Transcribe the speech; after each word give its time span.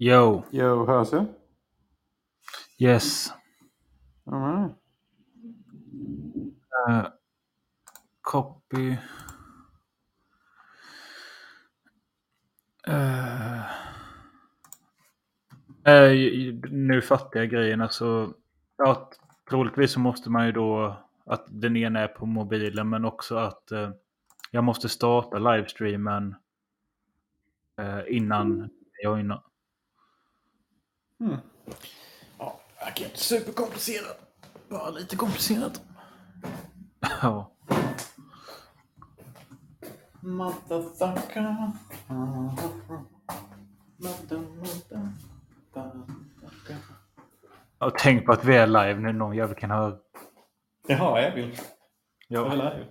Yo. 0.00 0.44
Yo, 0.52 0.86
hörs 0.86 1.12
jag? 1.12 1.26
Yes. 2.78 3.32
Alright. 4.26 4.72
Uh, 6.88 7.08
copy. 8.20 8.96
Uh, 12.88 13.62
uh, 15.88 16.54
nu 16.70 17.02
fattar 17.02 17.40
jag 17.40 17.50
grejen. 17.50 17.80
Alltså, 17.80 18.34
ja, 18.76 19.10
troligtvis 19.50 19.92
så 19.92 20.00
måste 20.00 20.30
man 20.30 20.46
ju 20.46 20.52
då 20.52 20.96
att 21.24 21.44
den 21.48 21.76
ena 21.76 22.00
är 22.00 22.08
på 22.08 22.26
mobilen 22.26 22.88
men 22.88 23.04
också 23.04 23.36
att 23.36 23.72
uh, 23.72 23.90
jag 24.50 24.64
måste 24.64 24.88
starta 24.88 25.38
livestreamen 25.38 26.34
uh, 27.80 28.00
innan 28.08 28.70
jag 29.02 29.12
joinar. 29.12 29.42
Mm. 31.20 31.36
Ja, 32.38 32.60
inte 32.96 33.18
superkomplicerat. 33.18 34.20
Bara 34.68 34.90
lite 34.90 35.16
komplicerat. 35.16 35.82
Ja. 37.22 37.52
Motherfucker. 40.20 41.72
Och 47.78 47.98
tänk 47.98 48.26
på 48.26 48.32
att 48.32 48.44
vi 48.44 48.56
är 48.56 48.66
live 48.66 48.94
nu. 49.00 49.12
Någon 49.12 49.36
jävel 49.36 49.56
kan 49.56 49.70
höra. 49.70 49.96
Jaha, 50.88 51.20
jag 51.22 51.34
vill. 51.34 51.58
Jag 52.28 52.46
Ja. 52.46 52.50
vill 52.50 52.58
live. 52.58 52.86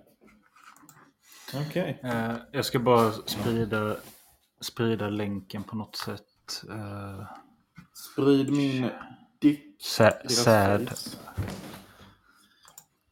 Okej. 1.68 2.00
Eh, 2.04 2.34
jag 2.52 2.66
ska 2.66 2.80
bara 2.80 3.12
sprida, 3.12 3.96
sprida 4.62 5.10
länken 5.10 5.64
på 5.64 5.76
något 5.76 5.96
sätt. 5.96 6.64
Uh, 6.70 7.24
Sprid 7.98 8.52
min 8.52 8.90
dick. 9.40 9.64
face. 10.36 11.18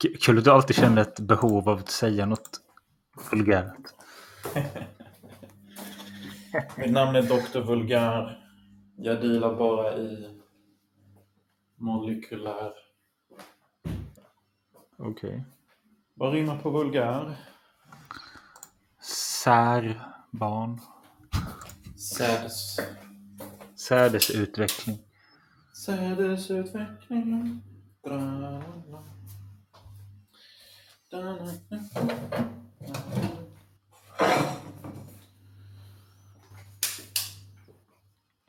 K- 0.02 0.10
Kul 0.22 0.38
att 0.38 0.44
du 0.44 0.52
alltid 0.52 0.76
känner 0.76 1.02
ett 1.02 1.20
behov 1.20 1.70
av 1.70 1.80
att 1.80 1.90
säga 1.90 2.26
något 2.26 2.60
vulgärt. 3.32 3.94
Mitt 6.78 6.92
namn 6.92 7.16
är 7.16 7.22
Dr. 7.22 7.60
Vulgär. 7.60 8.42
Jag 8.98 9.22
dealar 9.22 9.56
bara 9.56 9.98
i 9.98 10.40
molekylär. 11.76 12.74
Okej. 14.98 15.46
Vad 16.14 16.34
rimmar 16.34 16.58
på 16.60 16.70
vulgär? 16.70 17.36
Särbarn. 19.02 20.80
Sädes. 23.78 24.24
Sädesutveckling. 24.24 24.98
Sädesutveckling. 25.86 27.62
Dra-la-la. 28.04 29.04
Da-la-la. 31.12 31.80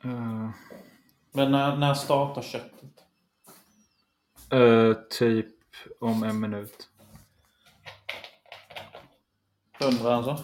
Eh, 0.03 0.49
Men 1.31 1.51
när, 1.51 1.77
när 1.77 1.93
startar 1.93 2.41
köttet? 2.41 2.73
eh, 4.51 4.93
typ 5.09 5.55
om 5.99 6.23
en 6.23 6.39
minut. 6.39 6.89
Hundra 9.79 10.15
alltså? 10.15 10.43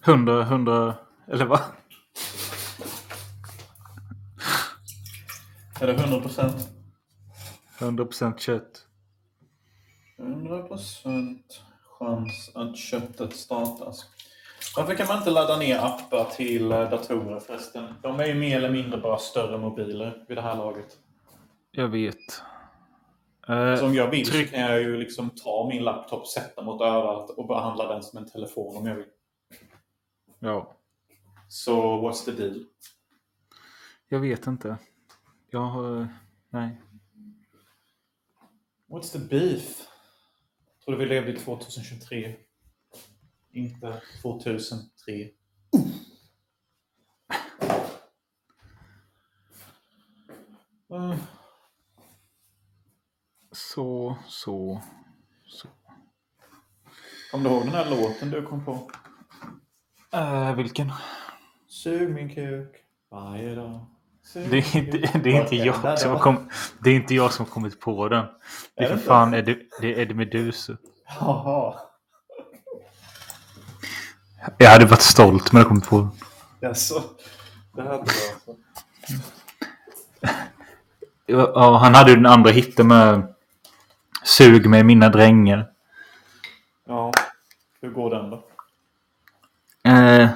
Hundra, 0.00 0.44
hundra, 0.44 0.94
eller 1.28 1.44
vad? 1.44 1.60
Är 5.80 5.86
det 5.86 5.92
100 5.94 6.20
procent? 6.20 6.68
Hundra 7.80 8.04
procent 8.04 8.40
kött. 8.40 8.86
100 10.18 10.62
procent 10.62 11.60
chans 11.98 12.50
att 12.54 12.76
köttet 12.76 13.36
startas. 13.36 14.06
Varför 14.76 14.94
kan 14.94 15.06
man 15.08 15.18
inte 15.18 15.30
ladda 15.30 15.56
ner 15.58 15.78
appar 15.78 16.24
till 16.24 16.72
eh, 16.72 16.90
datorer 16.90 17.40
förresten? 17.40 17.94
De 18.02 18.20
är 18.20 18.26
ju 18.26 18.34
mer 18.34 18.56
eller 18.56 18.70
mindre 18.70 19.00
bara 19.00 19.18
större 19.18 19.58
mobiler 19.58 20.24
vid 20.28 20.36
det 20.36 20.42
här 20.42 20.56
laget. 20.56 20.98
Jag 21.70 21.88
vet. 21.88 22.42
Eh, 23.48 23.76
Så 23.76 23.86
om 23.86 23.94
jag 23.94 24.10
vill 24.10 24.26
tryck- 24.26 24.46
så 24.46 24.50
kan 24.54 24.60
jag 24.60 24.80
ju 24.82 24.96
liksom 24.96 25.30
ta 25.30 25.68
min 25.72 25.84
laptop, 25.84 26.26
sätta 26.26 26.62
mot 26.62 26.80
örat 26.80 27.30
och 27.30 27.46
behandla 27.48 27.88
den 27.94 28.02
som 28.02 28.18
en 28.18 28.30
telefon 28.30 28.76
om 28.76 28.86
jag 28.86 28.94
vill. 28.96 29.06
ja. 30.38 30.76
Så 31.48 32.00
what's 32.08 32.24
the 32.24 32.30
deal? 32.30 32.64
Jag 34.08 34.20
vet 34.20 34.46
inte. 34.46 34.76
Jag 35.54 35.66
har... 35.66 36.08
Nej. 36.50 36.80
What's 38.88 39.12
the 39.12 39.18
beef? 39.18 39.88
Jag 40.74 40.84
trodde 40.84 40.98
vi 40.98 41.06
levde 41.06 41.32
i 41.32 41.36
2023. 41.36 42.36
Inte 43.52 44.02
2003. 44.22 45.30
Uh. 50.92 51.16
Så, 53.52 54.16
så, 54.26 54.82
så. 55.46 55.68
Kommer 57.30 57.48
du 57.48 57.54
ihåg 57.54 57.64
den 57.64 57.74
här 57.74 57.90
låten 57.90 58.30
du 58.30 58.42
kom 58.42 58.64
på? 58.64 58.90
Eh, 60.12 60.56
vilken? 60.56 60.92
Sug 61.66 62.10
min 62.10 62.34
kuk 62.34 62.76
varje 63.10 63.54
dag. 63.54 63.93
Det 64.32 64.56
är 64.56 64.76
inte, 64.76 65.18
det 65.18 65.36
är 65.36 65.40
inte 65.40 65.56
jag 65.56 65.98
som 65.98 66.10
har 66.10 66.18
kom, 66.18 66.50
Det 66.78 66.90
är 66.90 66.94
inte 66.94 67.14
jag 67.14 67.32
som 67.32 67.44
har 67.46 67.52
kommit 67.52 67.80
på 67.80 68.08
den. 68.08 68.26
Det 68.76 68.84
Är 68.84 68.88
för 68.88 68.96
fan 68.96 69.34
Eddie, 69.34 69.58
det 69.80 69.94
är 69.94 70.00
Eddie 70.00 70.14
Meduza. 70.14 70.76
Jaha. 71.20 71.74
Jag 74.58 74.70
hade 74.70 74.86
varit 74.86 75.02
stolt 75.02 75.52
men 75.52 75.60
jag 75.60 75.68
kommit 75.68 75.88
på 75.88 75.98
den. 75.98 76.10
Jaså? 76.60 77.02
Det 77.72 77.82
hade 77.82 77.94
jag 77.94 77.98
alltså. 77.98 78.56
Ja, 81.26 81.78
han 81.78 81.94
hade 81.94 82.10
ju 82.10 82.16
den 82.16 82.26
andra 82.26 82.50
hitten 82.50 82.88
med 82.88 83.34
Sug 84.24 84.66
mig 84.70 84.84
mina 84.84 85.08
drängar. 85.08 85.70
Ja. 86.86 87.12
Hur 87.80 87.90
går 87.90 88.10
den 88.10 88.30
då? 88.30 88.44
Eh, 89.90 90.28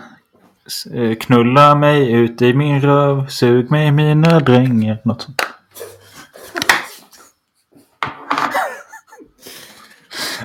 knulla 1.21 1.75
mig 1.75 2.13
ut 2.13 2.43
i 2.43 2.55
min 2.55 2.81
röv, 2.81 3.27
sug 3.29 3.71
mig 3.71 3.93
mina 3.93 4.41
drängar. 4.41 4.99
Något 5.05 5.23
sånt. 5.23 5.43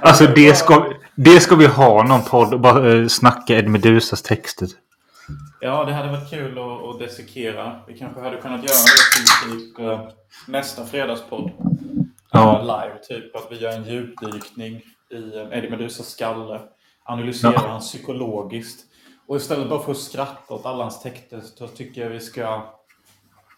Alltså 0.02 0.28
det 0.28 0.56
ska, 0.56 0.94
det 1.16 1.40
ska 1.40 1.56
vi 1.56 1.66
ha 1.66 2.04
någon 2.04 2.22
podd 2.24 2.54
och 2.54 2.60
bara 2.60 2.94
eh, 2.94 3.08
snacka 3.08 3.58
Ed 3.58 3.68
Medusas 3.68 4.22
texter. 4.22 4.68
Ja, 5.62 5.86
det 5.86 5.94
hade 5.94 6.12
varit 6.12 6.30
kul 6.30 6.58
att, 6.58 6.84
att 6.90 7.00
dissekera. 7.00 7.76
Vi 7.88 7.98
kanske 7.98 8.22
hade 8.22 8.38
kunnat 8.38 8.64
göra 8.64 8.76
det 8.76 9.16
till 9.16 9.60
typ 9.60 9.80
eh, 9.80 10.02
nästa 10.48 10.86
fredagspodd. 10.86 11.52
Ja. 12.32 12.56
Eh, 12.60 12.62
Live, 12.62 12.98
typ 13.08 13.36
att 13.36 13.48
vi 13.52 13.56
gör 13.60 13.72
en 13.72 13.84
djupdykning 13.84 14.76
i 15.12 15.38
eh, 15.38 15.58
Eddie 15.58 15.70
Medusas 15.70 16.08
skalle. 16.08 16.62
Analyserar 17.06 17.54
Ja. 17.54 17.68
han 17.68 17.80
psykologiskt. 17.80 18.80
Och 19.28 19.36
istället 19.36 19.70
bara 19.70 19.80
för 19.80 19.92
att 19.92 19.98
skratta 19.98 20.54
åt 20.54 20.66
alla 20.66 20.84
hans 20.84 21.02
texter 21.02 21.42
så 21.42 21.68
tycker 21.68 22.02
jag 22.02 22.10
vi 22.10 22.20
ska... 22.20 22.42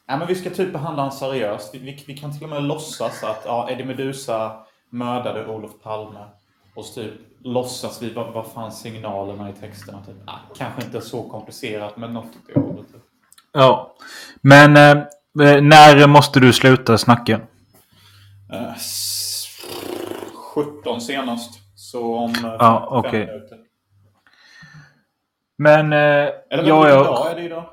Ja, 0.07 0.17
men 0.17 0.27
vi 0.27 0.35
ska 0.35 0.49
typ 0.49 0.73
behandla 0.73 1.01
honom 1.03 1.17
seriöst. 1.17 1.75
Vi, 1.75 1.79
vi, 1.79 2.03
vi 2.07 2.17
kan 2.17 2.33
till 2.33 2.43
och 2.43 2.49
med 2.49 2.63
låtsas 2.63 3.23
att 3.23 3.41
ja, 3.45 3.69
Eddie 3.69 3.83
Meduza 3.85 4.57
mördade 4.89 5.47
Olof 5.47 5.71
Palme. 5.83 6.19
Och 6.75 6.85
så 6.85 6.93
typ 7.01 7.13
låtsas 7.43 8.01
vi, 8.01 8.13
vad, 8.13 8.33
vad 8.33 8.47
fan 8.47 8.71
signalerna 8.71 9.49
i 9.49 9.53
texterna? 9.53 10.01
Typ. 10.05 10.15
Ah, 10.27 10.39
kanske 10.57 10.81
inte 10.85 11.01
så 11.01 11.29
komplicerat, 11.29 11.97
men 11.97 12.13
något 12.13 12.25
åt 12.25 12.31
det 12.53 12.59
hållet. 12.59 12.87
Typ. 12.93 13.01
Ja. 13.51 13.95
Men 14.41 14.77
eh, 14.77 14.91
eh, 15.55 15.61
när 15.61 16.07
måste 16.07 16.39
du 16.39 16.53
sluta 16.53 16.97
snacka? 16.97 17.41
Eh, 18.53 18.73
s- 18.75 19.47
17 20.55 21.01
senast. 21.01 21.59
Så 21.75 22.15
om 22.15 22.31
eh, 22.35 22.41
Ja, 22.59 22.87
fem 22.91 23.09
okej. 23.09 23.25
minuter. 23.25 23.57
Men 25.57 25.93
eh, 25.93 25.99
Eller 26.49 26.63
ja, 26.63 26.83
dag 26.83 26.89
ja, 26.89 27.29
är 27.29 27.35
det 27.35 27.41
idag? 27.41 27.69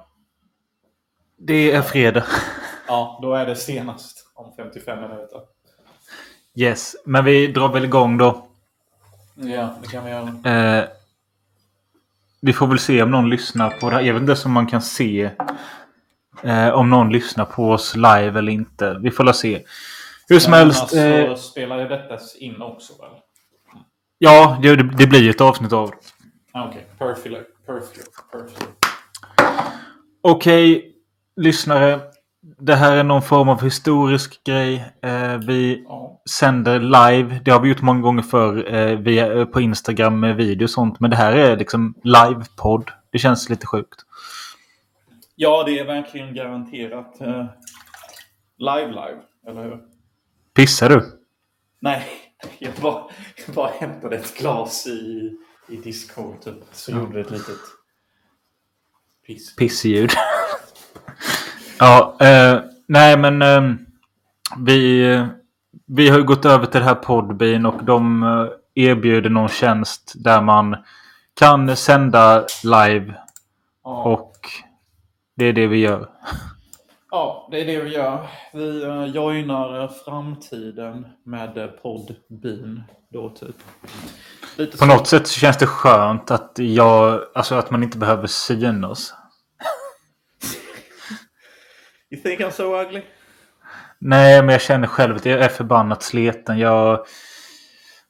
det 1.39 1.73
är 1.73 1.83
fredag. 1.83 2.25
Ja, 2.89 3.19
då 3.23 3.35
är 3.35 3.47
det 3.47 3.57
senast 3.57 4.31
om 4.35 4.53
55 4.57 5.01
minuter. 5.01 5.41
Yes, 6.55 6.97
men 7.05 7.25
vi 7.25 7.47
drar 7.47 7.69
väl 7.73 7.85
igång 7.85 8.19
då. 8.19 8.47
Ja, 9.35 9.75
det 9.83 9.89
kan 9.89 10.05
vi 10.05 10.11
göra. 10.11 10.79
Eh, 10.79 10.85
vi 12.41 12.53
får 12.53 12.67
väl 12.67 12.79
se 12.79 13.03
om 13.03 13.11
någon 13.11 13.31
lyssnar 13.31 13.71
på 13.71 13.91
det 13.91 13.97
här. 13.97 14.03
Jag 14.03 14.15
vet 14.15 14.21
inte 14.21 14.37
om 14.45 14.53
man 14.53 14.67
kan 14.67 14.83
se 14.83 15.31
eh, 16.43 16.69
om 16.69 16.91
någon 16.91 17.13
lyssnar 17.13 17.45
på 17.45 17.71
oss 17.71 17.97
live 17.97 18.39
eller 18.39 18.53
inte. 18.53 18.99
Vi 19.03 19.11
får 19.11 19.25
la 19.25 19.33
se. 19.33 19.65
Hur 20.29 20.39
som 20.39 20.51
Men 20.51 20.61
helst. 20.61 20.83
Alltså, 20.83 20.97
Eh, 20.99 21.35
spelar 21.35 21.79
ju 21.79 21.89
detta 21.89 22.19
in 22.39 22.63
också 22.63 22.93
väl? 23.03 23.11
ja, 24.19 24.59
det, 24.63 24.77
det 24.77 25.07
blir 25.07 25.21
ju 25.23 25.31
ett 25.31 25.41
avsnitt 25.41 25.73
av 25.73 25.91
det. 25.91 25.97
Okej, 26.61 26.87
perfect. 26.99 27.49
Perfect. 27.67 28.11
Perfect. 28.33 28.69
Okej. 30.23 30.89
lyssnare. 31.37 32.01
Det 32.59 32.75
här 32.75 32.97
är 32.97 33.05
någon 33.05 33.23
form 33.23 33.49
av 33.49 33.63
historisk 33.63 34.45
grej. 34.45 34.93
Eh, 35.03 35.37
vi 35.37 35.85
Ja. 35.89 36.23
sänder 36.31 36.81
live. 36.81 37.41
Det 37.45 37.51
har 37.51 37.61
vi 37.61 37.69
gjort 37.69 37.83
många 37.83 38.01
gånger 38.01 38.23
förr 38.23 38.75
eh, 38.75 38.99
via, 38.99 39.33
eh, 39.33 39.45
på 39.45 39.61
Instagram 39.61 40.21
med 40.21 40.37
video 40.37 40.65
och 40.65 40.71
sånt. 40.71 41.01
Men 41.01 41.11
det 41.11 41.17
här 41.17 41.33
är 41.33 41.57
liksom 41.57 41.95
livepodd. 42.05 42.91
Det 43.11 43.19
känns 43.19 43.49
lite 43.49 43.67
sjukt. 43.67 44.01
ja, 45.37 45.63
det 45.67 45.79
är 45.79 45.85
verkligen 45.85 46.35
garanterat 46.35 47.21
eh, 47.21 47.47
live 48.59 48.87
live, 48.89 49.19
eller 49.47 49.63
hur? 49.65 49.79
Pissar 50.55 50.89
du? 50.89 51.21
Nej, 51.81 52.07
jag 52.59 52.73
bara, 52.83 53.05
jag 53.47 53.55
bara 53.55 53.71
hämtade 53.81 54.17
ett 54.17 54.39
glas 54.39 54.87
i, 54.87 55.31
i 55.69 55.77
Discord 55.77 56.41
typ. 56.41 56.55
Så 56.73 56.93
gjorde 56.93 57.13
det 57.15 57.21
ett 57.21 57.31
litet 57.31 57.59
piss. 59.27 59.57
Pissljud. 59.57 60.11
ja, 61.79 62.17
eh, 62.21 62.61
nej 62.89 63.19
men 63.19 63.43
eh, 63.43 63.75
vi, 64.59 65.03
vi 65.87 66.09
har 66.09 66.19
ju 66.19 66.25
gått 66.25 66.45
över 66.45 66.67
till 66.67 66.81
det 66.81 66.87
här 66.87 66.95
Podbean 66.95 67.67
och 67.67 67.85
de 67.85 68.23
eh, 68.23 68.47
erbjuder 68.75 69.31
någon 69.31 69.49
tjänst 69.49 70.13
där 70.15 70.43
man 70.43 70.77
kan 71.35 71.77
sända 71.77 72.47
live 72.65 73.15
Ja. 73.85 74.03
och 74.03 74.37
det 75.37 75.45
är 75.45 75.53
det 75.53 75.67
vi 75.67 75.79
gör. 75.79 76.09
Ja, 77.13 77.49
det 77.51 77.61
är 77.61 77.67
det 77.67 77.81
vi 77.81 77.95
gör. 77.95 78.29
Vi 78.53 78.85
uh, 78.85 79.07
joinar 79.07 79.83
eh, 79.83 79.91
framtiden 80.05 81.07
med 81.25 81.59
uh, 81.59 81.67
poddbin 81.67 82.83
då 83.11 83.31
typ. 83.31 83.57
Lite 84.57 84.79
På 84.79 84.87
något 84.87 85.07
sätt 85.07 85.27
så 85.27 85.41
känns 85.41 85.59
det 85.59 85.67
skönt 85.67 86.31
att 86.31 86.53
jag, 86.57 87.21
alltså 87.35 87.55
att 87.55 87.71
man 87.71 87.83
inte 87.83 87.99
behöver 87.99 88.27
synas. 88.27 89.15
You 92.11 92.23
think 92.23 92.41
I'm 92.41 92.51
so 92.51 92.81
ugly? 92.83 93.03
Nej, 93.99 94.43
men 94.43 94.49
jag 94.49 94.63
känner 94.63 94.87
själv 94.87 95.17
att 95.17 95.27
jag 95.27 95.41
är 95.41 95.49
förbannat 95.49 96.03
sliten. 96.03 96.59
Jag 96.59 97.05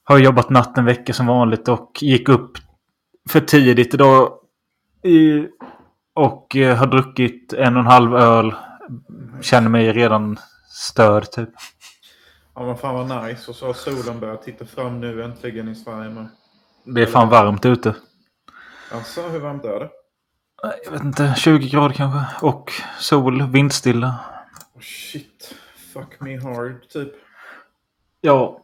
har 0.05 0.19
jobbat 0.19 0.50
natt 0.50 0.78
en 0.78 0.84
vecka 0.84 1.12
som 1.12 1.26
vanligt 1.26 1.69
och 1.69 1.98
gick 2.00 2.28
upp 2.28 2.52
för 3.31 3.40
tidigt 3.40 3.94
idag. 3.94 4.32
Och 6.14 6.56
eh, 6.56 6.76
har 6.76 6.87
druckit 6.87 7.52
en 7.52 7.75
och 7.76 7.81
en 7.81 7.87
halv 7.87 8.16
öl. 8.16 8.55
Känner 9.43 9.69
mig 9.69 9.93
redan 9.93 10.39
störd 10.69 11.31
typ. 11.31 11.49
Ja 12.55 12.67
men 12.67 12.77
fan 12.77 12.94
vad 13.09 13.25
nice. 13.27 13.50
Och 13.50 13.56
så 13.56 13.67
har 13.67 13.73
solen 13.75 14.21
börjat 14.21 14.43
titta 14.43 14.65
fram 14.67 15.00
nu 15.00 15.23
äntligen 15.25 15.69
i 15.69 15.75
Sverige 15.75 16.11
med. 16.11 16.29
Det 16.85 17.03
är 17.03 17.06
fan 17.06 17.29
varmt 17.29 17.67
ute. 17.67 17.94
Alltså 18.93 19.23
hur 19.29 19.39
varmt 19.39 19.65
är 19.65 19.81
det? 19.81 19.91
Jag 20.85 20.93
vet 20.93 21.03
inte, 21.05 21.35
20 21.39 21.69
grader 21.69 21.94
kanske. 21.94 22.47
Och 22.47 22.73
sol, 22.99 23.43
vindstilla. 23.50 24.15
Oh, 24.75 24.81
shit. 24.81 25.55
Fuck 25.93 26.21
me 26.21 26.41
hard 26.41 26.89
typ. 26.89 27.12
Ja, 28.21 28.61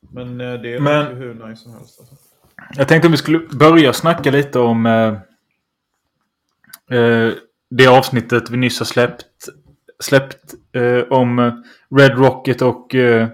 Men 0.00 0.40
eh, 0.40 0.52
det 0.60 0.74
är 0.74 0.80
Men- 0.80 1.06
ju 1.10 1.14
hur 1.14 1.34
nice 1.34 1.62
som 1.62 1.72
helst. 1.72 2.00
Alltså. 2.00 2.14
Jag 2.74 2.88
tänkte 2.88 3.08
om 3.08 3.12
vi 3.12 3.18
skulle 3.18 3.38
börja 3.38 3.92
snacka 3.92 4.30
lite 4.30 4.58
om 4.58 4.86
eh, 4.86 5.12
eh, 6.98 7.32
det 7.70 7.86
avsnittet 7.86 8.50
vi 8.50 8.56
nyss 8.56 8.78
har 8.78 8.86
släppt. 8.86 9.26
Släppt 9.98 10.54
eh, 10.72 11.12
om 11.12 11.62
Red 11.96 12.18
Rocket 12.18 12.62
och 12.62 12.94
eh, 12.94 13.28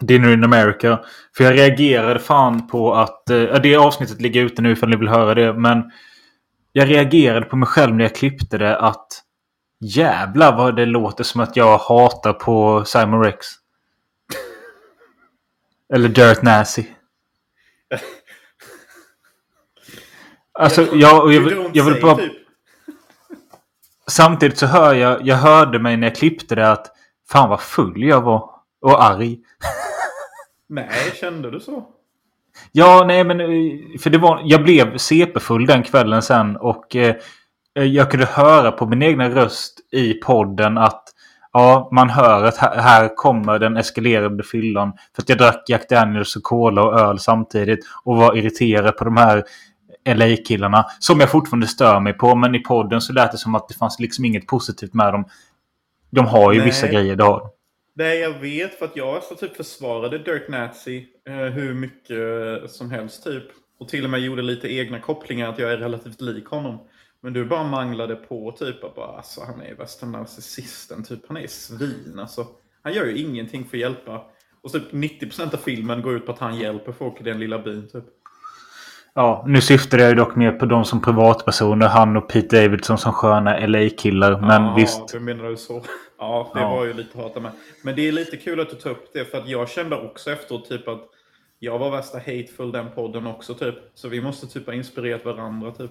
Dinner 0.00 0.32
in 0.32 0.44
America. 0.44 1.00
För 1.36 1.44
jag 1.44 1.54
reagerade 1.54 2.20
fan 2.20 2.66
på 2.66 2.94
att... 2.94 3.30
Eh, 3.30 3.60
det 3.62 3.76
avsnittet 3.76 4.20
ligger 4.20 4.44
ute 4.44 4.62
nu 4.62 4.72
ifall 4.72 4.88
ni 4.88 4.96
vill 4.96 5.08
höra 5.08 5.34
det. 5.34 5.52
Men 5.52 5.90
jag 6.72 6.90
reagerade 6.90 7.46
på 7.46 7.56
mig 7.56 7.66
själv 7.66 7.94
när 7.94 8.04
jag 8.04 8.14
klippte 8.14 8.58
det 8.58 8.78
att 8.78 9.22
jävlar 9.80 10.56
vad 10.56 10.76
det 10.76 10.86
låter 10.86 11.24
som 11.24 11.40
att 11.40 11.56
jag 11.56 11.78
hatar 11.78 12.32
på 12.32 12.84
Simon 12.84 13.24
Rex. 13.24 13.46
Eller 15.94 16.08
Dirt 16.08 16.42
Nazi. 16.42 16.90
Alltså, 20.58 20.82
jag, 20.82 21.32
jag, 21.32 21.42
don't 21.42 21.70
jag 21.72 21.84
vill 21.84 22.02
bara... 22.02 22.16
typ. 22.16 22.45
Samtidigt 24.10 24.58
så 24.58 24.66
hör 24.66 24.94
jag... 24.94 25.26
Jag 25.26 25.36
hörde 25.36 25.78
mig 25.78 25.96
när 25.96 26.06
jag 26.06 26.16
klippte 26.16 26.54
det 26.54 26.70
att... 26.72 26.86
Fan 27.30 27.48
vad 27.50 27.60
full 27.60 28.02
jag 28.02 28.20
var. 28.20 28.50
Och 28.80 29.04
arg. 29.04 29.38
Nej, 30.68 30.88
kände 31.20 31.50
du 31.50 31.60
så? 31.60 31.84
Ja, 32.72 33.04
nej 33.06 33.24
men... 33.24 33.40
eh, 33.40 33.46
För 34.00 34.10
det 34.10 34.18
var... 34.18 34.40
Jag 34.44 34.62
blev 34.62 34.96
CP-full 34.96 35.66
den 35.66 35.82
kvällen 35.82 36.22
sen 36.22 36.56
och... 36.56 36.96
Eh, 36.96 37.16
jag 37.74 38.10
kunde 38.10 38.26
höra 38.26 38.72
på 38.72 38.86
min 38.86 39.02
egna 39.02 39.28
röst 39.30 39.80
i 39.92 40.14
podden 40.14 40.78
att... 40.78 41.02
Ja, 41.52 41.88
man 41.92 42.10
hör 42.10 42.44
att 42.44 42.56
här, 42.56 42.76
här 42.76 43.14
kommer 43.16 43.58
den 43.58 43.76
eskalerande 43.76 44.42
fyllan. 44.44 44.92
För 45.14 45.22
att 45.22 45.28
jag 45.28 45.38
drack 45.38 45.64
Jack 45.68 45.88
Daniels 45.88 46.36
och 46.36 46.42
Cola 46.42 46.82
och 46.82 47.00
öl 47.00 47.18
samtidigt. 47.18 47.86
Och 48.04 48.16
var 48.16 48.36
irriterad 48.36 48.96
på 48.96 49.04
de 49.04 49.16
här 49.16 49.44
LA-killarna. 50.06 50.86
Som 50.98 51.20
jag 51.20 51.30
fortfarande 51.30 51.66
stör 51.66 52.00
mig 52.00 52.12
på. 52.12 52.34
Men 52.34 52.54
i 52.54 52.58
podden 52.58 53.00
så 53.00 53.12
lät 53.12 53.32
det 53.32 53.38
som 53.38 53.54
att 53.54 53.68
det 53.68 53.74
fanns 53.74 54.00
liksom 54.00 54.24
inget 54.24 54.46
positivt 54.46 54.94
med 54.94 55.12
dem. 55.12 55.24
De 56.10 56.26
har 56.26 56.52
ju 56.52 56.58
Nej. 56.58 56.68
vissa 56.68 56.88
grejer 56.88 57.16
då. 57.16 57.52
Nej, 57.94 58.18
jag 58.18 58.38
vet 58.38 58.78
för 58.78 58.84
att 58.84 58.96
jag 58.96 59.22
så 59.22 59.34
typ 59.34 59.56
försvarade 59.56 60.18
Dirk 60.18 60.48
Nazi 60.48 61.06
eh, 61.28 61.34
hur 61.34 61.74
mycket 61.74 62.10
eh, 62.10 62.68
som 62.68 62.90
helst 62.90 63.24
typ. 63.24 63.44
Och 63.78 63.88
till 63.88 64.04
och 64.04 64.10
med 64.10 64.20
gjorde 64.20 64.42
lite 64.42 64.74
egna 64.74 65.00
kopplingar 65.00 65.48
att 65.48 65.58
jag 65.58 65.72
är 65.72 65.76
relativt 65.76 66.20
lik 66.20 66.46
honom. 66.46 66.78
Men 67.20 67.32
du 67.32 67.44
bara 67.44 67.64
manglade 67.64 68.16
på 68.16 68.52
typ 68.52 68.84
att 68.84 68.94
bara, 68.94 69.16
alltså, 69.16 69.40
han 69.46 69.60
är 69.60 69.74
värsta 69.74 70.06
narcissisten 70.06 71.04
typ. 71.04 71.20
Han 71.28 71.36
är 71.36 71.46
svin 71.46 72.18
alltså. 72.18 72.46
Han 72.82 72.92
gör 72.92 73.04
ju 73.04 73.18
ingenting 73.18 73.64
för 73.64 73.76
att 73.76 73.80
hjälpa. 73.80 74.24
Och 74.62 74.72
typ 74.72 74.92
90% 74.92 75.54
av 75.54 75.58
filmen 75.58 76.02
går 76.02 76.16
ut 76.16 76.26
på 76.26 76.32
att 76.32 76.38
han 76.38 76.58
hjälper 76.58 76.92
folk 76.92 77.20
i 77.20 77.24
den 77.24 77.38
lilla 77.38 77.58
byn 77.58 77.88
typ. 77.88 78.04
Ja, 79.18 79.44
nu 79.46 79.60
syftar 79.60 79.98
jag 79.98 80.08
ju 80.08 80.14
dock 80.14 80.36
mer 80.36 80.52
på 80.52 80.66
dem 80.66 80.84
som 80.84 81.02
privatpersoner. 81.02 81.88
Han 81.88 82.16
och 82.16 82.28
Pete 82.28 82.62
Davidson 82.62 82.98
som 82.98 83.12
sköna 83.12 83.66
LA-killar. 83.66 84.40
Men 84.40 84.62
ja, 84.62 84.74
visst. 84.76 85.08
du 85.12 85.20
menar 85.20 85.44
du 85.44 85.56
så? 85.56 85.82
Ja, 86.18 86.50
det 86.54 86.60
Ja. 86.60 86.68
var 86.68 86.84
ju 86.84 86.92
lite 86.92 87.18
hata 87.18 87.40
med. 87.40 87.50
Men 87.82 87.96
det 87.96 88.08
är 88.08 88.12
lite 88.12 88.36
kul 88.36 88.60
att 88.60 88.70
du 88.70 88.76
tar 88.76 88.90
upp 88.90 89.04
det 89.14 89.24
för 89.30 89.38
att 89.38 89.48
jag 89.48 89.68
kände 89.68 89.96
också 89.96 90.30
efteråt 90.30 90.68
typ 90.68 90.88
att 90.88 91.00
jag 91.58 91.78
var 91.78 91.90
värsta 91.90 92.18
hateful 92.18 92.72
den 92.72 92.86
podden 92.94 93.26
också 93.26 93.54
typ. 93.54 93.74
Så 93.94 94.08
vi 94.08 94.20
måste 94.20 94.46
typ 94.46 94.66
ha 94.66 94.72
inspirerat 94.74 95.24
varandra 95.24 95.70
typ. 95.70 95.90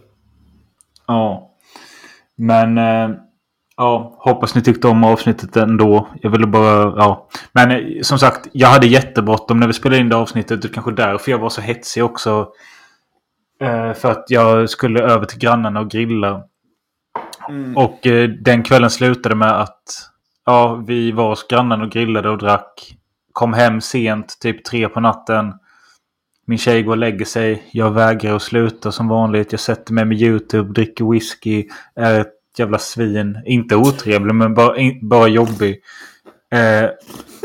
Ja. 1.08 1.52
Men... 2.38 2.78
Eh, 2.78 3.10
ja, 3.78 4.16
hoppas 4.20 4.56
ni 4.56 4.62
tyckte 4.62 4.88
om 4.88 5.04
avsnittet 5.04 5.58
ändå. 5.58 6.08
Jag 6.22 6.30
ville 6.30 6.48
bara... 6.48 6.94
Ja. 6.98 7.28
Men 7.54 7.72
eh, 7.72 8.02
som 8.02 8.20
sagt, 8.20 8.48
jag 8.52 8.68
hade 8.68 8.88
jättebråttom 8.88 9.60
när 9.60 9.68
vi 9.68 9.74
spelade 9.74 10.02
in 10.02 10.10
det 10.10 10.16
avsnittet. 10.16 10.62
Det 10.62 10.68
kanske 10.68 10.92
därför 10.92 11.32
jag 11.32 11.40
var 11.40 11.50
så 11.50 11.62
hetsig 11.62 12.04
också. 12.04 12.48
Eh, 13.62 13.94
för 13.94 14.12
att 14.12 14.26
jag 14.28 14.70
skulle 14.70 15.02
över 15.02 15.26
till 15.26 15.40
grannarna 15.40 15.80
och 15.80 15.90
grilla. 15.90 16.44
Mm. 17.50 17.78
Och 17.78 18.08
eh, 18.08 18.30
den 18.30 18.64
kvällen 18.64 18.90
slutade 18.90 19.36
med 19.36 19.62
att 19.62 19.84
ja, 20.46 20.84
vi 20.88 21.12
var 21.12 21.30
hos 21.30 21.48
grannen 21.48 21.82
och 21.82 21.92
grillade 21.92 22.30
och 22.30 22.38
drack. 22.38 22.96
Kom 23.32 23.54
hem 23.54 23.82
sent, 23.82 24.38
typ 24.42 24.64
tre 24.66 24.90
på 24.90 25.00
natten. 25.00 25.54
Min 26.48 26.58
tjej 26.58 26.84
går 26.84 26.92
och 26.92 26.98
lägger 26.98 27.26
sig. 27.26 27.64
Jag 27.72 27.92
vägrar 27.92 28.36
att 28.36 28.42
sluta 28.42 28.92
som 28.92 29.08
vanligt. 29.08 29.52
Jag 29.52 29.60
sätter 29.60 29.94
mig 29.94 30.06
med 30.06 30.22
YouTube, 30.22 30.74
dricker 30.74 31.12
whisky. 31.12 31.68
Är 31.96 32.20
ett 32.20 32.34
jävla 32.58 32.78
svin. 32.78 33.42
Inte 33.46 33.76
otrevlig 33.76 34.36
men 34.36 34.54
bara, 34.54 34.76
bara 35.02 35.28
jobbig. 35.28 35.82
Eh, 36.52 36.90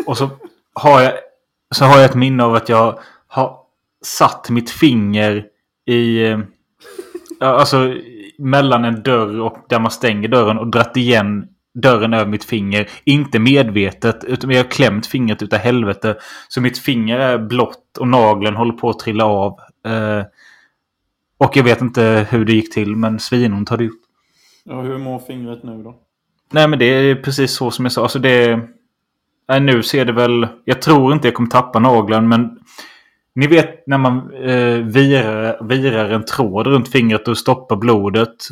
och 0.07 0.17
så 0.17 0.31
har, 0.73 1.01
jag, 1.01 1.13
så 1.75 1.85
har 1.85 1.97
jag 1.97 2.05
ett 2.05 2.15
minne 2.15 2.45
av 2.45 2.55
att 2.55 2.69
jag 2.69 2.99
har 3.27 3.57
satt 4.05 4.51
mitt 4.51 4.71
finger 4.71 5.47
i... 5.91 6.31
Eh, 6.31 6.39
alltså 7.41 7.95
mellan 8.39 8.85
en 8.85 9.03
dörr 9.03 9.41
och 9.41 9.67
där 9.69 9.81
man 9.81 9.91
stänger 9.91 10.29
dörren 10.29 10.59
och 10.59 10.71
dratt 10.71 10.97
igen 10.97 11.49
dörren 11.75 12.15
över 12.15 12.31
mitt 12.31 12.45
finger. 12.45 12.89
Inte 13.05 13.39
medvetet 13.39 14.25
utan 14.25 14.51
jag 14.51 14.65
har 14.65 14.71
klämt 14.71 15.07
fingret 15.07 15.43
utav 15.43 15.59
helvete. 15.59 16.17
Så 16.49 16.61
mitt 16.61 16.79
finger 16.79 17.19
är 17.19 17.39
blått 17.39 17.99
och 17.99 18.09
nageln 18.09 18.57
håller 18.57 18.73
på 18.73 18.91
att 18.91 18.99
trilla 18.99 19.25
av. 19.25 19.59
Eh, 19.87 20.25
och 21.39 21.57
jag 21.57 21.65
vet 21.65 21.81
inte 21.81 22.27
hur 22.31 22.45
det 22.45 22.53
gick 22.53 22.75
till 22.75 22.97
men 22.97 23.19
svinont 23.19 23.69
har 23.69 23.77
det 23.77 23.85
gjort. 23.85 24.01
Ja, 24.65 24.81
hur 24.81 24.99
mår 24.99 25.19
fingret 25.19 25.63
nu 25.63 25.83
då? 25.83 25.95
Nej 26.53 26.69
men 26.69 26.79
det 26.79 26.85
är 26.85 27.15
precis 27.15 27.53
så 27.53 27.71
som 27.71 27.85
jag 27.85 27.93
sa. 27.93 28.03
Alltså 28.03 28.19
det... 28.19 28.61
Nej, 29.49 29.61
nu 29.61 29.83
ser 29.83 30.05
det 30.05 30.13
väl... 30.13 30.49
Jag 30.65 30.83
tror 30.83 31.13
inte 31.13 31.29
jag 31.29 31.35
kommer 31.35 31.51
tappa 31.51 31.79
nageln 31.79 32.29
men... 32.29 32.59
Ni 33.35 33.47
vet 33.47 33.87
när 33.87 33.99
man 33.99 34.35
eh, 34.35 34.79
virar, 34.79 35.65
virar 35.65 36.11
en 36.11 36.25
tråd 36.25 36.67
runt 36.67 36.89
fingret 36.89 37.29
och 37.29 37.39
stoppar 37.39 37.77
blodet. 37.77 38.49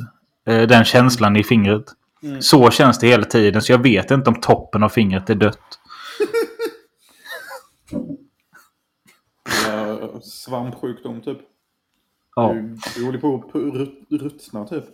Eh, 0.46 0.62
den 0.62 0.84
känslan 0.84 1.36
i 1.36 1.44
fingret. 1.44 1.84
Mm. 2.22 2.42
Så 2.42 2.70
känns 2.70 2.98
det 2.98 3.06
hela 3.06 3.24
tiden. 3.24 3.62
Så 3.62 3.72
jag 3.72 3.82
vet 3.82 4.10
inte 4.10 4.30
om 4.30 4.40
toppen 4.40 4.82
av 4.82 4.88
fingret 4.88 5.30
är 5.30 5.34
dött. 5.34 5.78
Ja, 9.66 10.20
svampsjukdom 10.22 11.20
typ. 11.20 11.38
Ja. 12.36 12.52
Du, 12.52 12.78
du 12.96 13.04
håller 13.06 13.18
på 13.18 13.44
att 13.48 13.54
ruttna 14.22 14.64
typ. 14.66 14.84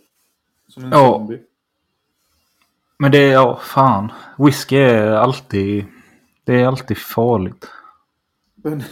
Som 0.69 0.85
en 0.85 0.91
Ja. 0.91 1.13
zombie. 1.13 1.41
Men 2.99 3.11
det 3.13 3.19
är, 3.19 3.33
ja, 3.33 3.61
fan. 3.63 4.13
Whisky 4.39 4.77
är 4.77 5.07
alltid... 5.11 5.85
Det 6.45 6.61
är 6.61 6.67
alltid 6.67 6.99
farligt. 6.99 7.71
Men 8.55 8.83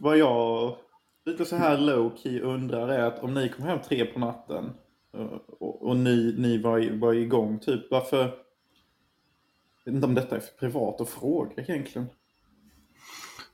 vad 0.00 0.18
jag 0.18 0.76
lite 1.24 1.44
så 1.44 1.56
här 1.56 1.78
low 1.78 2.16
key 2.16 2.40
undrar 2.40 2.88
är 2.88 3.02
att 3.02 3.22
om 3.22 3.34
ni 3.34 3.48
kom 3.48 3.64
hem 3.64 3.78
tre 3.88 4.04
på 4.04 4.18
natten 4.18 4.72
eh, 5.14 5.26
och, 5.60 5.88
och 5.88 5.96
ni, 5.96 6.34
ni 6.38 6.58
var, 6.58 6.98
var 7.00 7.12
igång, 7.12 7.58
typ 7.58 7.90
varför... 7.90 8.18
Jag 9.84 9.92
vet 9.92 9.94
inte 9.94 10.06
om 10.06 10.14
detta 10.14 10.36
är 10.36 10.40
för 10.40 10.52
privat 10.58 11.00
att 11.00 11.08
fråga 11.08 11.62
egentligen. 11.62 12.06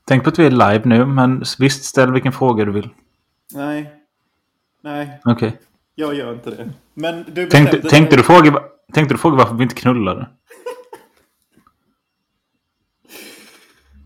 Tänk 0.05 0.23
på 0.23 0.29
att 0.29 0.39
vi 0.39 0.45
är 0.45 0.51
live 0.51 0.81
nu, 0.85 1.05
men 1.05 1.43
visst, 1.59 1.83
ställ 1.83 2.11
vilken 2.13 2.31
fråga 2.31 2.65
du 2.65 2.71
vill. 2.71 2.89
Nej. 3.53 3.93
Nej, 4.81 5.21
Okej. 5.25 5.59
jag 5.95 6.15
gör 6.15 6.33
inte 6.33 6.49
det. 6.49 6.73
Men 6.93 7.23
du 7.23 7.47
Tänkte, 7.47 7.77
bestämde 7.77 7.89
tänkte, 7.89 8.15
du 8.15 8.23
fråga, 8.23 8.63
tänkte 8.93 9.13
du 9.13 9.17
fråga 9.17 9.37
varför 9.37 9.55
vi 9.55 9.63
inte 9.63 9.75
knullade? 9.75 10.29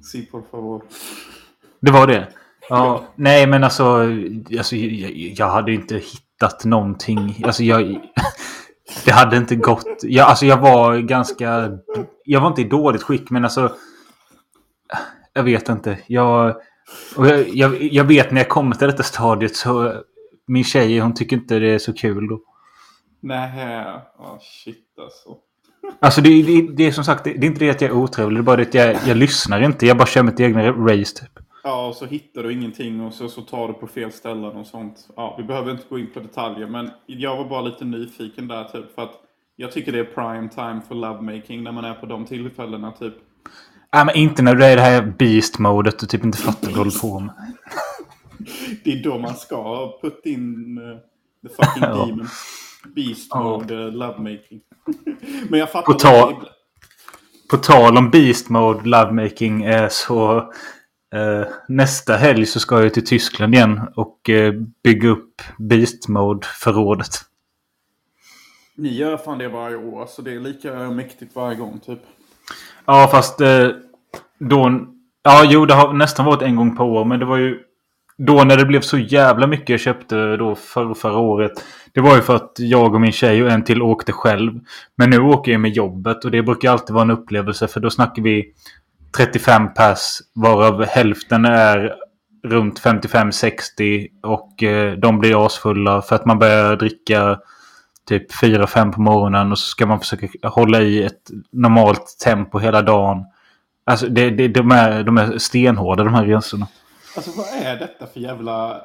Si, 0.04 0.26
por 0.26 0.42
favor. 0.52 0.84
Det 1.82 1.92
var 1.92 2.08
det? 2.08 2.28
Ja, 2.70 3.04
nej 3.16 3.48
men 3.48 3.64
alltså, 3.64 4.08
alltså 4.58 4.76
jag, 4.76 5.12
jag 5.12 5.48
hade 5.50 5.74
inte 5.74 5.96
hittat 5.96 6.66
någonting. 6.66 7.42
Alltså 7.46 7.64
jag... 7.64 8.00
Det 9.06 9.12
hade 9.12 9.38
inte 9.38 9.56
gått. 9.56 10.00
Jag, 10.02 10.28
alltså 10.28 10.46
jag 10.46 10.58
var 10.58 10.98
ganska... 10.98 11.78
Jag 12.26 12.42
var 12.42 12.48
inte 12.48 12.62
i 12.62 12.66
dåligt 12.66 13.04
skick 13.04 13.30
men 13.30 13.44
alltså... 13.44 13.76
Jag 15.34 15.44
vet 15.44 15.70
inte. 15.70 15.98
Jag, 16.08 16.56
jag, 17.18 17.50
jag, 17.50 17.82
jag 17.82 18.04
vet 18.04 18.32
när 18.32 18.42
jag 18.42 18.50
kommer 18.50 18.76
till 18.76 18.88
detta 18.88 19.04
stadiet 19.04 19.56
så... 19.56 19.94
Min 20.48 20.64
tjej 20.64 21.00
hon 21.00 21.14
tycker 21.14 21.36
inte 21.36 21.60
det 21.60 21.70
är 21.70 21.80
så 21.80 21.94
kul 21.94 22.28
då. 22.28 22.40
Nej, 23.22 23.86
oh, 24.18 24.38
shit 24.40 24.86
alltså. 25.02 25.38
Alltså 26.02 26.22
det, 26.22 26.44
det, 26.44 26.68
det 26.76 26.88
är 26.88 26.92
som 26.92 27.04
sagt, 27.04 27.24
det, 27.24 27.34
det 27.34 27.46
är 27.46 27.50
inte 27.52 27.66
det 27.66 27.70
att 27.70 27.82
jag 27.82 27.92
är 27.92 27.96
otrevlig. 27.96 28.38
Det 28.38 28.42
är 28.42 28.44
bara 28.44 28.56
det 28.56 28.62
att 28.62 28.74
jag, 28.74 28.98
jag 29.06 29.18
lyssnar 29.18 29.62
inte. 29.62 29.86
Jag 29.86 29.98
bara 29.98 30.08
kör 30.08 30.24
mitt 30.24 30.40
egna 30.40 30.72
race 30.72 31.16
typ. 31.16 31.46
Ja, 31.64 31.88
och 31.88 31.96
så 31.96 32.06
hittar 32.06 32.44
du 32.44 32.54
ingenting 32.54 33.02
och 33.02 33.14
så, 33.14 33.30
så 33.30 33.42
tar 33.42 33.68
du 33.68 33.74
på 33.74 33.88
fel 33.88 34.12
ställen 34.12 34.52
och 34.52 34.68
sånt. 34.68 35.08
Ja, 35.16 35.36
vi 35.38 35.44
behöver 35.44 35.72
inte 35.72 35.84
gå 35.90 36.00
in 36.00 36.12
på 36.14 36.20
detaljer, 36.20 36.68
men 36.68 36.90
jag 37.06 37.38
var 37.38 37.46
bara 37.46 37.62
lite 37.62 37.86
nyfiken 37.86 38.48
där 38.48 38.64
typ. 38.64 38.96
För 38.96 39.02
att 39.02 39.14
jag 39.56 39.72
tycker 39.72 39.92
det 39.92 40.00
är 40.00 40.04
prime 40.04 40.50
time 40.50 40.82
för 40.88 40.96
lovemaking 40.96 41.64
när 41.64 41.72
man 41.72 41.86
är 41.86 41.94
på 41.94 42.06
de 42.06 42.26
tillfällena 42.26 42.92
typ. 42.92 43.14
Nej 43.94 44.06
men 44.06 44.16
inte 44.16 44.42
när 44.42 44.56
du 44.56 44.66
är 44.66 44.72
i 44.72 44.76
det 44.76 44.82
här 44.82 45.14
beast-modet 45.18 46.04
och 46.04 46.10
typ 46.10 46.24
inte 46.24 46.38
fattar 46.38 46.68
vad 46.68 46.74
du 46.74 46.78
håller 46.78 47.00
på 47.02 47.20
med. 47.20 47.36
Det 48.84 48.92
är 48.92 49.04
då 49.04 49.18
man 49.18 49.36
ska 49.36 49.92
put 50.02 50.26
in 50.26 50.78
uh, 50.78 50.98
the 51.48 51.56
fucking 51.56 51.82
demon. 52.08 52.28
Beast 52.96 53.28
Ja. 53.30 53.44
mode 53.44 53.76
uh, 53.76 53.92
lovemaking. 53.92 54.62
men 55.50 55.60
jag 55.60 55.72
fattar 55.72 55.94
På 55.94 56.08
är. 56.08 56.36
På 57.50 57.58
tal 57.58 57.98
om 57.98 58.10
beast 58.10 58.50
mode 58.50 58.90
lovemaking 58.90 59.64
eh, 59.64 59.90
så 59.90 60.38
eh, 60.38 60.44
nästa 61.68 62.14
helg 62.14 62.46
så 62.46 62.60
ska 62.60 62.84
jag 62.84 62.94
till 62.94 63.06
Tyskland 63.06 63.54
igen 63.54 63.82
och 63.96 64.30
eh, 64.30 64.54
bygga 64.84 65.10
upp 65.10 65.42
beast 65.58 66.08
mode 66.08 66.48
förrådet. 66.48 67.10
Ni 68.76 68.90
gör 68.90 69.18
fan 69.18 69.38
det 69.38 69.48
varje 69.48 69.76
år, 69.76 70.06
så 70.06 70.22
det 70.22 70.34
är 70.34 70.40
lika 70.40 70.74
mäktigt 70.74 71.36
varje 71.36 71.58
gång 71.58 71.80
typ. 71.86 72.00
Ja 72.86 73.08
fast 73.12 73.42
eh, 73.42 73.70
då... 74.40 74.88
Ja 75.24 75.44
jo 75.50 75.66
det 75.66 75.74
har 75.74 75.94
nästan 75.94 76.26
varit 76.26 76.42
en 76.42 76.56
gång 76.56 76.78
per 76.78 76.84
år 76.84 77.06
men 77.06 77.20
det 77.20 77.26
var 77.26 77.38
ju 77.38 77.60
då 78.18 78.44
när 78.44 78.58
det 78.58 78.66
blev 78.66 78.82
så 78.82 78.98
jävla 78.98 79.48
mycket 79.48 79.70
jag 79.70 79.80
köpte 79.80 80.38
då 80.38 80.56
för, 80.56 80.94
förra 80.94 81.18
året. 81.18 81.52
Det 81.94 82.02
var 82.02 82.16
ju 82.16 82.22
för 82.22 82.36
att 82.36 82.52
jag 82.58 82.94
och 82.94 83.02
min 83.02 83.12
tjej 83.12 83.44
och 83.44 83.52
en 83.52 83.64
till 83.64 83.82
åkte 83.82 84.12
själv. 84.12 84.60
Men 84.96 85.10
nu 85.10 85.20
åker 85.20 85.52
jag 85.52 85.62
med 85.62 85.72
jobbet 85.72 86.26
och 86.26 86.32
det 86.32 86.44
brukar 86.44 86.72
alltid 86.72 86.94
vara 86.94 87.04
en 87.04 87.12
upplevelse 87.12 87.68
för 87.68 87.80
då 87.80 87.90
snackar 87.90 88.22
vi 88.22 88.54
35 89.18 89.74
pass 89.74 90.22
varav 90.34 90.86
hälften 90.86 91.46
är 91.46 91.96
runt 92.44 92.80
55-60 92.80 94.08
och 94.24 94.64
eh, 94.64 94.94
de 94.94 95.20
blir 95.20 95.46
asfulla 95.46 96.02
för 96.02 96.16
att 96.16 96.26
man 96.26 96.40
börjar 96.40 96.76
dricka 96.76 97.40
typ 98.08 98.32
4-5 98.32 98.92
på 98.92 99.02
morgonen 99.02 99.52
och 99.52 99.60
så 99.60 99.68
ska 99.68 99.86
man 99.86 100.00
försöka 100.00 100.48
hålla 100.48 100.82
i 100.82 101.04
ett 101.04 101.32
normalt 101.52 102.18
tempo 102.24 102.60
hela 102.60 102.82
dagen. 102.82 103.26
Alltså 103.84 104.08
det, 104.08 104.30
det, 104.30 104.48
de, 104.48 104.72
är, 104.72 105.04
de 105.04 105.18
är 105.18 105.38
stenhårda 105.38 106.04
de 106.04 106.14
här 106.14 106.26
resorna. 106.26 106.68
Alltså 107.16 107.32
vad 107.38 107.48
är 107.48 107.80
detta 107.80 108.08
för 108.08 108.20
jävla 108.20 108.82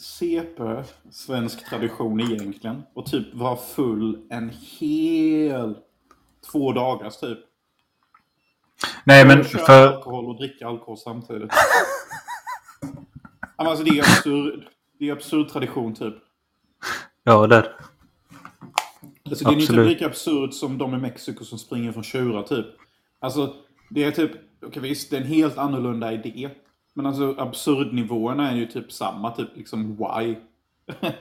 CP, 0.00 0.62
svensk 1.10 1.68
tradition 1.68 2.20
egentligen? 2.20 2.82
Och 2.94 3.06
typ 3.06 3.34
vara 3.34 3.56
full 3.56 4.18
en 4.30 4.52
hel 4.80 5.74
två 6.52 6.72
dagars 6.72 7.16
typ. 7.16 7.38
Nej 9.04 9.26
men 9.26 9.44
köra 9.44 9.66
för... 9.66 9.86
alkohol 9.86 10.26
och 10.26 10.36
dricka 10.36 10.66
alkohol 10.66 10.98
samtidigt. 10.98 11.50
Alltså 13.56 13.84
det 13.84 13.90
är 13.90 14.00
absurd, 14.00 14.68
det 14.98 15.08
är 15.08 15.12
absurd 15.12 15.48
tradition 15.48 15.94
typ. 15.94 16.14
Ja 17.24 17.46
det 17.46 17.56
är 17.56 17.62
det. 17.62 17.72
Alltså, 19.30 19.44
det 19.44 19.54
är 19.54 19.60
inte 19.60 19.72
lika 19.72 20.06
absurd 20.06 20.52
som 20.52 20.78
de 20.78 20.94
i 20.94 20.98
Mexiko 20.98 21.44
som 21.44 21.58
springer 21.58 21.92
från 21.92 22.02
tjurar 22.02 22.42
typ. 22.42 22.66
Alltså 23.18 23.54
det 23.90 24.04
är 24.04 24.10
typ, 24.10 24.30
okej 24.66 24.82
visst 24.82 25.10
det 25.10 25.16
är 25.16 25.20
en 25.20 25.26
helt 25.26 25.58
annorlunda 25.58 26.12
idé. 26.12 26.50
Men 26.94 27.06
alltså 27.06 27.34
absurdnivåerna 27.38 28.50
är 28.50 28.56
ju 28.56 28.66
typ 28.66 28.92
samma, 28.92 29.30
typ 29.30 29.48
liksom 29.56 29.96
why? 29.96 30.36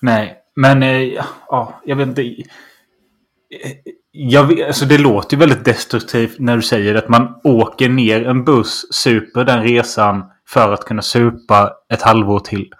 Nej, 0.00 0.42
men 0.54 0.82
eh, 0.82 1.24
ja, 1.48 1.80
jag 1.84 1.96
vet 1.96 2.08
inte. 2.08 2.36
Jag 4.10 4.60
alltså 4.60 4.84
det 4.84 4.98
låter 4.98 5.36
ju 5.36 5.40
väldigt 5.40 5.64
destruktivt 5.64 6.38
när 6.38 6.56
du 6.56 6.62
säger 6.62 6.94
att 6.94 7.08
man 7.08 7.40
åker 7.44 7.88
ner 7.88 8.28
en 8.28 8.44
buss, 8.44 8.86
super 8.94 9.44
den 9.44 9.62
resan 9.62 10.24
för 10.46 10.72
att 10.72 10.84
kunna 10.84 11.02
supa 11.02 11.72
ett 11.92 12.02
halvår 12.02 12.40
till. 12.40 12.72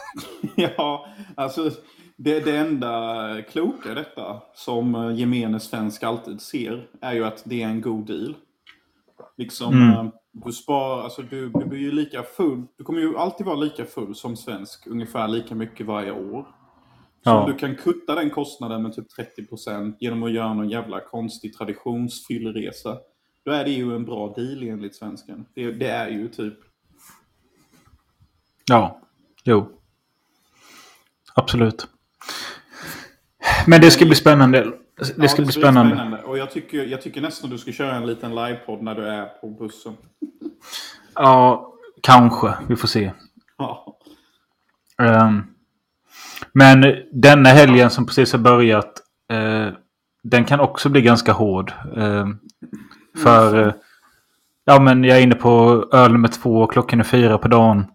ja, 0.56 1.06
alltså 1.34 1.70
det, 2.16 2.40
det 2.40 2.56
enda 2.56 3.42
kloka 3.50 3.94
detta 3.94 4.40
som 4.54 4.94
eh, 4.94 5.18
gemene 5.18 5.60
svensk 5.60 6.02
alltid 6.02 6.40
ser 6.40 6.86
är 7.00 7.12
ju 7.12 7.24
att 7.24 7.42
det 7.44 7.62
är 7.62 7.66
en 7.68 7.80
god 7.80 8.06
deal. 8.06 8.34
Liksom, 9.36 9.74
Mm. 9.74 9.90
eh, 9.90 10.12
du 10.44 10.52
spar, 10.52 11.02
alltså 11.02 11.22
du, 11.22 11.48
du 11.48 11.64
blir 11.64 11.78
ju 11.78 11.92
lika 11.92 12.22
full. 12.22 12.62
Du 12.78 12.84
kommer 12.84 13.00
ju 13.00 13.16
alltid 13.18 13.46
vara 13.46 13.56
lika 13.56 13.84
full 13.84 14.14
som 14.14 14.36
svensk, 14.36 14.86
ungefär 14.86 15.28
lika 15.28 15.54
mycket 15.54 15.86
varje 15.86 16.12
år. 16.12 16.46
Så 17.26 17.30
Ja. 17.32 17.40
om 17.44 17.50
du 17.50 17.56
kan 17.58 17.74
kutta 17.76 18.14
den 18.14 18.30
kostnaden 18.30 18.82
med 18.82 18.94
typ 18.94 19.06
30% 19.12 19.96
genom 20.00 20.22
att 20.22 20.32
göra 20.32 20.54
någon 20.54 20.68
jävla 20.68 21.00
konstig 21.00 21.54
traditionsfyllresa. 21.56 22.98
Då 23.44 23.50
är 23.52 23.64
det 23.64 23.70
ju 23.70 23.94
en 23.96 24.04
bra 24.04 24.34
deal 24.36 24.62
enligt 24.62 24.94
svensken. 24.96 25.46
Det, 25.54 25.72
det 25.72 25.88
är 25.88 26.08
ju 26.08 26.28
typ 26.28 26.54
Ja, 28.68 29.00
jo. 29.44 29.68
Absolut. 31.34 31.88
Men 33.66 33.80
det 33.80 33.90
ska 33.90 34.04
bli 34.06 34.14
spännande. 34.14 34.60
Det 34.64 35.14
Ja, 35.16 35.28
ska 35.28 35.42
bli 35.42 35.52
spännande. 35.52 36.22
Och 36.22 36.38
jag 36.38 36.50
tycker, 36.50 36.84
jag 36.86 37.02
tycker 37.02 37.20
nästan 37.20 37.50
du 37.50 37.58
ska 37.58 37.72
köra 37.72 37.94
en 37.96 38.06
liten 38.06 38.34
livepodd 38.34 38.82
när 38.82 38.94
du 38.94 39.06
är 39.08 39.26
på 39.26 39.50
bussen. 39.50 39.96
Ja, 41.14 41.72
kanske. 42.02 42.54
Vi 42.68 42.76
får 42.76 42.88
se. 42.88 43.12
Ja. 43.58 43.98
Ehm, 44.98 45.42
men 46.52 46.94
denna 47.12 47.48
helgen 47.48 47.90
som 47.90 48.06
precis 48.06 48.32
har 48.32 48.38
börjat. 48.38 48.92
eh, 49.32 49.68
den 50.22 50.44
kan 50.44 50.60
också 50.60 50.88
bli 50.88 51.02
ganska 51.02 51.32
hård. 51.32 51.72
Ehm, 51.96 52.38
för... 53.22 53.66
eh, 53.66 53.72
ja 54.64 54.80
men 54.80 55.04
jag 55.04 55.18
är 55.18 55.22
inne 55.22 55.34
på 55.34 55.84
öl 55.92 56.12
nummer 56.12 56.28
två. 56.28 56.66
Klockan 56.66 57.00
är 57.00 57.04
fyra 57.04 57.38
på 57.38 57.48
dagen. 57.48 57.86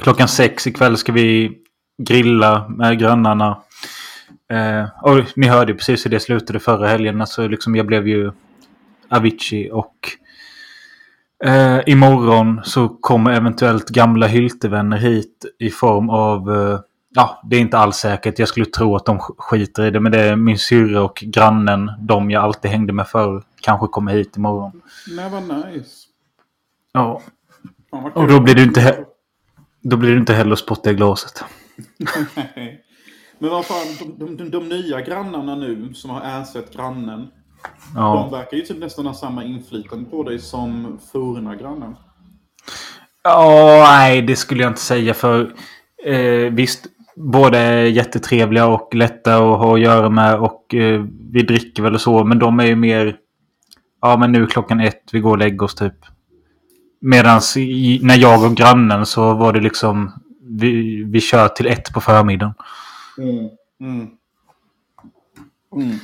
Klockan 0.00 0.28
sex 0.28 0.66
ikväll 0.66 0.96
ska 0.96 1.12
vi 1.12 1.58
grilla 2.02 2.68
med 2.68 2.98
grannarna. 2.98 3.58
Eh, 4.50 4.88
och 5.02 5.24
ni 5.36 5.46
hörde 5.46 5.72
ju 5.72 5.78
precis 5.78 6.06
hur 6.06 6.10
det 6.10 6.20
slutade 6.20 6.60
förra 6.60 6.88
helgen. 6.88 7.20
Alltså 7.20 7.48
liksom 7.48 7.76
jag 7.76 7.86
blev 7.86 8.08
ju 8.08 8.32
Avicii 9.08 9.70
och 9.72 9.96
Eh, 11.44 11.80
imorgon 11.86 12.60
så 12.64 12.88
kommer 12.88 13.32
eventuellt 13.32 13.88
gamla 13.88 14.26
Hyltevänner 14.26 14.96
hit 14.96 15.44
i 15.58 15.70
form 15.70 16.10
av... 16.10 16.50
Eh, 16.50 16.80
ja, 17.14 17.42
det 17.44 17.56
är 17.56 17.60
inte 17.60 17.78
alls 17.78 17.96
säkert. 17.96 18.38
Jag 18.38 18.48
skulle 18.48 18.66
tro 18.66 18.96
att 18.96 19.04
de 19.06 19.18
sk- 19.18 19.34
skiter 19.38 19.84
i 19.84 19.90
det. 19.90 20.00
Men 20.00 20.12
det 20.12 20.20
är 20.20 20.36
min 20.36 20.58
syrra 20.58 21.02
och 21.02 21.24
grannen, 21.26 21.90
de 22.00 22.30
jag 22.30 22.44
alltid 22.44 22.70
hängde 22.70 22.92
med 22.92 23.08
förr, 23.08 23.42
kanske 23.60 23.86
kommer 23.86 24.12
hit 24.12 24.36
imorgon. 24.36 24.82
Nej, 25.16 25.30
vad 25.30 25.42
nice. 25.42 26.06
Ja, 26.92 27.22
vad 27.90 28.12
och 28.12 28.28
då 28.28 28.40
blir 28.40 28.54
det 28.54 28.62
inte, 28.62 29.04
då 29.82 29.96
blir 29.96 30.10
det 30.10 30.18
inte 30.18 30.34
heller 30.34 30.52
att 30.52 30.58
spotta 30.58 30.90
i 30.90 30.94
glaset. 30.94 31.44
Nej. 32.54 32.84
Men 33.38 33.50
vad 33.50 33.66
fan, 33.66 34.16
de, 34.18 34.36
de, 34.36 34.50
de, 34.50 34.68
nya 34.68 35.00
grannarna 35.00 35.54
nu 35.54 35.94
som 35.94 36.10
har 36.10 36.20
ersatt 36.20 36.74
grannen. 36.74 37.28
Ja. 37.94 38.14
De 38.30 38.38
verkar 38.38 38.56
ju 38.56 38.62
typ 38.62 38.78
nästan 38.78 39.06
ha 39.06 39.14
samma 39.14 39.44
inflytande 39.44 40.10
på 40.10 40.22
dig 40.22 40.38
som 40.38 40.98
forna 41.12 41.56
grannen. 41.56 41.96
Ja, 43.22 43.84
nej, 43.88 44.22
det 44.22 44.36
skulle 44.36 44.62
jag 44.62 44.70
inte 44.70 44.80
säga 44.80 45.14
för... 45.14 45.54
Eh, 46.04 46.52
visst, 46.52 46.86
båda 47.16 47.58
är 47.58 47.84
jättetrevliga 47.84 48.66
och 48.66 48.94
lätta 48.94 49.36
att 49.36 49.58
ha 49.58 49.74
att 49.74 49.80
göra 49.80 50.10
med. 50.10 50.40
Och 50.40 50.74
eh, 50.74 51.04
vi 51.30 51.42
dricker 51.42 51.82
väl 51.82 51.94
och 51.94 52.00
så. 52.00 52.24
Men 52.24 52.38
de 52.38 52.60
är 52.60 52.66
ju 52.66 52.76
mer... 52.76 53.16
Ja, 54.00 54.16
men 54.16 54.32
nu 54.32 54.42
är 54.42 54.46
klockan 54.46 54.80
ett. 54.80 55.02
Vi 55.12 55.20
går 55.20 55.30
och 55.30 55.38
lägger 55.38 55.62
oss 55.62 55.74
typ. 55.74 55.94
Medan 57.00 57.40
när 58.00 58.16
jag 58.16 58.44
och 58.44 58.56
grannen 58.56 59.06
så 59.06 59.34
var 59.34 59.52
det 59.52 59.60
liksom... 59.60 60.12
Vi, 60.44 61.04
vi 61.04 61.20
kör 61.20 61.48
till 61.48 61.66
ett 61.66 61.92
på 61.92 62.00
förmiddagen. 62.00 62.54
Mm. 63.18 63.48
Mm. 63.80 64.10
Mm. 65.76 65.98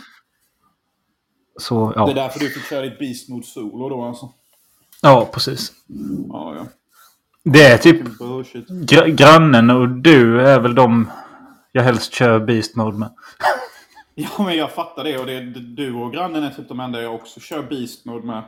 Så, 1.60 1.92
ja. 1.96 2.06
Det 2.06 2.12
är 2.12 2.14
därför 2.14 2.40
du 2.40 2.50
fick 2.50 2.64
köra 2.64 2.82
ditt 2.82 2.98
Beast 2.98 3.28
mot 3.28 3.46
Solo 3.46 3.88
då 3.88 4.04
alltså? 4.04 4.32
Ja, 5.02 5.28
precis. 5.32 5.72
Ja, 6.28 6.54
ja. 6.56 6.66
Det 7.52 7.66
är 7.66 7.78
typ... 7.78 8.02
Gr 8.68 9.06
grannen 9.06 9.70
och 9.70 9.88
du 9.88 10.40
är 10.40 10.60
väl 10.60 10.74
de 10.74 11.10
jag 11.72 11.82
helst 11.82 12.14
kör 12.14 12.40
Beast 12.40 12.76
Mode 12.76 12.98
med. 12.98 13.10
Ja, 14.20 14.44
men 14.44 14.56
jag 14.56 14.72
fattar 14.72 15.04
det. 15.04 15.18
Och 15.18 15.26
det, 15.26 15.40
du 15.60 15.94
och 15.94 16.12
grannen 16.12 16.44
är 16.44 16.50
typ 16.50 16.68
de 16.68 16.80
enda 16.80 17.02
jag 17.02 17.14
också 17.14 17.40
kör 17.40 17.62
Beast 17.62 18.04
Mode 18.04 18.26
med. 18.26 18.42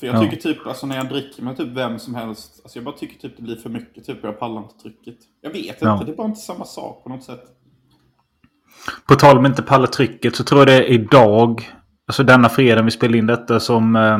För 0.00 0.06
jag 0.06 0.20
tycker 0.20 0.36
typ, 0.36 0.66
alltså 0.66 0.86
när 0.86 0.96
jag 0.96 1.08
dricker 1.08 1.42
med 1.42 1.56
typ 1.56 1.68
vem 1.68 1.98
som 1.98 2.14
helst, 2.14 2.60
alltså 2.62 2.78
jag 2.78 2.84
bara 2.84 2.94
tycker 2.94 3.18
typ 3.18 3.36
det 3.36 3.42
blir 3.42 3.56
för 3.56 3.70
mycket. 3.70 4.06
Typ 4.06 4.18
jag 4.22 4.38
pallar 4.38 4.62
inte 4.62 4.74
trycket. 4.82 5.14
Jag 5.40 5.50
vet 5.50 5.66
inte, 5.66 5.84
ja. 5.84 6.02
det 6.06 6.12
är 6.12 6.16
bara 6.16 6.26
inte 6.26 6.40
samma 6.40 6.64
sak 6.64 7.02
på 7.02 7.08
något 7.08 7.24
sätt. 7.24 7.44
På 9.08 9.14
tal 9.14 9.38
om 9.38 9.46
inte 9.46 9.62
palla 9.62 9.86
trycket 9.86 10.36
så 10.36 10.44
tror 10.44 10.60
jag 10.60 10.68
det 10.68 10.74
är 10.74 10.82
idag, 10.82 11.70
alltså 12.06 12.22
denna 12.22 12.48
fredag 12.48 12.82
vi 12.82 12.90
spelar 12.90 13.18
in 13.18 13.26
detta 13.26 13.60
som 13.60 13.96
eh, 13.96 14.18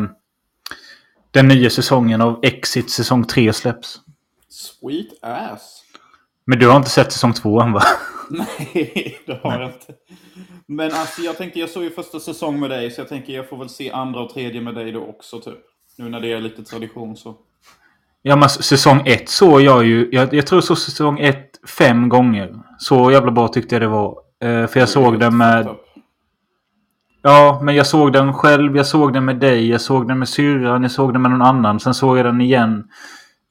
den 1.30 1.48
nya 1.48 1.70
säsongen 1.70 2.20
av 2.20 2.40
Exit 2.42 2.90
säsong 2.90 3.24
3 3.24 3.52
släpps. 3.52 4.00
Sweet 4.52 5.08
ass. 5.22 5.84
Men 6.44 6.58
du 6.58 6.68
har 6.68 6.76
inte 6.76 6.90
sett 6.90 7.12
säsong 7.12 7.32
2 7.32 7.60
än 7.60 7.72
va? 7.72 7.82
Nej, 8.30 9.18
det 9.26 9.40
har 9.42 9.60
jag 9.60 9.68
inte. 9.68 9.94
Men 10.66 10.92
alltså 10.92 11.22
jag 11.22 11.36
tänkte, 11.36 11.60
jag 11.60 11.68
såg 11.68 11.82
ju 11.82 11.90
första 11.90 12.20
säsong 12.20 12.60
med 12.60 12.70
dig 12.70 12.90
så 12.90 13.00
jag 13.00 13.08
tänker 13.08 13.32
jag 13.32 13.48
får 13.48 13.56
väl 13.56 13.68
se 13.68 13.90
andra 13.90 14.20
och 14.20 14.30
tredje 14.30 14.60
med 14.60 14.74
dig 14.74 14.92
då 14.92 15.00
också 15.00 15.40
typ. 15.40 15.58
Nu 15.98 16.08
när 16.08 16.20
det 16.20 16.32
är 16.32 16.40
lite 16.40 16.62
tradition 16.62 17.16
så. 17.16 17.34
Ja 18.22 18.36
men 18.36 18.48
säsong 18.48 19.02
1 19.06 19.28
såg 19.28 19.60
jag 19.60 19.84
ju, 19.84 20.08
jag, 20.12 20.34
jag 20.34 20.46
tror 20.46 20.60
såg 20.60 20.78
säsong 20.78 21.18
1 21.18 21.36
fem 21.78 22.08
gånger. 22.08 22.54
Så 22.78 23.10
jävla 23.10 23.30
bra 23.30 23.48
tyckte 23.48 23.74
jag 23.74 23.82
det 23.82 23.88
var. 23.88 24.18
Uh, 24.44 24.66
för 24.66 24.80
jag 24.80 24.88
såg 24.88 25.20
den 25.20 25.36
med... 25.36 25.68
Ja, 27.22 27.60
men 27.62 27.74
jag 27.74 27.86
såg 27.86 28.12
den 28.12 28.34
själv, 28.34 28.76
jag 28.76 28.86
såg 28.86 29.12
den 29.12 29.24
med 29.24 29.36
dig, 29.36 29.70
jag 29.70 29.80
såg 29.80 30.08
den 30.08 30.18
med 30.18 30.28
syrran, 30.28 30.82
jag 30.82 30.92
såg 30.92 31.12
den 31.12 31.22
med 31.22 31.30
någon 31.30 31.42
annan. 31.42 31.80
Sen 31.80 31.94
såg 31.94 32.18
jag 32.18 32.26
den 32.26 32.40
igen 32.40 32.84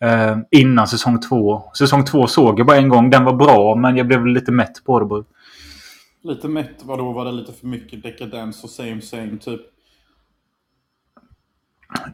eh, 0.02 0.38
innan 0.52 0.88
säsong 0.88 1.22
två. 1.22 1.64
Säsong 1.78 2.06
två 2.06 2.28
såg 2.28 2.60
jag 2.60 2.68
bara 2.68 2.78
en 2.78 2.90
gång. 2.90 3.10
Den 3.10 3.26
var 3.26 3.34
bra, 3.34 3.76
men 3.76 3.98
jag 3.98 4.08
blev 4.08 4.26
lite 4.26 4.52
mätt 4.52 4.84
på 4.86 5.00
det. 5.00 5.24
Lite 6.30 6.48
mätt? 6.48 6.76
Vadå? 6.84 7.12
Var 7.12 7.26
det 7.26 7.32
lite 7.32 7.54
för 7.54 7.68
mycket 7.68 8.04
dekadens 8.04 8.64
och 8.64 8.70
same 8.70 9.02
same 9.02 9.38
typ? 9.38 9.62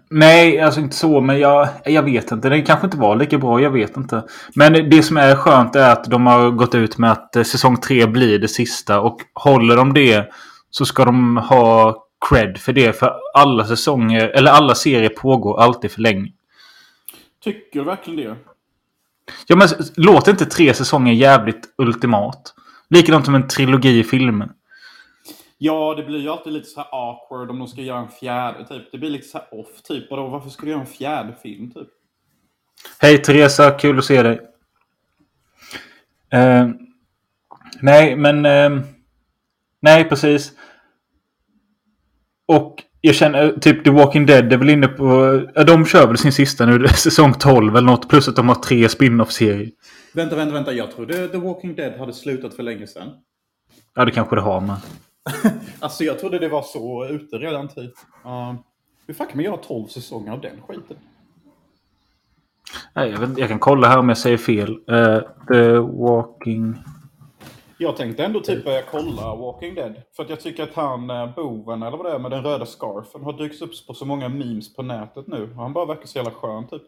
Nej, 0.09 0.59
alltså 0.59 0.79
inte 0.79 0.95
så, 0.95 1.21
men 1.21 1.39
jag, 1.39 1.69
jag 1.85 2.03
vet 2.03 2.31
inte. 2.31 2.49
Den 2.49 2.65
kanske 2.65 2.87
inte 2.87 2.97
var 2.97 3.15
lika 3.15 3.37
bra, 3.37 3.61
jag 3.61 3.71
vet 3.71 3.97
inte. 3.97 4.23
Men 4.55 4.89
det 4.89 5.03
som 5.03 5.17
är 5.17 5.35
skönt 5.35 5.75
är 5.75 5.91
att 5.91 6.03
de 6.03 6.27
har 6.27 6.51
gått 6.51 6.75
ut 6.75 6.97
med 6.97 7.11
att 7.11 7.35
eh, 7.35 7.43
säsong 7.43 7.77
tre 7.77 8.05
blir 8.05 8.39
det 8.39 8.47
sista. 8.47 8.99
Och 8.99 9.17
håller 9.33 9.77
de 9.77 9.93
det 9.93 10.29
så 10.69 10.85
ska 10.85 11.05
de 11.05 11.37
ha 11.37 11.95
cred 12.29 12.57
för 12.57 12.73
det. 12.73 12.93
För 12.99 13.13
alla 13.33 13.65
säsonger, 13.65 14.27
eller 14.27 14.51
alla 14.51 14.75
serier 14.75 15.09
pågår 15.09 15.61
alltid 15.61 15.91
för 15.91 16.01
länge. 16.01 16.31
Tycker 17.47 17.79
du 17.79 17.85
verkligen 17.85 18.29
det? 18.29 18.37
Ja, 19.47 19.55
men 19.55 19.67
låter 19.95 20.31
inte 20.31 20.45
tre 20.45 20.73
säsonger 20.73 21.13
jävligt 21.13 21.73
ultimat? 21.77 22.53
Likadant 22.89 23.25
som 23.25 23.35
en 23.35 23.47
trilogi 23.47 23.99
i 23.99 24.03
filmen. 24.03 24.49
Ja, 25.57 25.95
det 25.95 26.03
blir 26.03 26.19
ju 26.19 26.29
alltid 26.29 26.53
lite 26.53 26.69
så 26.69 26.79
här 26.79 26.87
awkward 26.91 27.49
om 27.49 27.59
de 27.59 27.67
ska 27.67 27.81
göra 27.81 27.99
en 27.99 28.09
fjärde 28.09 28.67
typ. 28.67 28.91
Det 28.91 28.97
blir 28.97 29.09
lite 29.09 29.27
så 29.27 29.37
här 29.37 29.59
off 29.59 29.81
typ. 29.83 30.11
Vadå, 30.11 30.27
varför 30.27 30.49
ska 30.49 30.65
du 30.65 30.71
göra 30.71 30.81
en 30.81 30.87
fjärde 30.87 31.35
film 31.43 31.71
typ? 31.71 31.87
Hej 32.99 33.17
Teresa, 33.17 33.71
kul 33.71 33.99
att 33.99 34.05
se 34.05 34.23
dig. 34.23 34.39
Uh, 36.35 36.69
nej, 37.81 38.15
men... 38.15 38.45
Uh, 38.45 38.81
nej, 39.79 40.09
precis. 40.09 40.51
Och 42.45 42.83
jag 43.01 43.15
känner 43.15 43.51
typ 43.51 43.83
The 43.83 43.89
Walking 43.89 44.25
Dead 44.25 44.53
är 44.53 44.57
väl 44.57 44.69
inne 44.69 44.87
på... 44.87 45.41
De 45.67 45.85
kör 45.85 46.07
väl 46.07 46.17
sin 46.17 46.31
sista 46.31 46.65
nu, 46.65 46.87
säsong 46.95 47.33
12 47.33 47.75
eller 47.75 47.87
något. 47.87 48.09
Plus 48.09 48.27
att 48.27 48.35
de 48.35 48.47
har 48.47 48.55
tre 48.55 48.89
spin-off-serier. 48.89 49.71
Vänta, 50.13 50.35
vänta, 50.35 50.53
vänta. 50.53 50.73
Jag 50.73 50.91
trodde 50.91 51.27
The 51.27 51.37
Walking 51.37 51.75
Dead 51.75 51.99
hade 51.99 52.13
slutat 52.13 52.53
för 52.53 52.63
länge 52.63 52.87
sedan. 52.87 53.09
Ja, 53.95 54.05
det 54.05 54.11
kanske 54.11 54.35
det 54.35 54.41
har, 54.41 54.61
men... 54.61 54.75
alltså, 55.79 56.03
jag 56.03 56.19
trodde 56.19 56.39
det 56.39 56.49
var 56.49 56.61
så 56.61 57.07
ute 57.09 57.35
redan 57.35 57.67
typ. 57.67 57.93
Uh, 58.25 58.53
hur 59.07 59.13
fan 59.13 59.27
kan 59.27 59.37
man 59.37 59.45
göra 59.45 59.57
12 59.57 59.87
säsonger 59.87 60.31
av 60.31 60.41
den 60.41 60.61
skiten? 60.67 60.97
Nej, 62.93 63.09
jag, 63.09 63.19
vet, 63.19 63.37
jag 63.37 63.49
kan 63.49 63.59
kolla 63.59 63.87
här 63.87 63.97
om 63.97 64.09
jag 64.09 64.17
säger 64.17 64.37
fel. 64.37 64.69
Uh, 64.91 65.19
The 65.47 65.77
Walking... 65.77 66.75
Jag 67.79 67.97
tänkte 67.97 68.25
ändå 68.25 68.39
typ 68.39 68.65
börja 68.65 68.81
kolla 68.91 69.35
Walking 69.35 69.75
Dead. 69.75 69.93
För 70.15 70.23
att 70.23 70.29
jag 70.29 70.41
tycker 70.41 70.63
att 70.63 70.73
han, 70.73 71.09
eh, 71.09 71.35
boven 71.35 71.83
eller 71.83 71.97
vad 71.97 72.05
det 72.05 72.11
är 72.11 72.19
med 72.19 72.31
den 72.31 72.43
röda 72.43 72.65
scarfen, 72.65 73.23
har 73.23 73.33
dykt 73.33 73.61
upp 73.61 73.71
på 73.87 73.93
så 73.93 74.05
många 74.05 74.29
memes 74.29 74.75
på 74.75 74.83
nätet 74.83 75.27
nu. 75.27 75.49
Och 75.55 75.63
han 75.63 75.73
bara 75.73 75.85
verkar 75.85 76.05
så 76.05 76.17
jävla 76.17 76.31
skön 76.31 76.67
typ. 76.67 76.81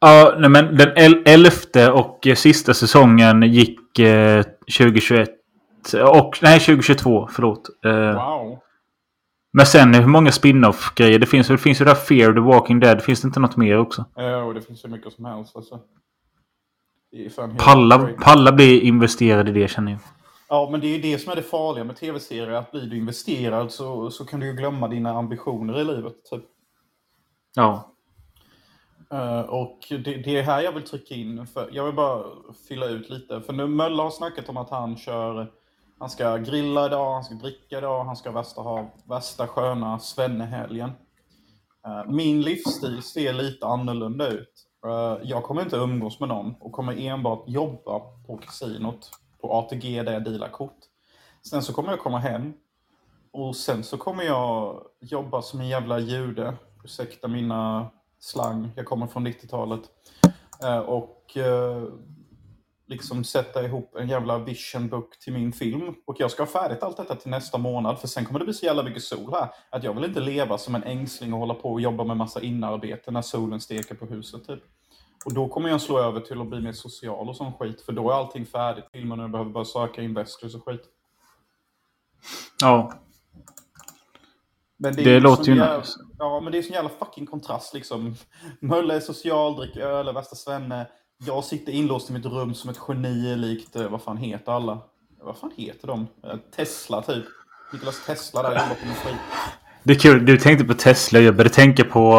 Ja, 0.00 0.34
nej, 0.38 0.50
men 0.50 0.76
den 0.76 0.92
el 0.96 1.22
elfte 1.26 1.90
och 1.90 2.26
sista 2.36 2.74
säsongen 2.74 3.42
gick 3.42 3.98
eh, 3.98 4.42
2021. 4.78 5.28
Och, 5.94 6.38
nej, 6.42 6.60
2022. 6.60 7.28
Förlåt. 7.32 7.68
Eh, 7.84 7.92
wow. 7.92 8.58
Men 9.52 9.66
sen 9.66 9.94
hur 9.94 10.06
många 10.06 10.32
spin-off 10.32 10.92
grejer? 10.94 11.18
Det 11.18 11.26
finns, 11.26 11.48
det 11.48 11.58
finns 11.58 11.80
ju 11.80 11.84
där 11.84 11.94
Fear 11.94 12.32
the 12.32 12.40
Walking 12.40 12.80
Dead. 12.80 13.02
Finns 13.02 13.20
det 13.20 13.26
inte 13.26 13.40
något 13.40 13.56
mer 13.56 13.78
också? 13.78 14.04
Ja, 14.14 14.42
och 14.42 14.54
det 14.54 14.62
finns 14.62 14.84
ju 14.84 14.88
mycket 14.88 15.12
som 15.12 15.24
helst 15.24 15.56
alltså. 15.56 15.80
Palla, 17.58 18.08
palla 18.24 18.52
blir 18.52 18.80
investerad 18.82 19.48
i 19.48 19.52
det 19.52 19.68
känner 19.68 19.92
jag. 19.92 20.00
Ja, 20.48 20.68
men 20.70 20.80
det 20.80 20.86
är 20.86 21.02
det 21.02 21.18
som 21.18 21.32
är 21.32 21.36
det 21.36 21.42
farliga 21.42 21.84
med 21.84 21.96
tv-serier. 21.96 22.50
Att 22.50 22.70
blir 22.70 22.82
du 22.82 22.96
investerad 22.96 23.72
så, 23.72 24.10
så 24.10 24.24
kan 24.24 24.40
du 24.40 24.46
ju 24.46 24.52
glömma 24.52 24.88
dina 24.88 25.10
ambitioner 25.10 25.80
i 25.80 25.84
livet. 25.84 26.24
Typ. 26.30 26.44
Ja. 27.54 27.94
Uh, 29.12 29.40
och 29.40 29.78
det, 29.88 29.98
det, 29.98 30.38
är 30.38 30.42
här 30.42 30.62
jag 30.62 30.72
vill 30.72 30.82
trycka 30.82 31.14
in. 31.14 31.46
För 31.46 31.68
jag 31.72 31.84
vill 31.84 31.94
bara 31.94 32.24
fylla 32.68 32.86
ut 32.86 33.10
lite. 33.10 33.40
För 33.40 33.52
nu 33.52 33.66
Mölla 33.66 34.02
har 34.02 34.10
snackat 34.10 34.48
om 34.48 34.56
att 34.56 34.70
han 34.70 34.96
kör... 34.96 35.52
Han 35.98 36.10
ska 36.10 36.36
grilla 36.36 36.86
idag, 36.86 37.14
han 37.14 37.24
ska 37.24 37.34
dricka 37.34 37.78
idag, 37.78 38.04
han 38.04 38.16
ska 38.16 38.30
värsta 38.30 38.60
ha 38.60 38.94
värsta 39.08 39.46
sköna 39.46 39.98
svennehelgen. 39.98 40.90
Uh, 41.86 42.12
min 42.12 42.42
livsstil 42.42 43.02
ser 43.02 43.32
lite 43.32 43.66
annorlunda 43.66 44.28
ut. 44.28 44.66
Eh, 44.86 45.18
jag 45.22 45.42
kommer 45.42 45.62
inte 45.62 45.76
umgås 45.76 46.20
med 46.20 46.28
någon 46.28 46.54
och 46.60 46.72
kommer 46.72 47.00
enbart 47.00 47.44
jobba 47.46 48.00
på 48.26 48.36
kasinot 48.36 49.10
på 49.40 49.52
ATG 49.52 50.02
där 50.02 50.12
jag 50.12 50.24
dealar 50.24 50.48
kort. 50.48 50.78
Sen 51.42 51.62
så 51.62 51.72
kommer 51.72 51.90
jag 51.90 52.00
komma 52.00 52.18
hem 52.18 52.52
och 53.32 53.56
sen 53.56 53.84
så 53.84 53.96
kommer 53.96 54.24
jag 54.24 54.80
jobba 55.00 55.42
som 55.42 55.60
en 55.60 55.68
jävla 55.68 55.98
jude. 55.98 56.54
Ursäkta 56.84 57.28
mina 57.28 57.86
slang, 58.18 58.70
jag 58.76 58.86
kommer 58.86 59.06
från 59.06 59.26
90-talet. 59.26 59.80
Eh, 60.62 60.78
och 60.78 61.36
eh, 61.36 61.82
liksom 62.90 63.24
sätta 63.24 63.64
ihop 63.64 63.96
en 63.96 64.08
jävla 64.08 64.38
vision 64.38 64.88
book 64.88 65.18
till 65.18 65.32
min 65.32 65.52
film. 65.52 65.94
Och 66.06 66.16
jag 66.18 66.30
ska 66.30 66.42
ha 66.42 66.50
färdigt 66.50 66.82
allt 66.82 66.96
detta 66.96 67.14
till 67.14 67.30
nästa 67.30 67.58
månad, 67.58 68.00
för 68.00 68.08
sen 68.08 68.24
kommer 68.24 68.38
det 68.38 68.44
bli 68.44 68.54
så 68.54 68.66
jävla 68.66 68.82
mycket 68.82 69.02
sol 69.02 69.32
här. 69.32 69.48
Att 69.70 69.84
jag 69.84 69.94
vill 69.94 70.04
inte 70.04 70.20
leva 70.20 70.58
som 70.58 70.74
en 70.74 70.84
ängsling 70.84 71.32
och 71.32 71.38
hålla 71.38 71.54
på 71.54 71.72
och 71.72 71.80
jobba 71.80 72.04
med 72.04 72.16
massa 72.16 72.40
inarbete 72.40 73.10
när 73.10 73.22
solen 73.22 73.60
steker 73.60 73.94
på 73.94 74.06
huset, 74.06 74.46
typ. 74.46 74.60
Och 75.24 75.34
då 75.34 75.48
kommer 75.48 75.68
jag 75.68 75.80
slå 75.80 75.98
över 75.98 76.20
till 76.20 76.40
att 76.40 76.46
bli 76.46 76.60
mer 76.60 76.72
social 76.72 77.28
och 77.28 77.36
sån 77.36 77.52
skit, 77.52 77.80
för 77.80 77.92
då 77.92 78.10
är 78.10 78.14
allting 78.14 78.46
färdigt. 78.46 78.84
Filmen 78.92 79.20
och 79.20 79.30
behöver 79.30 79.50
bara 79.50 79.64
söka 79.64 80.02
investors 80.02 80.54
och 80.54 80.64
skit. 80.64 80.82
Ja. 82.62 82.92
Men 84.76 84.96
det, 84.96 85.02
det 85.02 85.20
låter 85.20 85.44
ju 85.44 85.56
jävla, 85.56 85.78
nice. 85.78 86.00
Ja, 86.18 86.40
men 86.40 86.52
det 86.52 86.58
är 86.58 86.62
sån 86.62 86.72
jävla 86.72 86.90
fucking 86.90 87.26
kontrast 87.26 87.74
liksom. 87.74 88.14
Mölle 88.60 88.94
är 88.94 89.00
social, 89.00 89.56
dricker 89.56 89.80
öl, 89.80 90.08
är 90.08 90.12
värsta 90.12 90.36
svenne. 90.36 90.86
Jag 91.26 91.44
sitter 91.44 91.72
inlåst 91.72 92.10
i 92.10 92.12
mitt 92.12 92.26
rum 92.26 92.54
som 92.54 92.70
ett 92.70 92.78
geni 92.88 93.36
likt, 93.36 93.76
eh, 93.76 93.88
vad 93.88 94.02
fan 94.02 94.16
heter 94.16 94.52
alla? 94.52 94.78
Vad 95.22 95.36
fan 95.36 95.52
heter 95.56 95.88
de? 95.88 96.06
Eh, 96.24 96.36
Tesla 96.56 97.02
typ. 97.02 97.24
Niklas 97.72 98.06
Tesla 98.06 98.42
där 98.42 98.50
jobbar 98.50 98.74
på 98.74 98.86
min 98.86 98.94
skit. 98.94 99.20
Det 99.82 99.92
är 99.92 99.98
kul, 99.98 100.26
du 100.26 100.38
tänkte 100.38 100.64
på 100.64 100.74
Tesla. 100.74 101.20
Jag 101.20 101.36
började 101.36 101.54
tänka 101.54 101.84
på, 101.84 102.10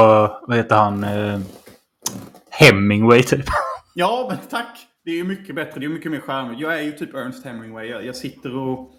vad 0.47 0.57
heter 0.57 0.75
han? 0.75 1.03
Eh, 1.03 1.39
Hemingway 2.49 3.23
typ. 3.23 3.45
Ja, 3.93 4.25
men 4.29 4.37
tack. 4.49 4.87
Det 5.05 5.11
är 5.11 5.15
ju 5.15 5.23
mycket 5.23 5.55
bättre. 5.55 5.79
Det 5.79 5.85
är 5.85 5.89
mycket 5.89 6.11
mer 6.11 6.19
charmigt. 6.19 6.59
Jag 6.59 6.79
är 6.79 6.83
ju 6.83 6.91
typ 6.91 7.15
Ernst 7.15 7.45
Hemingway. 7.45 7.87
Jag, 7.87 8.05
jag 8.05 8.15
sitter 8.15 8.57
och 8.57 8.91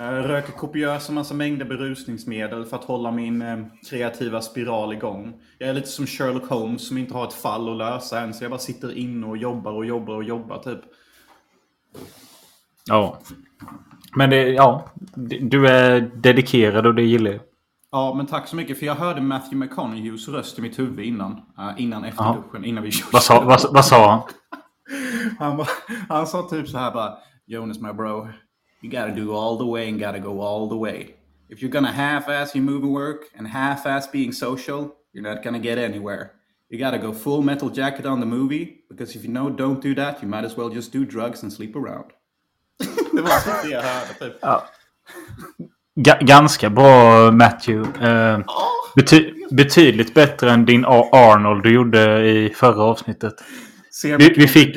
uh, 0.00 0.04
röker 0.04 0.52
kopiösa 0.52 1.12
massa 1.12 1.34
mängder 1.34 1.64
berusningsmedel 1.64 2.64
för 2.64 2.76
att 2.76 2.84
hålla 2.84 3.10
min 3.10 3.42
uh, 3.42 3.66
kreativa 3.90 4.40
spiral 4.40 4.92
igång. 4.92 5.34
Jag 5.58 5.68
är 5.68 5.74
lite 5.74 5.88
som 5.88 6.06
Sherlock 6.06 6.46
Holmes 6.48 6.88
som 6.88 6.98
inte 6.98 7.14
har 7.14 7.26
ett 7.26 7.32
fall 7.32 7.70
att 7.70 7.76
lösa 7.76 8.20
än. 8.20 8.34
Så 8.34 8.44
jag 8.44 8.50
bara 8.50 8.60
sitter 8.60 8.98
inne 8.98 9.26
och 9.26 9.36
jobbar 9.36 9.72
och 9.72 9.86
jobbar 9.86 10.14
och 10.14 10.24
jobbar 10.24 10.58
typ. 10.58 10.80
Ja. 12.86 13.18
Men 14.16 14.30
det, 14.30 14.48
ja, 14.48 14.90
du 15.40 15.68
är 15.68 16.00
dedikerad 16.00 16.86
och 16.86 16.94
det 16.94 17.02
gillar 17.02 17.30
jag. 17.30 17.40
Ja, 17.90 18.14
men 18.14 18.26
tack 18.26 18.48
så 18.48 18.56
mycket. 18.56 18.78
För 18.78 18.86
jag 18.86 18.94
hörde 18.94 19.20
Matthew 19.20 19.56
McConaugheys 19.66 20.28
röst 20.28 20.58
i 20.58 20.62
mitt 20.62 20.78
huvud 20.78 21.06
innan. 21.06 21.32
Uh, 21.32 21.72
innan 21.76 22.04
efter 22.04 22.24
Ja. 22.24 22.36
duschen, 22.52 22.64
innan 22.64 22.84
vi. 22.84 22.90
Vad 23.12 23.22
sa, 23.22 23.40
vad, 23.44 23.72
vad 23.72 23.84
sa 23.84 24.10
han? 24.10 24.20
Han, 25.38 25.56
bara, 25.56 25.68
han 26.08 26.26
sa 26.26 26.42
typ 26.42 26.68
så 26.68 26.78
här 26.78 26.92
bara. 26.92 27.14
Jonas 27.46 27.80
my 27.80 27.92
bro. 27.92 28.28
You 28.86 28.92
gotta 28.92 29.12
do 29.12 29.34
all 29.34 29.56
the 29.58 29.66
way 29.66 29.88
and 29.88 29.98
gotta 29.98 30.20
go 30.20 30.40
all 30.40 30.68
the 30.68 30.76
way. 30.76 31.16
If 31.48 31.60
you're 31.60 31.72
gonna 31.72 31.90
half-ass 31.90 32.54
your 32.54 32.62
movie 32.62 32.86
work 32.86 33.24
and 33.36 33.48
half-ass 33.48 34.06
being 34.06 34.30
social, 34.32 34.94
you're 35.12 35.24
not 35.28 35.42
gonna 35.42 35.58
get 35.58 35.76
anywhere. 35.76 36.30
You 36.70 36.78
gotta 36.78 36.98
go 36.98 37.12
full 37.12 37.42
metal 37.42 37.68
jacket 37.68 38.06
on 38.06 38.20
the 38.20 38.26
movie. 38.26 38.84
Because 38.88 39.16
if 39.16 39.24
you 39.24 39.30
know 39.32 39.50
don't 39.50 39.82
do 39.82 39.92
that, 39.96 40.22
you 40.22 40.28
might 40.28 40.44
as 40.44 40.56
well 40.56 40.68
just 40.68 40.92
do 40.92 41.04
drugs 41.04 41.42
and 41.42 41.52
sleep 41.52 41.74
around. 41.76 42.04
det 43.12 43.22
var 43.22 43.40
typ 43.40 43.62
det 43.62 43.70
jag 43.70 43.82
hörde 43.82 44.14
typ. 44.18 44.40
Ga- 45.96 46.24
ganska 46.24 46.70
bra 46.70 47.30
Matthew. 47.30 48.08
Eh, 48.08 48.38
bety 48.96 49.32
betydligt 49.50 50.14
bättre 50.14 50.50
än 50.50 50.64
din 50.64 50.84
A- 50.84 51.08
Arnold 51.12 51.62
du 51.62 51.74
gjorde 51.74 52.26
i 52.30 52.50
förra 52.54 52.82
avsnittet. 52.82 53.34
Se 54.02 54.16
Vi- 54.16 54.34
vi 54.36 54.48
fick-. 54.48 54.76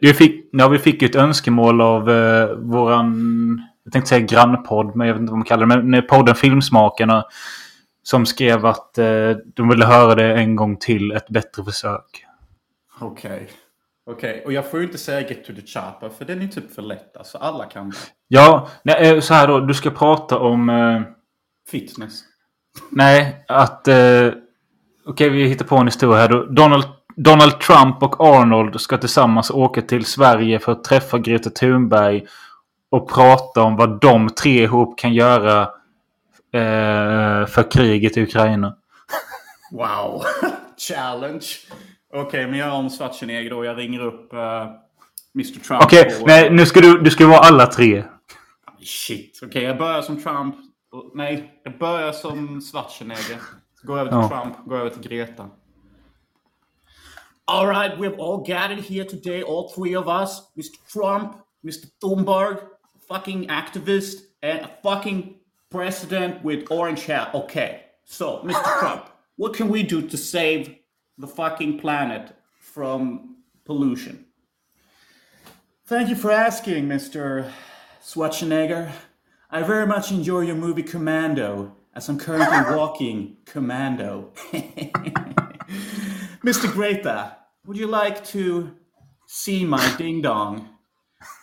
Vi 0.00 0.14
fick, 0.14 0.48
ja, 0.52 0.68
vi 0.68 0.78
fick 0.78 1.02
ett 1.02 1.14
önskemål 1.14 1.80
av 1.80 2.10
eh, 2.10 2.48
våran, 2.56 3.62
jag 3.84 3.92
tänkte 3.92 4.08
säga 4.08 4.26
grannpodd, 4.26 4.96
men 4.96 5.06
jag 5.06 5.14
vet 5.14 5.20
inte 5.20 5.30
vad 5.30 5.38
man 5.38 5.44
kallar 5.46 5.66
det. 5.66 5.82
Men 5.82 6.06
podden 6.06 6.34
Filmsmakarna. 6.34 7.24
Som 8.02 8.26
skrev 8.26 8.66
att 8.66 8.98
eh, 8.98 9.30
de 9.56 9.68
ville 9.68 9.84
höra 9.86 10.14
det 10.14 10.34
en 10.34 10.56
gång 10.56 10.76
till, 10.76 11.12
ett 11.12 11.28
bättre 11.28 11.64
försök. 11.64 12.24
Okej. 13.00 13.48
Okej, 14.06 14.42
och 14.46 14.52
jag 14.52 14.70
får 14.70 14.80
ju 14.80 14.86
inte 14.86 14.98
säga 14.98 15.20
Get 15.28 15.44
to 15.44 15.52
the 15.54 15.60
Chopper 15.66 16.08
för 16.18 16.24
den 16.24 16.42
är 16.42 16.46
typ 16.46 16.74
för 16.74 16.82
lätt. 16.82 17.16
Alltså 17.16 17.38
alla 17.38 17.64
kan 17.64 17.90
det. 17.90 17.96
Ja, 18.28 18.68
nej, 18.82 19.10
eh, 19.14 19.20
så 19.20 19.34
här 19.34 19.48
då. 19.48 19.60
Du 19.60 19.74
ska 19.74 19.90
prata 19.90 20.38
om... 20.38 20.68
Eh, 20.70 21.02
Fitness. 21.70 22.20
nej, 22.90 23.44
att... 23.48 23.88
Eh, 23.88 24.28
Okej, 25.06 25.28
vi 25.30 25.44
hittar 25.46 25.64
på 25.64 25.76
en 25.76 25.86
historia 25.86 26.20
här 26.20 26.28
då. 26.28 26.44
Donald, 26.44 26.84
Donald 27.16 27.60
Trump 27.60 28.02
och 28.02 28.20
Arnold 28.20 28.80
ska 28.80 28.98
tillsammans 28.98 29.50
åka 29.50 29.82
till 29.82 30.04
Sverige 30.04 30.58
för 30.58 30.72
att 30.72 30.84
träffa 30.84 31.18
Greta 31.18 31.50
Thunberg. 31.50 32.26
Och 32.90 33.10
prata 33.10 33.62
om 33.62 33.76
vad 33.76 34.00
de 34.00 34.28
tre 34.30 34.62
ihop 34.62 34.98
kan 34.98 35.14
göra 35.14 35.62
eh, 36.52 37.46
för 37.46 37.70
kriget 37.70 38.16
i 38.16 38.22
Ukraina. 38.22 38.76
Wow! 39.72 40.22
Challenge! 40.88 41.46
Okej, 42.14 42.46
men 42.46 42.58
jag 42.58 42.68
är 42.68 42.72
om 42.72 42.90
Schwarzenegger 42.90 43.50
då. 43.50 43.64
Jag 43.64 43.78
ringer 43.78 44.00
upp 44.00 44.32
uh, 44.34 44.38
Mr 45.34 45.60
Trump. 45.66 45.82
Okej, 45.84 46.14
och- 46.20 46.26
nej, 46.26 46.50
nu 46.50 46.66
ska 46.66 46.80
du, 46.80 46.98
du 46.98 47.10
ska 47.10 47.26
vara 47.26 47.38
alla 47.38 47.66
tre. 47.66 48.04
Shit. 48.80 49.40
Okej, 49.46 49.62
jag 49.62 49.78
börjar 49.78 50.02
som 50.02 50.22
Trump. 50.22 50.54
Nej, 51.14 51.52
jag 51.64 51.78
börjar 51.78 52.12
som 52.12 52.60
Schwarzenegger. 52.60 53.38
Går 53.82 53.98
över 53.98 54.10
till 54.10 54.18
Ja. 54.18 54.28
Trump, 54.42 54.56
går 54.68 54.78
över 54.78 54.90
till 54.90 55.02
Greta. 55.02 55.46
All 57.46 57.66
right, 57.66 57.96
we've 57.98 58.18
all 58.18 58.38
gathered 58.38 58.78
here 58.78 59.04
today, 59.04 59.42
all 59.42 59.68
three 59.68 59.94
of 59.94 60.08
us. 60.08 60.48
Mr. 60.56 60.76
Trump, 60.90 61.44
Mr. 61.62 61.90
Thunberg, 62.02 62.66
fucking 63.06 63.48
activist, 63.48 64.22
and 64.42 64.60
a 64.60 64.70
fucking 64.82 65.34
president 65.68 66.42
with 66.42 66.70
orange 66.70 67.04
hair. 67.04 67.30
Okay, 67.34 67.82
so, 68.06 68.38
Mr. 68.44 68.78
Trump, 68.80 69.10
what 69.36 69.52
can 69.52 69.68
we 69.68 69.82
do 69.82 70.00
to 70.08 70.16
save 70.16 70.74
the 71.18 71.26
fucking 71.26 71.80
planet 71.80 72.34
from 72.58 73.36
pollution? 73.66 74.24
Thank 75.84 76.08
you 76.08 76.16
for 76.16 76.30
asking, 76.30 76.88
Mr. 76.88 77.50
Schwarzenegger. 78.02 78.90
I 79.50 79.62
very 79.62 79.86
much 79.86 80.10
enjoy 80.10 80.40
your 80.40 80.56
movie 80.56 80.82
Commando, 80.82 81.76
as 81.94 82.08
I'm 82.08 82.18
currently 82.18 82.74
walking 82.74 83.36
Commando. 83.44 84.32
Mr. 86.44 86.70
Greta, 86.70 87.38
would 87.64 87.78
you 87.78 87.86
like 87.86 88.22
to 88.22 88.70
see 89.26 89.64
my 89.64 89.96
ding 89.96 90.20
dong? 90.20 90.68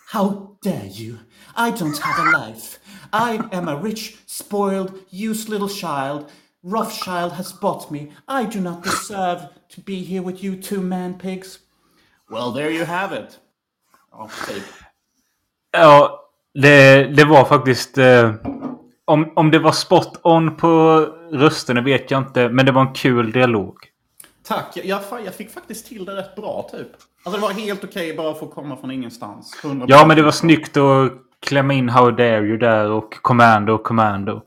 How 0.10 0.58
dare 0.62 0.86
you? 0.86 1.18
I 1.56 1.72
don't 1.72 1.98
have 1.98 2.20
a 2.20 2.30
life. 2.38 2.78
I 3.12 3.50
am 3.52 3.68
a 3.68 3.76
rich, 3.76 4.20
spoiled, 4.28 4.92
used 5.10 5.50
little 5.50 5.68
child. 5.68 6.30
Rothschild 6.62 7.32
has 7.32 7.52
bought 7.52 7.90
me. 7.90 8.12
I 8.28 8.46
do 8.46 8.62
not 8.62 8.84
deserve 8.84 9.50
to 9.70 9.82
be 9.82 10.04
here 10.04 10.22
with 10.22 10.44
you 10.44 10.56
two 10.56 10.82
man 10.82 11.16
pigs. 11.16 11.58
Well, 12.30 12.52
there 12.52 12.70
you 12.70 12.86
have 12.86 13.12
it. 13.12 13.40
Ja, 14.12 14.30
typ. 14.48 14.64
Ja, 15.72 16.20
det, 16.54 17.04
det 17.16 17.26
var 17.26 17.46
faktiskt... 17.46 17.98
Eh, 17.98 18.34
om, 19.06 19.34
om 19.36 19.52
det 19.52 19.60
var 19.60 19.72
spot 19.72 20.20
on 20.24 20.58
på 20.58 21.00
rösterna 21.32 21.82
vet 21.82 22.12
jag 22.12 22.22
inte. 22.22 22.50
Men 22.50 22.66
det 22.66 22.72
var 22.72 22.82
en 22.82 22.94
kul 22.94 23.32
dialog. 23.32 23.91
Tack. 24.52 24.78
Jag, 24.78 24.86
jag, 24.86 25.26
jag 25.26 25.36
fick 25.36 25.50
faktiskt 25.50 25.88
till 25.88 26.06
det 26.06 26.16
rätt 26.16 26.36
bra, 26.36 26.70
typ. 26.72 26.88
Alltså, 27.24 27.42
det 27.42 27.48
var 27.48 27.54
helt 27.54 27.84
okej 27.84 28.16
bara 28.16 28.34
för 28.34 28.46
att 28.46 28.54
komma 28.54 28.78
från 28.78 28.92
ingenstans. 28.92 29.60
100%. 29.64 29.86
Ja, 29.88 30.06
men 30.08 30.18
det 30.18 30.24
var 30.24 30.32
snyggt 30.32 30.78
att 30.78 31.12
klämma 31.40 31.74
in 31.74 31.90
How 31.90 32.12
dare 32.12 32.46
you 32.48 32.58
där 32.58 32.92
och 32.92 33.14
Commando 33.22 33.78
Commando. 33.78 34.42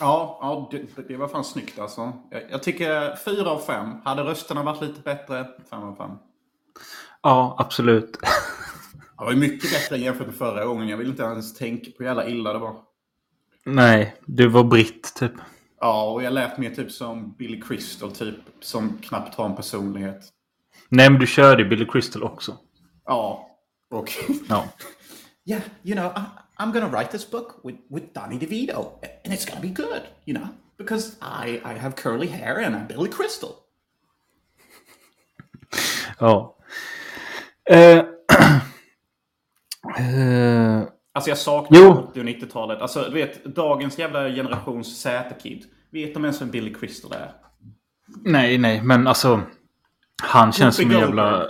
Ja, 0.00 0.38
ja 0.40 0.68
det, 0.70 1.08
det 1.08 1.16
var 1.16 1.28
fan 1.28 1.44
snyggt 1.44 1.78
alltså. 1.78 2.12
Jag, 2.30 2.42
jag 2.50 2.62
tycker 2.62 3.16
fyra 3.16 3.50
av 3.50 3.58
fem. 3.58 3.86
Hade 4.04 4.22
rösterna 4.22 4.62
varit 4.62 4.82
lite 4.82 5.00
bättre, 5.00 5.46
fem 5.70 5.82
av 5.82 5.96
fem. 5.96 6.10
Ja, 7.22 7.56
absolut. 7.58 8.18
Det 9.18 9.24
var 9.24 9.32
mycket 9.32 9.70
bättre 9.72 9.96
jämfört 9.96 10.26
med 10.26 10.36
förra 10.36 10.64
gången. 10.64 10.88
Jag 10.88 10.96
vill 10.96 11.08
inte 11.08 11.22
ens 11.22 11.54
tänka 11.54 11.84
på 11.84 11.96
hur 11.98 12.06
jävla 12.06 12.28
illa 12.28 12.52
det 12.52 12.58
var. 12.58 12.76
Nej, 13.64 14.16
du 14.26 14.48
var 14.48 14.64
britt 14.64 15.14
typ. 15.14 15.32
Ja, 15.82 16.10
och 16.10 16.22
jag 16.22 16.32
lät 16.32 16.58
mer 16.58 16.70
typ 16.70 16.92
som 16.92 17.32
Billy 17.32 17.60
Crystal, 17.60 18.12
typ. 18.12 18.34
Som 18.60 18.98
knappt 18.98 19.34
har 19.34 19.46
en 19.46 19.56
personlighet. 19.56 20.28
Nej, 20.88 21.10
men 21.10 21.20
du 21.20 21.26
körde 21.26 21.64
Billy 21.64 21.86
Crystal 21.86 22.22
också. 22.22 22.58
Ja, 23.04 23.50
och... 23.90 24.12
Ja. 24.48 24.68
yeah, 25.44 25.62
you 25.82 25.96
know, 25.96 26.12
I, 26.16 26.20
I'm 26.62 26.72
gonna 26.72 26.88
write 26.88 27.10
this 27.10 27.30
book 27.30 27.60
with, 27.64 27.78
with 27.90 28.06
Donny 28.14 28.38
DeVito, 28.38 28.86
and 29.24 29.34
it's 29.34 29.48
gonna 29.48 29.60
be 29.60 29.68
good, 29.68 30.02
you 30.24 30.38
know, 30.38 30.48
because 30.78 31.16
I, 31.20 31.60
I 31.64 31.78
have 31.78 31.96
curly 31.96 32.28
hair 32.28 32.58
and 32.58 32.76
I'm 32.76 32.86
Billy 32.86 33.10
Crystal. 33.10 33.50
Ja. 36.18 36.56
Eh, 37.64 37.98
eh, 39.98 40.82
Alltså 41.14 41.30
jag 41.30 41.38
saknar 41.38 41.78
Jo. 41.78 42.08
80 42.10 42.20
och 42.20 42.26
90-talet. 42.26 42.80
Alltså 42.80 43.02
du 43.02 43.14
vet, 43.14 43.44
dagens 43.44 43.98
jävla 43.98 44.28
generations 44.28 45.00
Z-kid. 45.00 45.64
Vet 45.90 46.14
de 46.14 46.24
ens 46.24 46.40
vem 46.40 46.50
Billy 46.50 46.74
Crystal 46.74 47.12
är? 47.12 47.32
nej, 48.24 48.58
nej, 48.58 48.82
men 48.82 49.06
alltså. 49.06 49.40
Han 50.22 50.52
känns 50.52 50.76
som 50.76 50.90
en 50.90 50.98
jävla... 50.98 51.46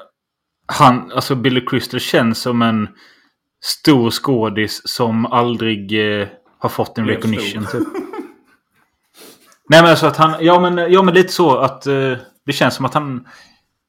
Han, 0.66 1.12
alltså 1.12 1.35
Billy 1.35 1.66
Crystal 1.66 2.01
känns 2.01 2.38
som 2.38 2.62
en 2.62 2.88
stor 3.64 4.11
skådis 4.11 4.83
som 4.85 5.27
aldrig 5.27 6.20
eh, 6.20 6.29
har 6.59 6.68
fått 6.68 6.98
en 6.98 7.07
recognition. 7.07 7.66
Typ. 7.72 7.83
Nej 9.68 9.83
men 9.83 9.90
alltså 9.90 10.07
att 10.07 10.16
han... 10.16 10.35
Ja 10.40 10.61
men, 10.61 10.92
ja, 10.92 11.03
men 11.03 11.14
lite 11.14 11.33
så 11.33 11.59
att 11.59 11.87
eh, 11.87 12.16
det 12.46 12.53
känns 12.53 12.75
som 12.75 12.85
att 12.85 12.94
han... 12.94 13.29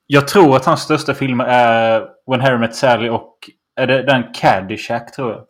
Jag 0.08 0.28
tror 0.28 0.56
att 0.56 0.66
hans 0.66 0.82
största 0.82 1.14
filmer 1.14 1.46
är 1.46 2.08
When 2.32 2.42
Harry 2.42 2.58
Met 2.58 2.76
Sally 2.76 3.10
och... 3.10 3.38
Är 3.76 3.88
det 3.88 4.04
den 4.04 4.24
Caddyshack 4.34 5.16
tror 5.16 5.32
jag? 5.32 5.44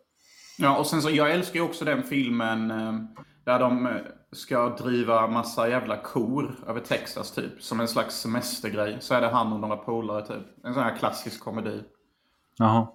Ja, 0.58 0.76
och 0.76 0.86
sen 0.86 1.02
så, 1.02 1.10
jag 1.10 1.30
älskar 1.30 1.54
ju 1.60 1.66
också 1.66 1.84
den 1.84 2.02
filmen 2.02 2.70
eh, 2.70 2.92
där 3.44 3.58
de 3.58 3.86
eh, 3.86 3.92
ska 4.32 4.68
driva 4.68 5.26
massa 5.26 5.68
jävla 5.68 5.96
kor 5.96 6.54
över 6.68 6.80
Texas 6.80 7.32
typ. 7.34 7.62
Som 7.62 7.80
en 7.80 7.88
slags 7.88 8.14
semestergrej. 8.14 8.96
Så 9.00 9.14
är 9.14 9.20
det 9.20 9.28
han 9.28 9.52
och 9.52 9.60
några 9.60 9.76
polare 9.76 10.26
typ. 10.26 10.64
En 10.64 10.74
sån 10.74 10.82
här 10.82 10.96
klassisk 10.96 11.44
komedi. 11.44 11.82
Jaha. 12.58 12.86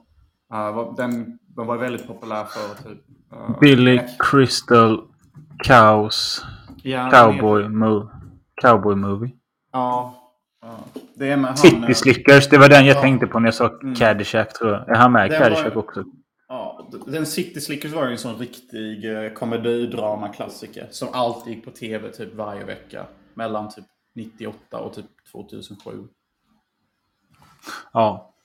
Uh, 0.54 0.96
den, 0.96 1.40
den 1.56 1.68
var 1.68 1.78
väldigt 1.78 2.08
populär 2.08 2.44
för 2.46 2.90
typ. 2.90 3.00
eh, 3.32 3.60
Billy 3.60 4.00
Crystal 4.20 5.02
Cows 5.68 6.46
ja, 6.84 7.10
Cowboy, 7.12 7.68
mo 7.70 8.10
Cowboy 8.62 8.96
Movie. 8.96 9.32
Ja. 9.74 10.14
ja. 10.62 10.76
Det 11.16 11.30
är 11.32 11.38
med 11.38 11.48
han... 11.48 11.58
City 11.58 11.94
Slickers, 11.94 12.50
det 12.50 12.58
var 12.58 12.70
den 12.70 12.86
jag 12.86 12.96
Ja. 12.98 13.02
tänkte 13.02 13.28
på 13.28 13.40
när 13.40 13.48
jag 13.48 13.54
sa 13.54 13.70
Caddyshack 13.98 14.54
tror 14.54 14.72
jag. 14.72 14.90
Är 14.90 14.96
han 14.96 15.12
med 15.12 15.26
i 15.28 15.30
Den 15.30 15.40
var- 15.42 15.50
Caddyshack 15.50 15.76
också? 15.76 16.04
Den 17.08 17.26
City 17.26 17.62
Slickers 17.62 17.92
var 17.92 18.06
ju 18.06 18.12
en 18.12 18.18
sån 18.18 18.38
riktig 18.38 19.16
eh, 19.16 19.34
komedidrama-klassiker. 19.34 20.88
Som 20.92 21.08
alltid 21.14 21.54
gick 21.54 21.66
på 21.66 21.72
tv 21.72 22.12
typ 22.12 22.36
varje 22.36 22.64
vecka. 22.64 23.06
Mellan 23.34 23.70
typ 23.70 23.86
98 24.16 24.78
och 24.78 24.94
typ 24.94 25.06
2007. 25.32 26.08
Ja. 27.94 28.36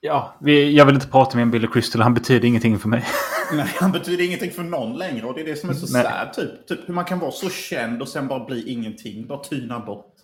Ja, 0.00 0.34
vi, 0.40 0.76
jag 0.76 0.86
vill 0.86 0.94
inte 0.94 1.08
prata 1.08 1.36
med 1.36 1.42
en 1.42 1.50
Billy 1.50 1.68
Crystal. 1.72 2.02
Han 2.02 2.14
betyder 2.14 2.48
ingenting 2.48 2.78
för 2.78 2.88
mig. 2.88 3.04
Nej, 3.52 3.76
han 3.80 3.92
betyder 3.92 4.24
ingenting 4.24 4.50
för 4.50 4.62
någon 4.62 4.98
längre. 4.98 5.26
Och 5.26 5.34
det 5.34 5.40
är 5.40 5.44
det 5.44 5.56
som 5.56 5.70
är 5.70 5.74
så 5.74 5.92
Nej. 5.92 6.04
sad. 6.04 6.32
Typ. 6.32 6.66
typ 6.66 6.88
hur 6.88 6.94
man 6.94 7.04
kan 7.04 7.18
vara 7.18 7.30
så 7.30 7.50
känd 7.50 8.02
och 8.02 8.08
sen 8.08 8.28
bara 8.28 8.44
bli 8.44 8.72
ingenting. 8.72 9.26
Bara 9.26 9.38
tyna 9.38 9.80
bort. 9.80 10.14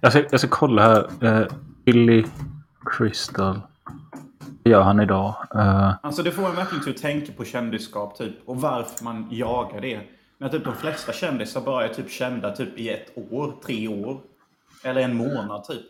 Jag 0.00 0.12
ska, 0.12 0.24
jag 0.30 0.40
ska 0.40 0.48
kolla 0.48 0.82
här. 0.82 1.40
Eh, 1.40 1.46
Billy 1.84 2.24
Crystal. 2.86 3.60
Gör 4.68 4.82
han 4.82 5.00
idag. 5.00 5.34
Uh, 5.54 5.94
Alltså 6.02 6.22
det 6.22 6.30
får 6.32 6.46
en 6.48 6.54
verkligen 6.54 6.84
till 6.84 6.94
att 6.94 7.02
tänka 7.02 7.32
på 7.32 7.44
kändisskap 7.44 8.18
typ. 8.18 8.48
Och 8.48 8.60
varför 8.60 9.04
man 9.04 9.28
jagar 9.30 9.80
det. 9.80 10.00
När 10.38 10.48
typ 10.48 10.64
de 10.64 10.74
flesta 10.74 11.12
kändisar 11.12 11.60
bara 11.60 11.84
är 11.84 11.88
typ 11.94 12.10
kända 12.10 12.50
typ 12.56 12.78
i 12.78 12.88
ett 12.88 13.18
år, 13.32 13.54
tre 13.66 13.88
år. 13.88 14.20
Eller 14.84 15.00
en 15.00 15.16
månad 15.16 15.64
typ. 15.64 15.82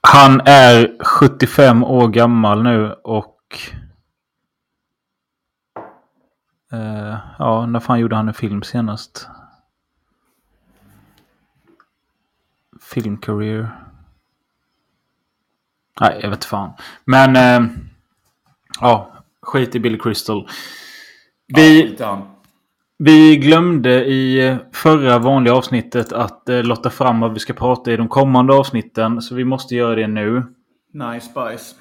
han 0.00 0.40
är 0.44 1.04
75 1.04 1.84
år 1.84 2.08
gammal 2.08 2.62
nu 2.62 2.92
och... 2.92 3.36
eh, 6.72 7.16
ja, 7.38 7.66
när 7.66 7.80
fan 7.80 8.00
gjorde 8.00 8.16
han 8.16 8.28
en 8.28 8.34
film 8.34 8.62
senast? 8.62 9.28
Film 12.82 13.16
career. 13.18 13.87
Nej, 16.00 16.20
jag 16.22 16.30
vet 16.30 16.44
fan. 16.44 16.70
Men... 17.04 17.36
eh, 17.36 17.70
ja, 18.80 19.12
skit 19.42 19.74
i 19.74 19.80
Billy 19.80 19.98
Crystal. 19.98 20.48
Vi... 21.54 21.96
Ja. 21.98 22.34
Vi 23.00 23.36
glömde 23.36 24.04
i 24.06 24.56
förra 24.72 25.18
vanliga 25.18 25.54
avsnittet 25.54 26.12
att 26.12 26.48
eh, 26.48 26.62
lotta 26.62 26.90
fram 26.90 27.20
vad 27.20 27.32
vi 27.32 27.38
ska 27.38 27.52
prata 27.52 27.92
i 27.92 27.96
de 27.96 28.08
kommande 28.08 28.54
avsnitten. 28.54 29.22
Så 29.22 29.34
vi 29.34 29.44
måste 29.44 29.74
göra 29.74 29.94
det 29.94 30.06
nu. 30.06 30.42
Nice 30.92 31.26
spice. 31.26 31.74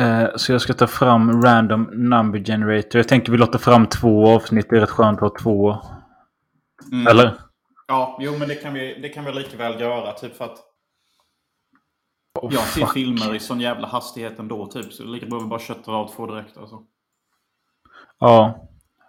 Eh, 0.00 0.28
Så 0.36 0.52
jag 0.52 0.60
ska 0.60 0.72
ta 0.72 0.86
fram 0.86 1.42
random 1.42 1.82
number 1.92 2.38
generator. 2.38 2.96
Jag 2.96 3.08
tänker 3.08 3.32
vi 3.32 3.38
lottar 3.38 3.58
fram 3.58 3.86
två 3.86 4.28
avsnitt. 4.28 4.66
Det 4.70 4.76
är 4.76 4.80
rätt 4.80 4.90
skönt 4.90 5.22
att 5.22 5.32
ha 5.32 5.38
två. 5.42 5.76
Mm. 6.92 7.06
Eller? 7.06 7.34
Ja, 7.88 8.18
jo 8.20 8.38
men 8.38 8.48
det 8.48 8.54
kan 8.54 8.74
vi, 8.74 8.98
det 9.02 9.08
kan 9.08 9.24
vi 9.24 9.32
lika 9.32 9.56
väl 9.56 9.80
göra. 9.80 10.12
Typ 10.12 10.36
för 10.36 10.44
att 10.44 10.58
Oh, 12.46 12.54
jag 12.54 12.62
ser 12.62 12.80
fuck. 12.80 12.92
filmer 12.92 13.34
i 13.34 13.40
sån 13.40 13.60
jävla 13.60 13.86
hastighet 13.86 14.38
ändå 14.38 14.66
typ. 14.66 14.92
Så 14.92 15.02
det 15.02 15.08
är 15.08 15.12
lika 15.12 15.26
bra 15.26 15.38
vi 15.38 15.46
bara 15.46 15.60
köttar 15.60 15.92
av 15.92 16.08
två 16.16 16.26
direkt 16.26 16.56
alltså. 16.56 16.82
Ja. 18.18 18.68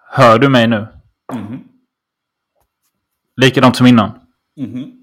Hör 0.09 0.39
du 0.39 0.49
mig 0.49 0.67
nu? 0.67 0.87
Mhm. 1.33 1.59
Likadant 3.35 3.75
som 3.75 3.87
innan? 3.87 4.11
Mhm. 4.57 4.93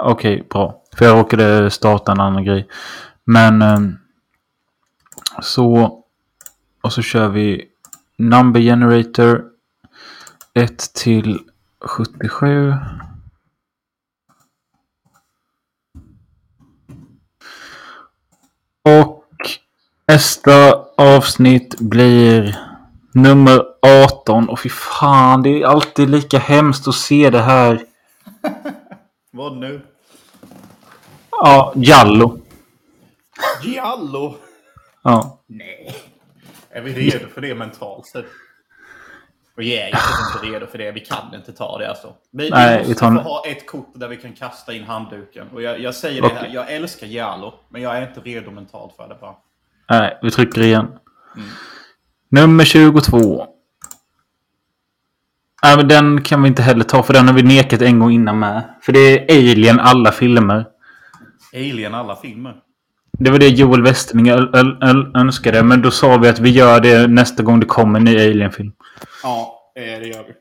Okej, 0.00 0.46
bra. 0.50 0.82
För 0.96 1.04
jag 1.04 1.18
råkade 1.18 1.70
starta 1.70 2.12
en 2.12 2.20
annan 2.20 2.44
grej. 2.44 2.68
Men... 3.24 3.62
ehm, 3.62 3.96
så... 5.42 5.94
Och 6.82 6.92
så 6.92 7.02
kör 7.02 7.28
vi 7.28 7.68
number 8.16 8.60
generator. 8.60 9.44
1 10.54 10.94
till 10.94 11.38
77. 11.80 12.74
Och 18.84 19.24
nästa 20.08 20.84
avsnitt 20.96 21.80
blir 21.80 22.58
nummer 23.14 23.62
18. 24.04 24.48
Och 24.48 24.60
fy 24.60 24.68
fan, 24.68 25.42
det 25.42 25.62
är 25.62 25.66
alltid 25.66 26.10
lika 26.10 26.38
hemskt 26.38 26.88
att 26.88 26.94
se 26.94 27.30
det 27.30 27.40
här. 27.40 27.84
Vad 29.32 29.56
nu? 29.56 29.80
Ja, 31.30 31.72
Jallo. 31.76 32.40
Giallo! 33.62 34.36
Ja. 35.02 35.40
Nej. 35.46 35.94
Är 36.70 36.82
vi 36.82 36.92
redo 36.92 37.28
för 37.28 37.40
det 37.40 37.54
mentalt? 37.54 38.12
Typ? 38.12 38.26
Och 39.58 39.64
jag 39.64 39.82
är 39.82 39.86
inte 39.88 40.46
redo 40.52 40.66
för 40.66 40.78
det. 40.78 40.90
Vi 40.92 41.00
kan 41.00 41.34
inte 41.34 41.52
ta 41.52 41.78
det 41.78 41.88
alltså. 41.88 42.12
Vi, 42.32 42.50
Nej, 42.50 42.76
vi 42.78 42.82
vi 42.82 42.88
måste 42.88 43.04
tar- 43.04 43.14
få 43.14 43.20
ha 43.28 43.42
ett 43.46 43.66
kort 43.66 43.92
där 43.94 44.08
vi 44.08 44.16
kan 44.16 44.32
kasta 44.32 44.72
in 44.72 44.84
handduken. 44.84 45.46
Och 45.54 45.62
jag, 45.62 45.80
jag 45.80 45.94
säger 45.94 46.22
det 46.22 46.28
här. 46.28 46.50
Jag 46.54 46.72
älskar 46.72 47.06
Giallo. 47.06 47.54
Men 47.68 47.82
jag 47.82 47.96
är 47.98 48.08
inte 48.08 48.20
redo 48.20 48.50
mentalt 48.50 48.96
för 48.96 49.08
det 49.08 49.16
bara. 49.20 49.34
Nej, 49.90 50.18
vi 50.22 50.30
trycker 50.30 50.60
igen. 50.62 50.86
Nummer 52.28 52.64
22. 52.64 53.46
Nej, 55.62 55.76
men 55.76 55.88
den 55.88 56.22
kan 56.22 56.42
vi 56.42 56.48
inte 56.48 56.62
heller 56.62 56.84
ta 56.84 57.02
för 57.02 57.12
den 57.12 57.26
har 57.28 57.34
vi 57.34 57.42
nekat 57.42 57.82
en 57.82 57.98
gång 57.98 58.10
innan 58.12 58.38
med. 58.38 58.62
För 58.82 58.92
det 58.92 58.98
är 59.32 59.36
Alien 59.38 59.80
alla 59.80 60.12
filmer. 60.12 60.66
Alien 61.54 61.94
alla 61.94 62.16
filmer. 62.16 62.56
Det 63.18 63.30
var 63.30 63.38
det 63.38 63.48
Joel 63.48 63.86
öl- 63.86 65.16
önskade. 65.16 65.62
Men 65.62 65.82
då 65.82 65.90
sa 65.90 66.16
vi 66.18 66.28
att 66.28 66.38
vi 66.38 66.50
gör 66.50 66.80
det 66.80 67.06
nästa 67.06 67.42
gång 67.42 67.60
det 67.60 67.66
kommer 67.66 67.98
en 67.98 68.04
ny 68.04 68.16
Alien-film. 68.16 68.72
Ja, 69.22 69.72
eh, 69.74 69.82
det 69.82 70.06
gör 70.06 70.24
vi. 70.24 70.34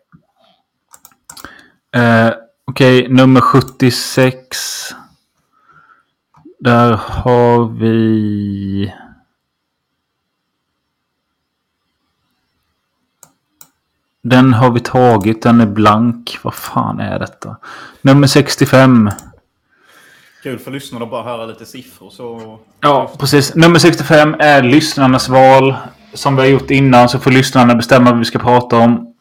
Eh, 1.99 2.33
Okej, 2.71 3.07
nummer 3.09 3.41
76. 3.41 4.95
Där 6.59 6.93
har 6.93 7.65
vi... 7.79 8.93
Den 14.21 14.53
har 14.53 14.71
vi 14.71 14.79
tagit. 14.79 15.41
Den 15.41 15.61
är 15.61 15.65
blank. 15.65 16.37
Vad 16.41 16.53
fan 16.53 16.99
är 16.99 17.19
detta? 17.19 17.57
Nummer 18.01 18.27
65. 18.27 19.11
Kul 20.43 20.59
för 20.59 20.71
lyssnarna 20.71 21.05
att 21.05 21.11
bara 21.11 21.23
höra 21.23 21.45
lite 21.45 21.65
siffror 21.65 22.09
så... 22.09 22.59
Ja, 22.79 23.11
precis. 23.19 23.55
Nummer 23.55 23.79
65 23.79 24.35
är 24.39 24.61
lyssnarnas 24.63 25.29
val. 25.29 25.75
Som 26.13 26.35
vi 26.35 26.41
har 26.41 26.49
gjort 26.49 26.71
innan 26.71 27.09
så 27.09 27.19
får 27.19 27.31
lyssnarna 27.31 27.75
bestämma 27.75 28.09
vad 28.11 28.19
vi 28.19 28.25
ska 28.25 28.39
prata 28.39 28.77
om. 28.77 29.13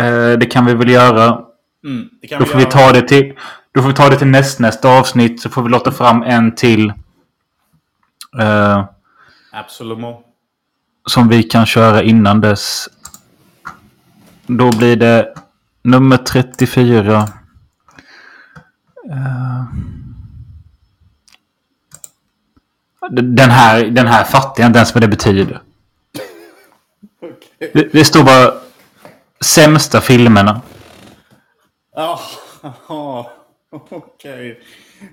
Eh, 0.00 0.38
det 0.38 0.50
kan 0.50 0.66
vi 0.66 0.74
väl 0.74 0.90
göra. 0.90 1.38
Mm, 1.84 2.08
Då 2.30 2.38
vi 2.38 2.44
får 2.44 2.58
vi 2.58 2.64
ta 2.64 2.92
det 2.92 3.08
till, 3.08 3.34
då 3.72 3.82
får 3.82 3.88
vi 3.88 3.94
ta 3.94 4.08
det 4.08 4.16
till 4.16 4.26
nästnästa 4.26 4.88
avsnitt. 4.98 5.40
Så 5.40 5.50
får 5.50 5.62
vi 5.62 5.68
låta 5.68 5.92
fram 5.92 6.22
en 6.22 6.54
till. 6.54 6.92
Eh, 8.40 8.84
Absolut. 9.52 9.98
som 11.06 11.28
vi 11.28 11.42
kan 11.42 11.66
köra 11.66 12.02
innan 12.02 12.40
dess. 12.40 12.88
Då 14.46 14.70
blir 14.78 14.96
det 14.96 15.34
nummer 15.82 16.16
34. 16.16 17.28
Eh, 19.10 19.64
den, 23.10 23.50
här, 23.50 23.84
den 23.84 24.06
här 24.06 24.24
fattar 24.24 24.62
jag 24.62 24.68
inte 24.68 24.78
ens 24.78 24.94
vad 24.94 25.02
det 25.02 25.08
betyder. 25.08 25.60
Det, 27.60 27.92
det 27.92 28.04
står 28.04 28.24
bara 28.24 28.54
sämsta 29.44 30.00
filmerna. 30.00 30.60
Ja, 31.94 32.20
okej. 33.70 34.60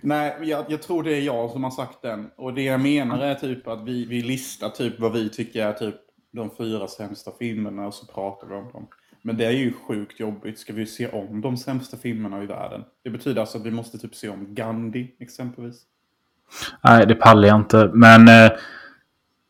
Nej, 0.01 0.37
jag, 0.41 0.65
jag 0.69 0.81
tror 0.81 1.03
det 1.03 1.15
är 1.15 1.21
jag 1.21 1.51
som 1.51 1.63
har 1.63 1.71
sagt 1.71 2.01
den. 2.01 2.29
Och 2.35 2.53
det 2.53 2.61
jag 2.61 2.79
menar 2.79 3.19
är 3.19 3.35
typ 3.35 3.67
att 3.67 3.83
vi, 3.83 4.05
vi 4.05 4.21
listar 4.21 4.69
typ 4.69 4.99
vad 4.99 5.13
vi 5.13 5.29
tycker 5.29 5.67
är 5.67 5.73
typ 5.73 5.95
de 6.33 6.49
fyra 6.57 6.87
sämsta 6.87 7.31
filmerna 7.39 7.87
och 7.87 7.93
så 7.93 8.05
pratar 8.05 8.47
vi 8.47 8.55
om 8.55 8.71
dem. 8.71 8.87
Men 9.21 9.37
det 9.37 9.45
är 9.45 9.51
ju 9.51 9.73
sjukt 9.87 10.19
jobbigt. 10.19 10.59
Ska 10.59 10.73
vi 10.73 10.85
se 10.85 11.07
om 11.07 11.41
de 11.41 11.57
sämsta 11.57 11.97
filmerna 11.97 12.43
i 12.43 12.45
världen? 12.45 12.83
Det 13.03 13.09
betyder 13.09 13.41
alltså 13.41 13.57
att 13.57 13.65
vi 13.65 13.71
måste 13.71 13.97
typ 13.97 14.15
se 14.15 14.29
om 14.29 14.55
Gandhi 14.55 15.15
exempelvis. 15.19 15.81
Nej, 16.83 17.05
det 17.07 17.15
pallar 17.15 17.47
jag 17.47 17.57
inte. 17.57 17.91
Men 17.93 18.27
eh, 18.27 18.51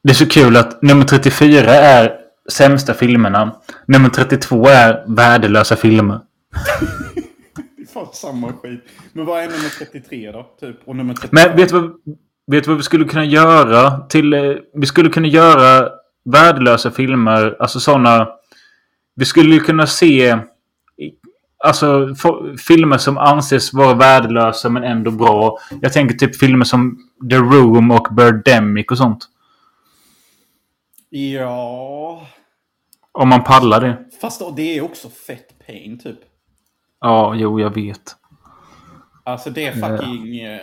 det 0.04 0.10
är 0.10 0.14
så 0.14 0.30
kul 0.30 0.58
att 0.58 0.82
nummer 0.82 1.06
34 1.06 1.72
är 1.72 2.27
sämsta 2.52 2.94
filmerna. 2.94 3.56
Nummer 3.86 4.10
32 4.10 4.68
är 4.68 5.04
värdelösa 5.08 5.76
filmer. 5.76 6.20
Det 7.78 7.82
är 7.82 7.88
fan 7.94 8.08
samma 8.14 8.54
skit. 8.54 8.84
Men 9.14 9.26
vad 9.26 9.40
är 9.40 9.44
nummer 9.48 9.70
33 9.80 10.32
då? 10.32 10.44
Typ? 10.60 10.76
Och 10.86 10.96
nummer 10.96 11.14
35? 11.14 11.30
Men 11.50 11.58
vet 11.58 11.70
du 11.70 11.80
vad, 11.80 11.92
vet 12.52 12.64
du 12.64 12.70
vad 12.70 12.78
vi 12.78 12.84
skulle 12.84 13.06
kunna 13.06 13.26
göra? 13.26 14.00
Till, 14.00 14.34
eh, 14.34 14.54
vi 14.74 14.86
skulle 14.86 15.10
kunna 15.10 15.28
göra 15.28 15.90
värdelösa 16.26 16.92
filmer. 16.92 17.56
Alltså 17.60 17.80
sådana... 17.80 18.28
Vi 19.16 19.26
skulle 19.26 19.60
kunna 19.60 19.88
se... 19.88 20.38
Alltså 21.64 22.16
få- 22.16 22.56
filmer 22.68 22.98
som 22.98 23.18
anses 23.18 23.74
vara 23.74 23.94
värdelösa 23.94 24.70
men 24.70 24.84
ändå 24.84 25.12
bra. 25.12 25.58
Jag 25.82 25.94
tänker 25.94 26.16
typ 26.16 26.36
filmer 26.36 26.66
som 26.66 26.98
The 27.30 27.38
Room 27.38 27.92
och 27.92 28.08
Birdemic 28.12 28.86
och 28.92 28.98
sånt. 28.98 29.26
Ja... 31.10 32.28
Om 33.18 33.30
man 33.30 33.44
pallar 33.44 33.82
det. 33.82 33.98
Fast 34.22 34.42
det 34.56 34.78
är 34.78 34.82
också 34.82 35.10
fett 35.10 35.66
pain 35.68 36.00
typ. 36.00 36.20
Ja, 37.02 37.36
jo, 37.36 37.60
jag 37.60 37.76
vet. 37.76 38.16
Alltså 39.24 39.50
det 39.50 39.66
är 39.66 39.72
fucking 39.72 40.40
eh, 40.40 40.60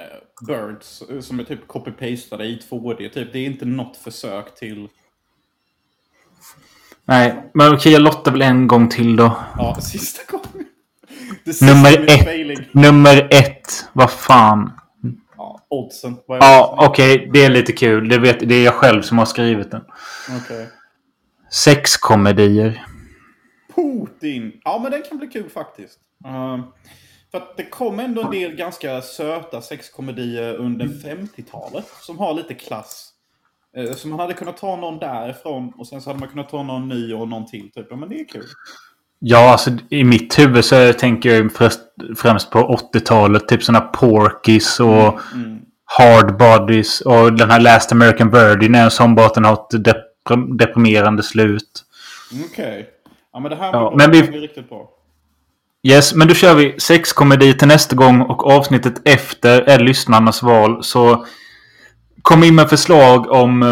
Birds 0.47 1.03
eh, 1.11 1.21
som 1.21 1.41
är 1.41 1.45
typ 1.45 1.67
copy-pastade 1.67 2.45
i 2.45 2.61
2D. 2.71 3.09
Typ. 3.09 3.33
Det 3.33 3.39
är 3.39 3.47
inte 3.47 3.65
något 3.65 3.97
försök 3.97 4.55
till... 4.55 4.89
Nej, 7.05 7.51
men 7.55 7.75
okej, 7.75 7.93
jag 7.93 8.03
lottar 8.03 8.33
väl 8.33 8.43
en 8.43 8.67
gång 8.67 8.89
till 8.89 9.17
då. 9.17 9.37
Ja, 9.57 9.75
sista 9.81 10.23
gången. 10.33 10.69
Nummer 11.61 12.11
ett. 12.11 12.25
failing. 12.25 12.59
Nummer 12.73 13.29
ett. 13.31 13.89
Vad 13.93 14.11
fan. 14.11 14.73
Ja, 15.37 15.61
oddsen. 15.69 16.17
Ja, 16.27 16.77
okej. 16.79 17.31
det 17.33 17.45
är 17.45 17.51
lite 17.51 17.73
kul. 17.73 18.09
Det, 18.09 18.19
vet, 18.19 18.49
det 18.49 18.55
är 18.55 18.65
jag 18.65 18.75
själv 18.75 19.03
som 19.03 19.19
har 19.19 19.27
skrivit 19.27 19.71
den. 19.71 19.83
Okej. 20.45 20.69
Sexkomedier. 21.55 22.85
Putin. 23.75 24.53
Ja, 24.65 24.79
men 24.83 24.93
den 24.93 25.03
kan 25.09 25.19
bli 25.19 25.27
kul 25.27 25.51
faktiskt. 25.51 25.99
Uh, 26.27 26.65
för 27.31 27.39
att 27.39 27.57
det 27.57 27.65
kom 27.65 27.99
ändå 27.99 28.23
en 28.23 28.31
del 28.31 28.57
ganska 28.57 29.03
söta 29.03 29.61
sexkomedier 29.61 30.55
under 30.57 30.87
50-talet 30.87 31.87
som 32.01 32.19
har 32.19 32.35
lite 32.35 32.55
klass. 32.55 33.11
Eh, 33.77 33.93
Så 33.93 34.09
man 34.09 34.19
hade 34.19 34.35
kunnat 34.35 34.57
ta 34.57 34.77
någon 34.77 34.99
därifrån 34.99 35.73
och 35.79 35.87
sen 35.87 36.01
så 36.01 36.11
hade 36.11 36.21
man 36.21 36.29
kunnat 36.29 36.49
ta 36.49 36.63
någon 36.63 36.89
ny 36.89 37.13
och 37.15 37.29
någon 37.29 37.47
till. 37.47 37.71
Typ. 37.75 37.87
Ja, 37.91 37.97
men 37.97 38.09
det 38.09 38.21
är 38.21 38.29
kul. 38.29 38.45
Ja, 39.19 39.53
alltså 39.53 39.71
i 39.91 40.05
mitt 40.05 40.39
huvud 40.39 40.65
så 40.65 40.93
tänker 40.93 41.35
jag 41.35 41.53
främst, 42.19 42.51
på 42.51 42.79
80-talet. 42.95 43.49
Typ 43.49 43.63
sådana 43.63 43.85
Porkies 43.87 44.81
och 44.81 45.19
Mm. 45.35 45.61
Hard 45.99 46.39
Bodies. 46.39 47.01
Och 47.01 47.33
den 47.33 47.51
här 47.51 47.61
Last 47.61 47.93
American 47.93 48.31
Virgin 48.31 48.75
är 48.75 48.85
en 48.85 48.91
sån 48.91 49.15
bara 49.15 49.27
att 49.27 49.35
den 49.35 49.45
har 49.45 49.53
ett 49.53 49.85
deprimerande 50.59 51.23
slut. 51.23 51.85
Okej. 52.51 52.91
Ja, 53.33 53.41
men 53.41 53.51
det 53.51 53.57
här 53.57 53.73
Ja, 53.73 53.93
men 53.97 54.11
vi- 54.11 54.23
blir 54.23 54.41
riktigt 54.41 54.69
bra. 54.69 54.91
Yes, 55.83 56.15
men 56.15 56.29
då 56.29 56.35
kör 56.35 56.55
vi 56.55 56.75
sexkomedi 56.81 57.55
till 57.59 57.69
nästa 57.69 57.97
gång 57.97 58.21
och 58.21 58.47
avsnittet 58.47 59.09
efter 59.09 59.63
är 59.63 59.79
lyssnarnas 59.79 60.43
val. 60.43 60.85
Så 60.85 61.27
kom 62.23 62.45
in 62.45 62.55
med 62.55 62.71
förslag 62.71 63.31
om 63.31 63.63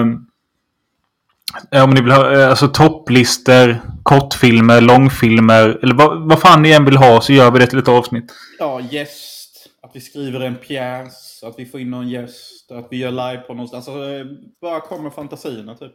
eh, 1.70 1.84
om 1.84 1.90
ni 1.90 2.00
vill 2.00 2.12
ha 2.12 2.32
eh, 2.32 2.48
alltså 2.50 2.68
topplistor, 2.68 3.80
kortfilmer, 4.02 4.80
långfilmer 4.80 5.78
eller 5.82 5.94
vad, 5.94 6.28
vad 6.28 6.40
fan 6.40 6.62
ni 6.62 6.70
än 6.72 6.84
vill 6.84 6.96
ha 6.96 7.20
så 7.20 7.32
gör 7.32 7.50
vi 7.50 7.58
det 7.58 7.66
till 7.66 7.78
ett 7.78 7.88
avsnitt. 7.88 8.32
Ja, 8.58 8.80
gäst. 8.90 9.68
Att 9.82 9.90
vi 9.94 10.00
skriver 10.00 10.40
en 10.40 10.54
pjäs. 10.56 11.42
Att 11.42 11.54
vi 11.58 11.66
får 11.66 11.80
in 11.80 11.90
någon 11.90 12.08
gäst. 12.08 12.61
Att 12.72 12.86
vi 12.90 12.96
gör 12.96 13.10
live 13.10 13.42
på 13.46 13.54
någonstans. 13.54 13.88
Alltså, 13.88 14.10
eh, 14.10 14.26
bara 14.60 14.80
kom 14.80 15.02
med 15.02 15.12
fantasierna 15.12 15.74
typ. 15.74 15.94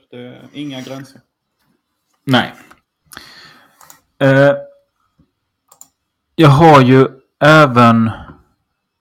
Inga 0.54 0.82
gränser. 0.82 1.22
Nej. 2.24 2.54
Eh, 4.20 4.54
jag 6.36 6.50
har 6.50 6.82
ju 6.82 7.08
även... 7.44 8.08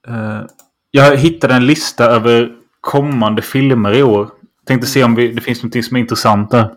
Eh, 0.07 0.41
jag 0.91 1.17
hittade 1.17 1.53
en 1.53 1.65
lista 1.65 2.05
över 2.05 2.55
kommande 2.81 3.41
filmer 3.41 3.93
i 3.93 4.03
år. 4.03 4.29
Tänkte 4.65 4.87
se 4.87 5.03
om 5.03 5.15
vi, 5.15 5.27
det 5.27 5.41
finns 5.41 5.63
något 5.63 5.85
som 5.85 5.97
är 5.97 6.01
intressant 6.01 6.51
där. 6.51 6.73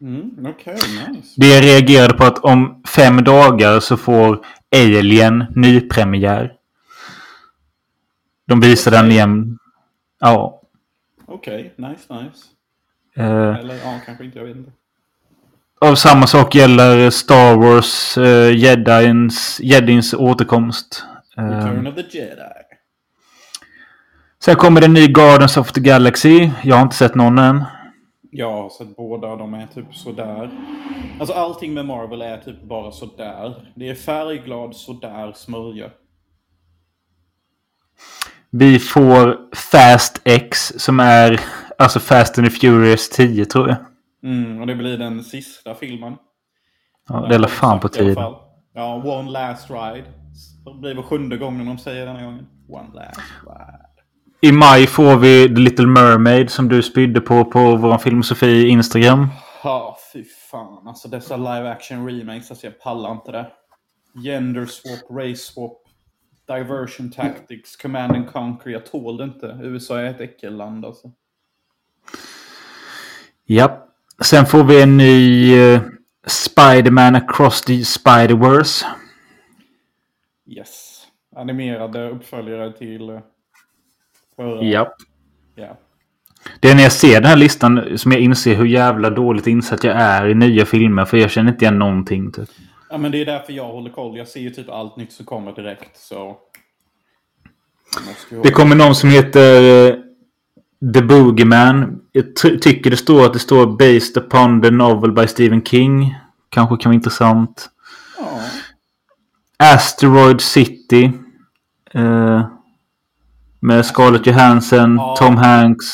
Mm, 0.00 0.46
Okej, 0.46 0.78
nice. 1.08 1.34
Det 1.36 1.46
jag 1.46 1.64
reagerade 1.64 2.14
på 2.14 2.24
att 2.24 2.38
om 2.38 2.82
fem 2.88 3.24
dagar 3.24 3.80
så 3.80 3.96
får 3.96 4.44
Alien 4.76 5.44
nypremiär. 5.54 6.52
De 8.46 8.60
visar 8.60 8.90
den 8.90 9.10
igen. 9.10 9.58
Ja. 10.20 10.60
Okej, 11.26 11.74
nice, 11.76 12.14
nice. 12.14 12.46
Eh, 13.16 13.56
Eller 13.58 13.74
ja, 13.74 14.00
kanske 14.06 14.24
inte. 14.24 14.38
Jag 14.38 14.46
vet 14.46 14.56
inte. 14.56 14.72
och 15.80 15.98
samma 15.98 16.26
sak 16.26 16.54
gäller 16.54 17.10
Star 17.10 17.56
Wars 17.56 18.18
eh, 18.18 18.56
Jedins, 18.56 19.60
Jedins 19.62 20.14
återkomst. 20.14 21.04
Eh, 21.36 21.44
Return 21.44 21.86
of 21.86 21.94
the 21.94 22.18
Jedi. 22.18 22.42
sen 24.44 24.56
kommer 24.56 24.80
det 24.80 24.86
en 24.86 24.92
ny 24.94 25.06
Guardians 25.06 25.56
of 25.56 25.72
the 25.72 25.80
Galaxy. 25.80 26.50
Jag 26.62 26.76
har 26.76 26.82
inte 26.82 26.96
sett 26.96 27.14
någon 27.14 27.38
än. 27.38 27.64
Jag 28.30 28.52
har 28.52 28.68
sett 28.70 28.96
båda. 28.96 29.36
De 29.36 29.54
är 29.54 29.66
typ 29.66 29.94
sådär. 29.94 30.50
Alltså 31.20 31.34
allting 31.34 31.74
med 31.74 31.86
Marvel 31.86 32.22
är 32.22 32.36
typ 32.38 32.62
bara 32.62 32.92
sådär. 32.92 33.70
Det 33.74 33.88
är 33.88 33.94
färgglad 33.94 34.76
sådär 34.76 35.32
smörja. 35.36 35.90
Vi 38.50 38.78
får 38.78 39.36
Fast 39.54 40.20
X 40.24 40.72
som 40.76 41.00
är 41.00 41.40
alltså 41.78 42.00
Fast 42.00 42.38
and 42.38 42.46
the 42.46 42.50
Furious 42.50 43.08
10 43.08 43.44
tror 43.44 43.68
jag. 43.68 43.76
Mm, 44.22 44.60
och 44.60 44.66
det 44.66 44.74
blir 44.74 44.98
den 44.98 45.24
sista 45.24 45.74
filmen. 45.74 46.16
Ja, 47.08 47.26
det 47.28 47.34
är 47.34 47.46
fan 47.46 47.80
på 47.80 47.88
tiden. 47.88 48.24
Ja, 48.74 49.02
One 49.04 49.30
Last 49.30 49.70
Ride. 49.70 50.04
Det 50.64 50.80
blir 50.80 50.94
väl 50.94 51.04
sjunde 51.04 51.36
gången 51.36 51.66
de 51.66 51.78
säger 51.78 52.06
denna 52.06 52.22
gången. 52.22 52.46
One 52.68 52.88
Last 52.94 53.20
Ride. 53.46 53.88
I 54.40 54.52
maj 54.52 54.86
får 54.86 55.16
vi 55.16 55.48
The 55.48 55.60
Little 55.60 55.86
Mermaid 55.86 56.50
som 56.50 56.68
du 56.68 56.82
spydde 56.82 57.20
på 57.20 57.44
på 57.44 57.76
vår 57.76 57.98
filmosofi 57.98 58.68
Instagram. 58.68 59.28
Ja, 59.64 59.98
fy 60.12 60.24
fan. 60.50 60.88
Alltså 60.88 61.08
dessa 61.08 61.36
live 61.36 61.70
action 61.70 62.08
remakes, 62.08 62.50
alltså 62.50 62.66
jag 62.66 62.80
pallar 62.80 63.12
inte 63.12 63.32
det. 63.32 63.46
Gender 64.24 64.66
swap, 64.66 65.18
race 65.20 65.52
swap, 65.52 65.78
diversion 66.48 67.10
tactics, 67.10 67.76
command 67.76 68.12
and 68.12 68.32
conquer. 68.32 68.70
Jag 68.70 68.86
tål 68.86 69.16
det 69.16 69.24
inte. 69.24 69.58
USA 69.62 70.00
är 70.00 70.10
ett 70.10 70.20
äckelland 70.20 70.84
alltså. 70.84 71.12
Ja. 73.44 73.88
Sen 74.24 74.46
får 74.46 74.64
vi 74.64 74.82
en 74.82 74.96
ny 74.96 75.54
uh, 75.58 75.80
Spider-Man 76.26 77.14
Across 77.14 77.62
the 77.62 77.72
Spider-Verse. 77.72 78.84
Yes. 80.46 81.06
Animerade 81.36 82.10
uppföljare 82.10 82.72
till 82.72 83.10
eh, 83.10 83.20
förra. 84.36 84.62
Ja. 84.62 84.94
Ja. 85.54 85.78
Det 86.60 86.70
är 86.70 86.74
när 86.74 86.82
jag 86.82 86.92
ser 86.92 87.20
den 87.20 87.30
här 87.30 87.36
listan 87.36 87.98
som 87.98 88.12
jag 88.12 88.20
inser 88.20 88.54
hur 88.54 88.66
jävla 88.66 89.10
dåligt 89.10 89.46
insatt 89.46 89.84
jag 89.84 89.96
är 89.96 90.28
i 90.28 90.34
nya 90.34 90.66
filmer. 90.66 91.04
För 91.04 91.16
jag 91.16 91.30
känner 91.30 91.52
inte 91.52 91.64
igen 91.64 91.78
någonting. 91.78 92.32
Typ. 92.32 92.48
Ja, 92.90 92.98
men 92.98 93.12
det 93.12 93.18
är 93.20 93.26
därför 93.26 93.52
jag 93.52 93.64
håller 93.68 93.90
koll. 93.90 94.16
Jag 94.16 94.28
ser 94.28 94.40
ju 94.40 94.50
typ 94.50 94.68
allt 94.70 94.96
nytt 94.96 95.12
som 95.12 95.26
kommer 95.26 95.52
direkt, 95.52 95.96
så... 95.96 96.36
Det 98.42 98.50
kommer 98.50 98.76
någon 98.76 98.94
som 98.94 99.10
heter 99.10 99.62
eh, 99.88 99.94
The 100.94 101.02
Boogeyman. 101.02 102.00
Jag 102.12 102.36
ty- 102.42 102.58
tycker 102.58 102.90
det 102.90 102.96
står 102.96 103.26
att 103.26 103.32
det 103.32 103.38
står 103.38 103.66
Based 103.66 104.16
upon 104.24 104.62
the 104.62 104.70
novel 104.70 105.12
by 105.12 105.26
Stephen 105.26 105.64
King. 105.64 106.14
Kanske 106.48 106.76
kan 106.76 106.90
vara 106.90 106.94
intressant. 106.94 107.70
Ja. 108.18 108.40
Asteroid 109.74 110.40
City. 110.40 111.12
Eh, 111.94 112.48
med 113.60 113.86
Scarlett 113.86 114.26
Johansson, 114.26 114.96
Ja. 114.96 115.16
Tom 115.18 115.36
Hanks. 115.36 115.86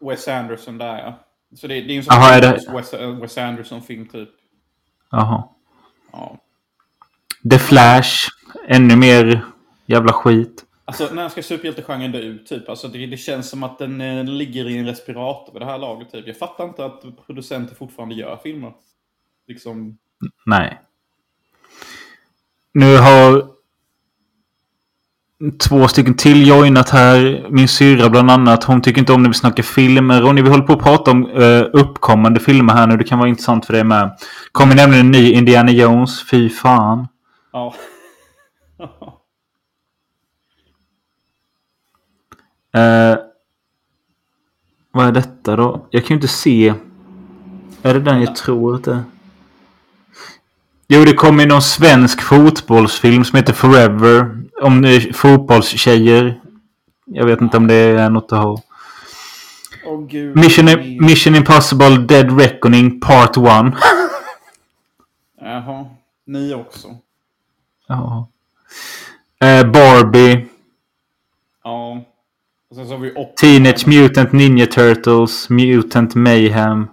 Wes 0.00 0.28
Anderson 0.28 0.78
där 0.78 0.98
ja. 0.98 1.18
Så 1.56 1.66
det, 1.66 1.74
det 1.80 1.92
är 1.92 1.96
en 1.96 2.04
sån 2.04 2.14
Jaha, 2.14 2.34
är 2.34 2.40
det- 2.40 2.72
Wes, 2.72 2.92
Wes 3.22 3.38
Anderson-film 3.38 4.08
typ. 4.08 4.28
Jaha. 5.10 5.44
Ja. 6.12 6.38
The 7.50 7.58
Flash. 7.58 8.28
Ännu 8.68 8.96
mer 8.96 9.44
jävla 9.86 10.12
skit. 10.12 10.64
Alltså 10.84 11.14
när 11.14 11.28
ska 11.28 11.42
superhjältegenren 11.42 12.12
dö 12.12 12.18
ut 12.18 12.46
typ? 12.46 12.68
Alltså 12.68 12.88
det, 12.88 13.06
det 13.06 13.16
känns 13.16 13.50
som 13.50 13.62
att 13.62 13.78
den 13.78 14.00
eh, 14.00 14.24
ligger 14.24 14.68
i 14.68 14.78
en 14.78 14.86
respirator 14.86 15.52
vid 15.52 15.62
det 15.62 15.66
här 15.66 15.78
laget 15.78 16.12
typ. 16.12 16.26
Jag 16.26 16.36
fattar 16.36 16.64
inte 16.64 16.84
att 16.84 17.26
producenter 17.26 17.74
fortfarande 17.74 18.14
gör 18.14 18.40
filmer. 18.42 18.72
Liksom... 19.46 19.98
Nej. 20.46 20.80
Nu 22.72 22.96
har 22.96 23.50
två 25.58 25.88
stycken 25.88 26.14
till 26.14 26.46
joinat 26.46 26.90
här. 26.90 27.46
Min 27.50 27.68
syrra 27.68 28.10
bland 28.10 28.30
annat. 28.30 28.64
Hon 28.64 28.82
tycker 28.82 29.00
inte 29.00 29.12
om 29.12 29.22
när 29.22 29.30
vi 29.30 29.34
snackar 29.34 29.62
filmer. 29.62 30.24
Och 30.24 30.34
när 30.34 30.42
vi 30.42 30.50
håller 30.50 30.64
på 30.64 30.72
att 30.72 30.82
prata 30.82 31.10
om 31.10 31.26
uh, 31.26 31.64
uppkommande 31.72 32.40
filmer 32.40 32.74
här 32.74 32.86
nu. 32.86 32.96
Det 32.96 33.04
kan 33.04 33.18
vara 33.18 33.28
intressant 33.28 33.66
för 33.66 33.72
dig 33.72 33.84
med. 33.84 34.18
Kommer 34.52 34.74
nämligen 34.74 35.06
en 35.06 35.12
ny 35.12 35.32
Indiana 35.32 35.70
Jones. 35.70 36.30
Fy 36.30 36.48
fan. 36.48 37.08
Ja. 37.52 37.74
Eh, 42.72 43.16
vad 44.92 45.06
är 45.06 45.12
detta 45.12 45.56
då? 45.56 45.86
Jag 45.90 46.02
kan 46.02 46.08
ju 46.08 46.14
inte 46.14 46.28
se. 46.28 46.74
Är 47.82 47.94
det 47.94 48.00
den 48.00 48.20
jag 48.20 48.36
tror 48.36 48.74
att 48.74 48.84
det 48.84 48.92
är? 48.92 49.02
Jo, 50.92 51.04
det 51.04 51.14
kommer 51.14 51.46
någon 51.46 51.62
svensk 51.62 52.22
fotbollsfilm 52.22 53.24
som 53.24 53.36
heter 53.36 53.52
Forever. 53.52 54.42
Om 54.62 55.00
fotbollstjejer. 55.14 56.40
Jag 57.06 57.26
vet 57.26 57.40
inte 57.40 57.56
om 57.56 57.66
det 57.66 57.74
är 57.74 58.10
något 58.10 58.32
att 58.32 58.38
ha. 58.38 58.62
Åh 59.86 60.06
gud. 60.06 60.36
Mission, 60.36 60.66
Mission 61.06 61.34
Impossible 61.34 61.96
Dead 61.98 62.40
Reckoning 62.40 63.00
Part 63.00 63.36
1. 63.36 63.42
Jaha. 65.40 65.86
Ni 66.26 66.54
också. 66.54 66.88
Ja. 67.86 68.28
Eh, 69.40 69.70
Barbie. 69.70 70.46
Ja. 71.64 72.02
Och 72.70 72.76
sen 72.76 72.86
så 72.86 72.92
har 72.92 72.98
vi. 72.98 73.14
Teenage 73.40 73.88
Mutant 73.88 74.32
Ninja 74.32 74.66
Turtles. 74.66 75.50
Mutant 75.50 76.14
Mayhem. 76.14 76.88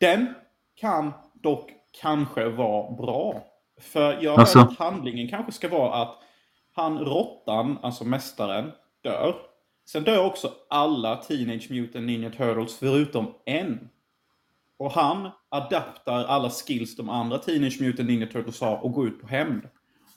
Den 0.00 0.34
kan 0.80 1.12
dock 1.42 1.71
kanske 2.02 2.48
vara 2.48 2.92
bra. 2.92 3.44
För 3.80 4.22
jag 4.22 4.40
Alltså? 4.40 4.58
att 4.58 4.78
handlingen 4.78 5.28
kanske 5.28 5.52
ska 5.52 5.68
vara 5.68 5.94
att 5.94 6.18
han 6.74 6.98
råttan, 6.98 7.78
alltså 7.82 8.04
mästaren, 8.04 8.72
dör. 9.02 9.34
Sen 9.86 10.04
dör 10.04 10.26
också 10.26 10.52
alla 10.68 11.16
Teenage 11.16 11.70
Mutant 11.70 12.06
Ninja 12.06 12.30
Turtles 12.30 12.78
förutom 12.78 13.34
en. 13.44 13.88
Och 14.78 14.92
han 14.92 15.30
adaptar 15.48 16.24
alla 16.24 16.50
skills 16.50 16.96
de 16.96 17.08
andra 17.10 17.38
Teenage 17.38 17.80
Mutant 17.80 18.08
Ninja 18.08 18.26
Turtles 18.26 18.60
har 18.60 18.84
och 18.84 18.92
går 18.92 19.06
ut 19.06 19.20
på 19.20 19.26
hämnd. 19.26 19.62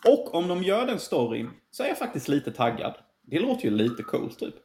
Och 0.07 0.35
om 0.35 0.47
de 0.47 0.63
gör 0.63 0.85
den 0.85 0.99
storyn 0.99 1.49
så 1.71 1.83
är 1.83 1.87
jag 1.87 1.97
faktiskt 1.97 2.27
lite 2.27 2.51
taggad. 2.51 2.93
Det 3.21 3.39
låter 3.39 3.65
ju 3.65 3.71
lite 3.71 4.03
coolt 4.03 4.39
typ. 4.39 4.55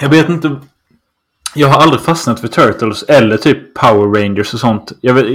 Jag 0.00 0.08
vet 0.08 0.28
inte. 0.28 0.60
Jag 1.58 1.68
har 1.68 1.82
aldrig 1.82 2.00
fastnat 2.00 2.40
för 2.40 2.48
Turtles 2.48 3.02
eller 3.02 3.36
typ 3.36 3.74
Power 3.74 4.20
Rangers 4.22 4.54
och 4.54 4.60
sånt. 4.60 4.92
Jag 5.00 5.14
vet, 5.14 5.26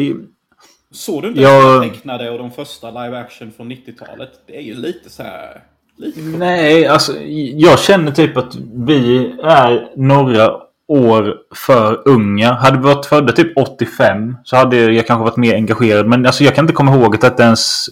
Såg 0.91 1.21
du 1.21 1.27
inte 1.27 1.41
Jag- 1.41 1.81
de 1.81 1.89
tecknade 1.89 2.29
och 2.29 2.37
de 2.37 2.51
första 2.51 2.87
live 3.03 3.17
action 3.19 3.51
från 3.57 3.71
90-talet? 3.71 4.29
Det 4.47 4.57
är 4.57 4.61
ju 4.61 4.75
lite 4.75 5.09
så 5.09 5.23
här... 5.23 5.61
Lite 5.97 6.19
nej, 6.21 6.87
alltså 6.87 7.13
jag 7.55 7.79
känner 7.79 8.11
typ 8.11 8.37
att 8.37 8.55
vi 8.73 9.33
är 9.43 9.91
några 9.95 10.51
år 10.87 11.35
för 11.55 12.01
unga. 12.07 12.53
Hade 12.53 12.77
vi 12.77 12.83
varit 12.83 13.05
födda 13.05 13.31
typ 13.33 13.57
85 13.57 14.37
så 14.43 14.55
hade 14.55 14.77
jag 14.77 15.07
kanske 15.07 15.23
varit 15.23 15.37
mer 15.37 15.55
engagerad. 15.55 16.07
Men 16.07 16.25
alltså, 16.25 16.43
jag 16.43 16.55
kan 16.55 16.63
inte 16.63 16.73
komma 16.73 16.95
ihåg 16.95 17.25
att 17.25 17.37
det 17.37 17.43
ens 17.43 17.85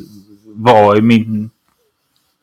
var 0.46 0.98
i 0.98 1.02
min... 1.02 1.50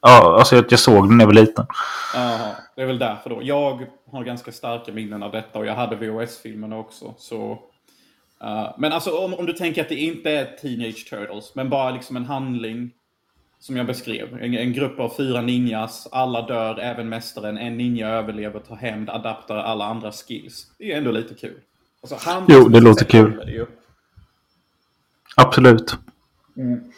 Ja, 0.01 0.39
alltså 0.39 0.57
att 0.57 0.71
jag 0.71 0.81
såg 0.81 1.09
den 1.09 1.17
när 1.17 1.25
jag 1.25 1.27
var 1.27 1.35
liten. 1.35 1.67
Jaha, 2.15 2.57
det 2.77 2.83
är 2.83 2.87
väl 2.87 2.99
därför 2.99 3.31
då. 3.31 3.41
Jag 3.43 3.87
har 4.11 4.25
ganska 4.25 4.53
starka 4.53 4.93
minnen 4.93 5.23
av 5.23 5.33
detta 5.33 5.59
och 5.59 5.67
jag 5.67 5.75
hade 5.75 5.97
VHS-filmerna 5.97 6.77
också. 6.77 7.15
Så, 7.19 7.51
uh, 8.45 8.75
men 8.79 8.93
alltså 8.93 9.19
om, 9.19 9.35
om 9.35 9.47
du 9.47 9.53
tänker 9.53 9.83
att 9.83 9.89
det 9.89 9.95
inte 9.95 10.31
är 10.31 10.45
Teenage 10.45 11.11
Turtles, 11.11 11.55
men 11.55 11.71
bara 11.71 11.91
liksom 11.91 12.17
en 12.17 12.25
handling 12.25 12.91
som 13.61 13.77
jag 13.77 13.87
beskrev. 13.87 14.39
En, 14.43 14.55
en, 14.55 14.73
grupp 14.73 15.01
av 15.01 15.13
fyra 15.17 15.41
ninjas, 15.41 16.09
alla 16.13 16.43
dör, 16.43 16.79
även 16.79 17.09
mästaren. 17.09 17.59
En 17.59 17.77
ninja 17.77 18.09
överlever, 18.09 18.61
tar 18.61 18.77
hämnd, 18.77 19.11
adaptar 19.11 19.57
alla 19.57 19.85
andra 19.85 20.13
skills. 20.13 20.67
Det 20.79 20.93
är 20.93 20.99
ändå 20.99 21.11
lite 21.11 21.35
kul. 21.35 21.61
Alltså, 22.03 22.45
jo, 22.49 22.69
det 22.69 22.81
låter 22.81 23.05
kul. 23.05 23.43
Det 23.47 23.67
Absolut. 25.37 25.97
Mm. 26.57 26.93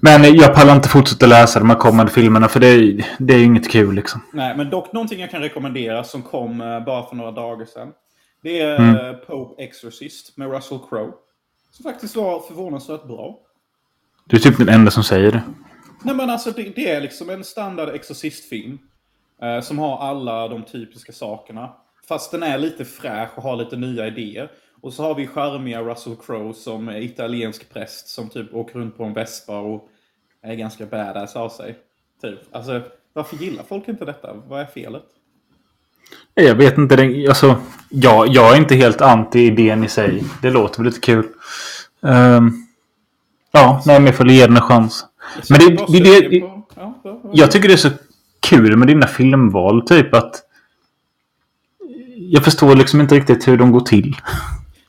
Men 0.00 0.36
jag 0.36 0.54
pallar 0.54 0.76
inte 0.76 0.88
fortsätta 0.88 1.26
läsa 1.26 1.58
de 1.58 1.70
här 1.70 1.76
kommande 1.76 2.12
filmerna 2.12 2.48
för 2.48 2.60
det 2.60 2.66
är, 2.66 3.06
det 3.18 3.34
är 3.34 3.44
inget 3.44 3.70
kul 3.70 3.94
liksom. 3.94 4.20
Nej, 4.32 4.56
men 4.56 4.70
dock 4.70 4.92
någonting 4.92 5.20
jag 5.20 5.30
kan 5.30 5.42
rekommendera 5.42 6.04
som 6.04 6.22
kom 6.22 6.60
uh, 6.60 6.84
bara 6.84 7.06
för 7.06 7.16
några 7.16 7.30
dagar 7.30 7.66
sedan. 7.66 7.88
Det 8.42 8.60
är 8.60 8.76
mm. 8.78 8.94
uh, 8.94 9.12
Pope 9.12 9.62
Exorcist 9.62 10.36
med 10.36 10.50
Russell 10.50 10.78
Crowe. 10.90 11.12
Som 11.70 11.82
faktiskt 11.82 12.16
var 12.16 12.40
förvånansvärt 12.40 13.06
bra. 13.06 13.38
Du 14.26 14.36
är 14.36 14.40
typ 14.40 14.58
den 14.58 14.68
enda 14.68 14.90
som 14.90 15.04
säger 15.04 15.32
det. 15.32 15.42
Nej 16.02 16.14
men 16.14 16.30
alltså 16.30 16.50
det, 16.50 16.62
det 16.76 16.90
är 16.90 17.00
liksom 17.00 17.30
en 17.30 17.44
standard 17.44 17.88
Exorcist-film. 17.88 18.78
Uh, 19.42 19.60
som 19.60 19.78
har 19.78 19.98
alla 19.98 20.48
de 20.48 20.62
typiska 20.62 21.12
sakerna. 21.12 21.70
Fast 22.08 22.30
den 22.30 22.42
är 22.42 22.58
lite 22.58 22.84
fräsch 22.84 23.30
och 23.34 23.42
har 23.42 23.56
lite 23.56 23.76
nya 23.76 24.06
idéer. 24.06 24.50
Och 24.80 24.92
så 24.92 25.02
har 25.02 25.14
vi 25.14 25.26
charmiga 25.26 25.82
Russell 25.82 26.16
Crowe 26.26 26.54
som 26.54 26.88
är 26.88 27.00
italiensk 27.00 27.72
präst 27.72 28.08
som 28.08 28.28
typ 28.28 28.54
åker 28.54 28.78
runt 28.78 28.96
på 28.96 29.04
en 29.04 29.14
vespa 29.14 29.58
och 29.58 29.88
är 30.42 30.54
ganska 30.54 30.86
badass 30.86 31.36
av 31.36 31.48
sig. 31.48 31.76
Typ. 32.22 32.38
Alltså, 32.50 32.82
varför 33.12 33.36
gillar 33.36 33.62
folk 33.68 33.88
inte 33.88 34.04
detta? 34.04 34.34
Vad 34.48 34.60
är 34.60 34.66
felet? 34.66 35.04
Jag 36.34 36.54
vet 36.54 36.78
inte. 36.78 37.24
alltså, 37.28 37.56
jag, 37.90 38.28
jag 38.28 38.52
är 38.52 38.56
inte 38.56 38.74
helt 38.74 39.00
anti 39.00 39.38
idén 39.38 39.84
i 39.84 39.88
sig. 39.88 40.24
Det 40.42 40.50
låter 40.50 40.78
väl 40.78 40.86
lite 40.86 41.00
kul. 41.00 41.26
Um, 42.00 42.66
ja, 43.52 43.82
nej, 43.86 43.98
men 43.98 44.06
jag 44.06 44.16
får 44.16 44.28
ge 44.28 44.46
den 44.46 44.56
en 44.56 44.62
chans. 44.62 45.04
Men 45.50 45.58
det, 45.58 45.68
det, 45.88 46.00
det, 46.00 46.28
det 46.28 46.58
jag 47.32 47.50
tycker 47.50 47.68
det 47.68 47.74
är 47.74 47.76
så 47.76 47.90
kul 48.40 48.76
med 48.76 48.88
dina 48.88 49.06
filmval. 49.06 49.86
Typ 49.86 50.14
att 50.14 50.42
jag 52.16 52.44
förstår 52.44 52.76
liksom 52.76 53.00
inte 53.00 53.14
riktigt 53.14 53.48
hur 53.48 53.56
de 53.56 53.72
går 53.72 53.80
till. 53.80 54.16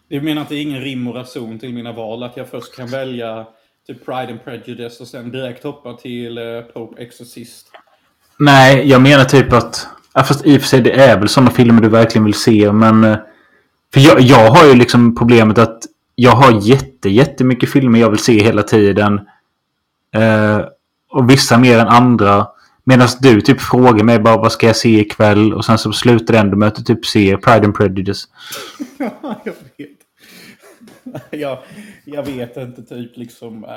Du 0.10 0.22
menar 0.22 0.42
att 0.42 0.50
det 0.50 0.56
är 0.56 0.62
ingen 0.62 0.82
rim 0.82 1.08
och 1.08 1.16
reson 1.16 1.60
till 1.60 1.74
mina 1.74 1.92
val? 1.92 2.24
Att 2.24 2.38
jag 2.38 2.50
först 2.50 2.76
kan 2.76 2.88
välja 2.88 3.48
typ 3.88 4.06
Pride 4.06 4.32
and 4.32 4.44
Prejudice 4.44 5.02
och 5.02 5.08
sen 5.08 5.32
direkt 5.32 5.64
hoppa 5.64 5.94
till 5.94 6.38
uh, 6.38 6.62
Pope 6.62 7.02
Exorcist? 7.02 7.68
Nej, 8.40 8.90
jag 8.90 9.02
menar 9.02 9.26
typ 9.26 9.54
att... 9.54 9.88
Ja, 10.14 10.24
fast 10.24 10.46
i 10.46 10.58
och 10.58 10.62
för 10.62 10.68
sig 10.68 10.82
det 10.82 10.92
är 10.92 11.20
väl 11.20 11.30
sådana 11.30 11.52
filmer 11.52 11.82
du 11.82 11.90
verkligen 11.90 12.26
vill 12.26 12.34
se, 12.34 12.72
men... 12.72 13.04
Eh, 13.04 13.18
för 13.94 14.00
jag, 14.00 14.22
jag 14.22 14.52
har 14.52 14.66
ju 14.66 14.76
liksom 14.76 15.16
problemet 15.16 15.58
att 15.58 15.84
jag 16.16 16.32
har 16.32 16.62
jätte, 16.62 17.10
jättemycket 17.10 17.72
filmer 17.72 18.00
jag 18.00 18.10
vill 18.10 18.20
se 18.20 18.44
hela 18.44 18.64
tiden. 18.64 19.20
Eh, 20.16 20.60
och 21.12 21.30
vissa 21.30 21.58
mer 21.58 21.80
än 21.80 21.88
andra. 21.88 22.48
Medan 22.84 23.08
du 23.22 23.42
typ 23.42 23.62
frågar 23.62 24.04
mig 24.04 24.20
bara 24.20 24.38
vad 24.38 24.52
ska 24.52 24.68
jag 24.68 24.76
se 24.76 25.00
ikväll? 25.00 25.54
Och 25.54 25.66
sen 25.66 25.78
så 25.78 25.94
slutar 25.94 26.34
det 26.34 26.40
ändå 26.40 26.58
med 26.58 26.68
att 26.68 26.76
du 26.76 26.84
typ 26.84 27.06
ser 27.06 27.38
Pride 27.38 27.66
and 27.66 27.76
Prejudice. 27.76 28.28
ja, 28.98 29.42
jag 29.44 29.54
vet. 29.78 29.99
jag, 31.30 31.60
jag 32.06 32.24
vet 32.24 32.58
inte 32.58 32.84
typ 32.84 33.18
liksom. 33.18 33.64
Uh, 33.64 33.70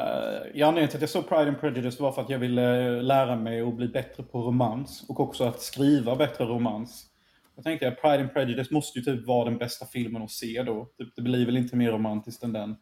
jag 0.54 0.68
anledningen 0.68 0.88
till 0.88 0.96
att 0.96 1.00
jag 1.00 1.10
såg 1.10 1.28
Pride 1.28 1.48
and 1.48 1.60
Prejudice 1.60 2.00
var 2.00 2.12
för 2.12 2.22
att 2.22 2.30
jag 2.30 2.38
ville 2.38 2.96
eh, 2.96 3.02
lära 3.02 3.36
mig 3.36 3.60
att 3.60 3.76
bli 3.76 3.88
bättre 3.88 4.22
på 4.22 4.42
romans. 4.42 5.04
Och 5.08 5.20
också 5.20 5.44
att 5.44 5.62
skriva 5.62 6.16
bättre 6.16 6.44
romans. 6.44 7.06
Jag 7.54 7.64
tänkte 7.64 7.88
att 7.88 8.02
Pride 8.02 8.20
and 8.20 8.32
Prejudice 8.32 8.70
måste 8.70 8.98
ju 8.98 9.04
typ 9.04 9.26
vara 9.26 9.44
den 9.44 9.58
bästa 9.58 9.86
filmen 9.86 10.22
att 10.22 10.30
se 10.30 10.62
då. 10.62 10.88
Typ, 10.98 11.16
det 11.16 11.22
blir 11.22 11.46
väl 11.46 11.56
inte 11.56 11.76
mer 11.76 11.92
romantiskt 11.92 12.42
än 12.42 12.52
den. 12.52 12.76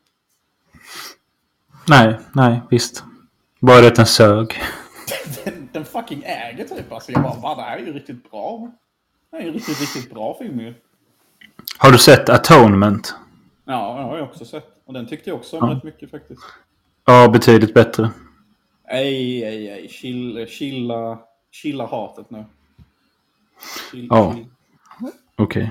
Nej, 1.88 2.18
nej, 2.34 2.61
visst. 2.70 3.05
Bara 3.61 3.86
att 3.86 3.96
den 3.96 4.07
sög. 4.07 4.46
den, 5.44 5.68
den 5.72 5.84
fucking 5.84 6.22
äger 6.26 6.64
typ. 6.64 6.92
Alltså 6.92 7.12
jag 7.12 7.22
bara, 7.22 7.55
det 7.55 7.62
här 7.62 7.78
är 7.78 7.86
ju 7.86 7.92
riktigt 7.92 8.30
bra. 8.30 8.72
Det 9.30 9.36
här 9.36 9.44
är 9.44 9.48
ju 9.48 9.53
riktigt, 9.53 9.80
riktigt 9.80 10.11
bra 10.11 10.36
film 10.38 10.61
ju. 10.61 10.74
Har 11.78 11.92
du 11.92 11.98
sett 11.98 12.28
Atonement? 12.28 13.14
Ja, 13.70 13.96
det 13.96 14.02
har 14.02 14.16
jag 14.18 14.28
också 14.28 14.44
sett. 14.44 14.66
Och 14.84 14.92
den 14.92 15.06
tyckte 15.06 15.30
jag 15.30 15.38
också 15.38 15.58
om 15.58 15.68
ja. 15.68 15.74
rätt 15.74 15.84
mycket 15.84 16.10
faktiskt. 16.10 16.42
Ja, 17.04 17.28
betydligt 17.28 17.74
bättre. 17.74 18.10
Nej, 18.92 19.40
nej, 19.40 19.68
nej. 19.68 19.88
Chill, 19.88 20.46
chilla, 20.48 21.18
chilla 21.50 21.86
hatet 21.86 22.30
nu. 22.30 22.44
Chill, 23.90 24.06
ja. 24.10 24.30
Okej. 24.30 24.46
Okay. 25.36 25.68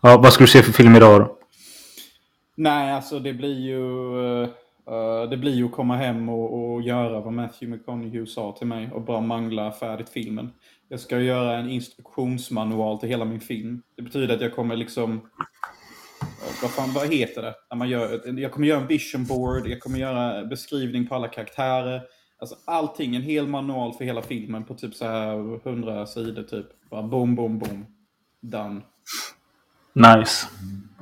ja, 0.00 0.18
vad 0.18 0.32
ska 0.32 0.44
du 0.44 0.48
se 0.48 0.62
för 0.62 0.72
film 0.72 0.96
idag 0.96 1.20
då? 1.20 1.38
Nej, 2.54 2.92
alltså 2.92 3.18
det 3.18 3.32
blir 3.32 3.60
ju... 3.60 3.82
Uh, 4.88 5.30
det 5.30 5.36
blir 5.36 5.54
ju 5.54 5.64
att 5.64 5.72
komma 5.72 5.96
hem 5.96 6.28
och, 6.28 6.72
och 6.72 6.82
göra 6.82 7.20
vad 7.20 7.32
Matthew 7.32 7.76
McConaughey 7.76 8.26
sa 8.26 8.52
till 8.52 8.66
mig 8.66 8.90
och 8.92 9.02
bara 9.02 9.20
mangla 9.20 9.72
färdigt 9.72 10.08
filmen. 10.08 10.52
Jag 10.88 11.00
ska 11.00 11.20
göra 11.20 11.58
en 11.58 11.70
instruktionsmanual 11.70 12.98
till 12.98 13.08
hela 13.08 13.24
min 13.24 13.40
film. 13.40 13.82
Det 13.96 14.02
betyder 14.02 14.34
att 14.34 14.40
jag 14.40 14.54
kommer 14.54 14.76
liksom 14.76 15.20
vad 16.62 16.70
fan, 16.70 16.92
vad 16.92 17.14
heter 17.14 17.42
det? 17.42 17.54
När 17.70 17.76
man 17.76 17.88
gör, 17.88 18.38
jag 18.40 18.52
kommer 18.52 18.66
göra 18.66 18.80
en 18.80 18.86
vision 18.86 19.24
board, 19.24 19.66
jag 19.66 19.80
kommer 19.80 19.98
göra 19.98 20.44
beskrivning 20.44 21.06
på 21.06 21.14
alla 21.14 21.28
karaktärer. 21.28 22.02
Alltså 22.38 22.56
allting, 22.64 23.16
en 23.16 23.22
hel 23.22 23.46
manual 23.46 23.92
för 23.92 24.04
hela 24.04 24.22
filmen 24.22 24.64
på 24.64 24.74
typ 24.74 24.94
så 24.94 25.04
här 25.04 25.54
100 25.68 26.06
sidor 26.06 26.42
typ. 26.42 26.66
Bara 26.90 27.02
boom, 27.02 27.34
boom, 27.34 27.58
boom. 27.58 27.86
Done. 28.40 28.80
Nice. 29.92 30.46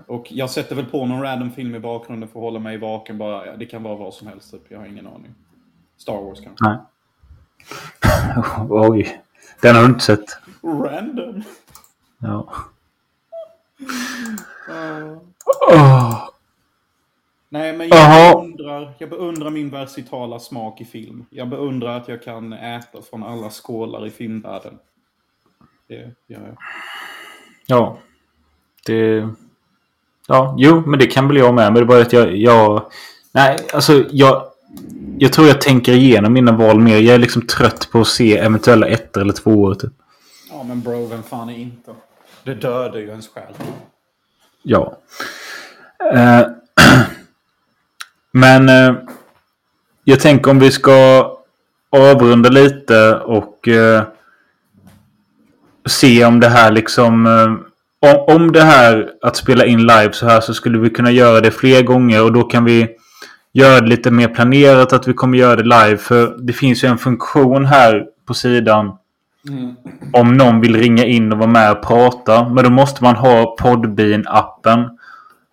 Och 0.07 0.27
jag 0.31 0.51
sätter 0.51 0.77
väl 0.77 0.87
på 0.87 1.07
någon 1.07 1.23
random 1.23 1.51
film 1.51 1.75
i 1.75 1.81
bakgrunden 1.81 2.29
för 2.29 2.39
att 2.39 2.43
hålla 2.43 2.59
mig 2.59 2.79
vaken 2.79 3.19
bara. 3.19 3.47
Ja, 3.47 3.57
det 3.57 3.67
kan 3.67 3.83
vara 3.83 3.97
vad 3.97 4.15
som 4.15 4.27
helst 4.27 4.51
typ, 4.51 4.63
jag 4.69 4.79
har 4.79 4.87
ingen 4.87 5.07
aning. 5.07 5.35
Star 5.97 6.23
Wars 6.23 6.41
kanske. 6.41 6.65
Nej. 6.69 6.79
Oj. 8.69 9.23
Den 9.61 9.77
har 9.77 9.83
du 9.83 9.89
inte 9.89 10.05
sett. 10.05 10.39
Random. 10.63 11.43
Ja. 12.19 12.55
Oh. 15.69 16.29
Nej, 17.49 17.77
men 17.77 17.89
jag 17.89 18.37
beundrar, 18.37 18.95
jag 18.99 19.11
beundrar 19.11 19.51
min 19.51 19.71
versatila 19.71 20.39
smak 20.39 20.81
i 20.81 20.85
film. 20.85 21.25
Jag 21.31 21.49
beundrar 21.49 21.97
att 21.97 22.09
jag 22.09 22.23
kan 22.23 22.53
äta 22.53 23.03
från 23.11 23.23
alla 23.23 23.51
skålar 23.51 24.07
i 24.07 24.11
filmvärlden. 24.11 24.79
Det 25.89 25.95
gör 26.27 26.47
jag. 26.47 26.57
Ja. 27.67 27.99
Det... 28.87 29.29
Ja, 30.29 30.55
jo, 30.59 30.83
men 30.87 30.99
det 30.99 31.07
kan 31.07 31.29
väl 31.29 31.37
jag 31.37 31.55
med. 31.55 31.65
Men 31.65 31.75
det 31.75 31.81
är 31.81 31.85
bara 31.85 32.01
att 32.01 32.13
jag... 32.13 32.37
jag... 32.37 32.91
Nej, 33.33 33.59
alltså 33.75 34.05
jag... 34.11 34.43
Jag 35.19 35.33
tror 35.33 35.49
jag 35.49 35.61
tänker 35.61 35.93
igenom 35.93 36.33
mina 36.33 36.53
val 36.53 36.81
mer. 36.81 36.99
Jag 36.99 37.15
är 37.15 37.19
liksom 37.19 37.47
trött 37.47 37.89
på 37.93 38.01
att 38.01 38.07
se 38.07 38.39
eventuella 38.39 38.87
ettor 38.87 39.21
eller 39.21 39.33
tvåor 39.33 39.75
typ. 39.75 39.93
Ja, 40.51 40.63
men 40.63 40.81
bro, 40.81 41.07
vem 41.07 41.23
fan 41.23 41.49
är 41.49 41.59
inte? 41.59 41.95
Det 42.45 42.55
dödar 42.55 42.99
ju 42.99 43.09
ens 43.09 43.29
själ. 43.29 43.55
Ja. 44.63 44.99
Eh, 46.15 46.47
men 48.33 48.69
eh, 48.69 48.95
jag 50.05 50.21
tänker 50.21 50.51
om 50.51 50.59
vi 50.59 50.71
ska 50.71 51.31
avrunda 51.91 52.51
lite 52.51 53.15
och 53.15 53.69
eh, 53.69 54.03
se 55.87 56.25
om 56.25 56.41
det 56.41 56.49
här 56.49 56.71
liksom... 56.71 57.27
Eh, 57.27 57.73
om, 58.11 58.37
om 58.37 58.53
det 58.53 58.63
här 58.63 59.11
att 59.23 59.37
spela 59.37 59.65
in 59.65 59.81
live 59.81 60.13
så 60.13 60.27
här 60.27 60.41
så 60.41 60.55
skulle 60.55 60.79
vi 60.79 60.91
kunna 60.91 61.11
göra 61.11 61.41
det 61.41 61.51
fler 61.51 61.83
gånger 61.83 62.25
och 62.25 62.33
då 62.33 62.43
kan 62.43 62.65
vi 62.65 62.89
göra 63.53 63.81
det 63.81 63.87
lite 63.87 64.11
mer 64.11 64.29
planerat 64.29 64.93
att 64.93 65.09
vi 65.09 65.13
kommer 65.13 65.39
göra 65.39 65.57
det 65.57 65.63
live. 65.63 65.97
För 65.97 66.37
det 66.39 66.53
finns 66.53 66.85
ju 66.85 66.89
en 66.89 66.99
funktion 66.99 67.67
här 67.67 68.05
på 68.27 68.35
sidan. 68.35 68.97
Mm. 69.49 69.77
Om 70.13 70.37
någon 70.37 70.61
vill 70.61 70.77
ringa 70.77 71.05
in 71.05 71.33
och 71.33 71.39
vara 71.39 71.51
med 71.51 71.71
och 71.71 71.83
prata. 71.83 72.49
Men 72.49 72.65
då 72.65 72.71
måste 72.71 73.05
man 73.05 73.17
ha 73.17 73.57
Podbean-appen. 73.61 74.89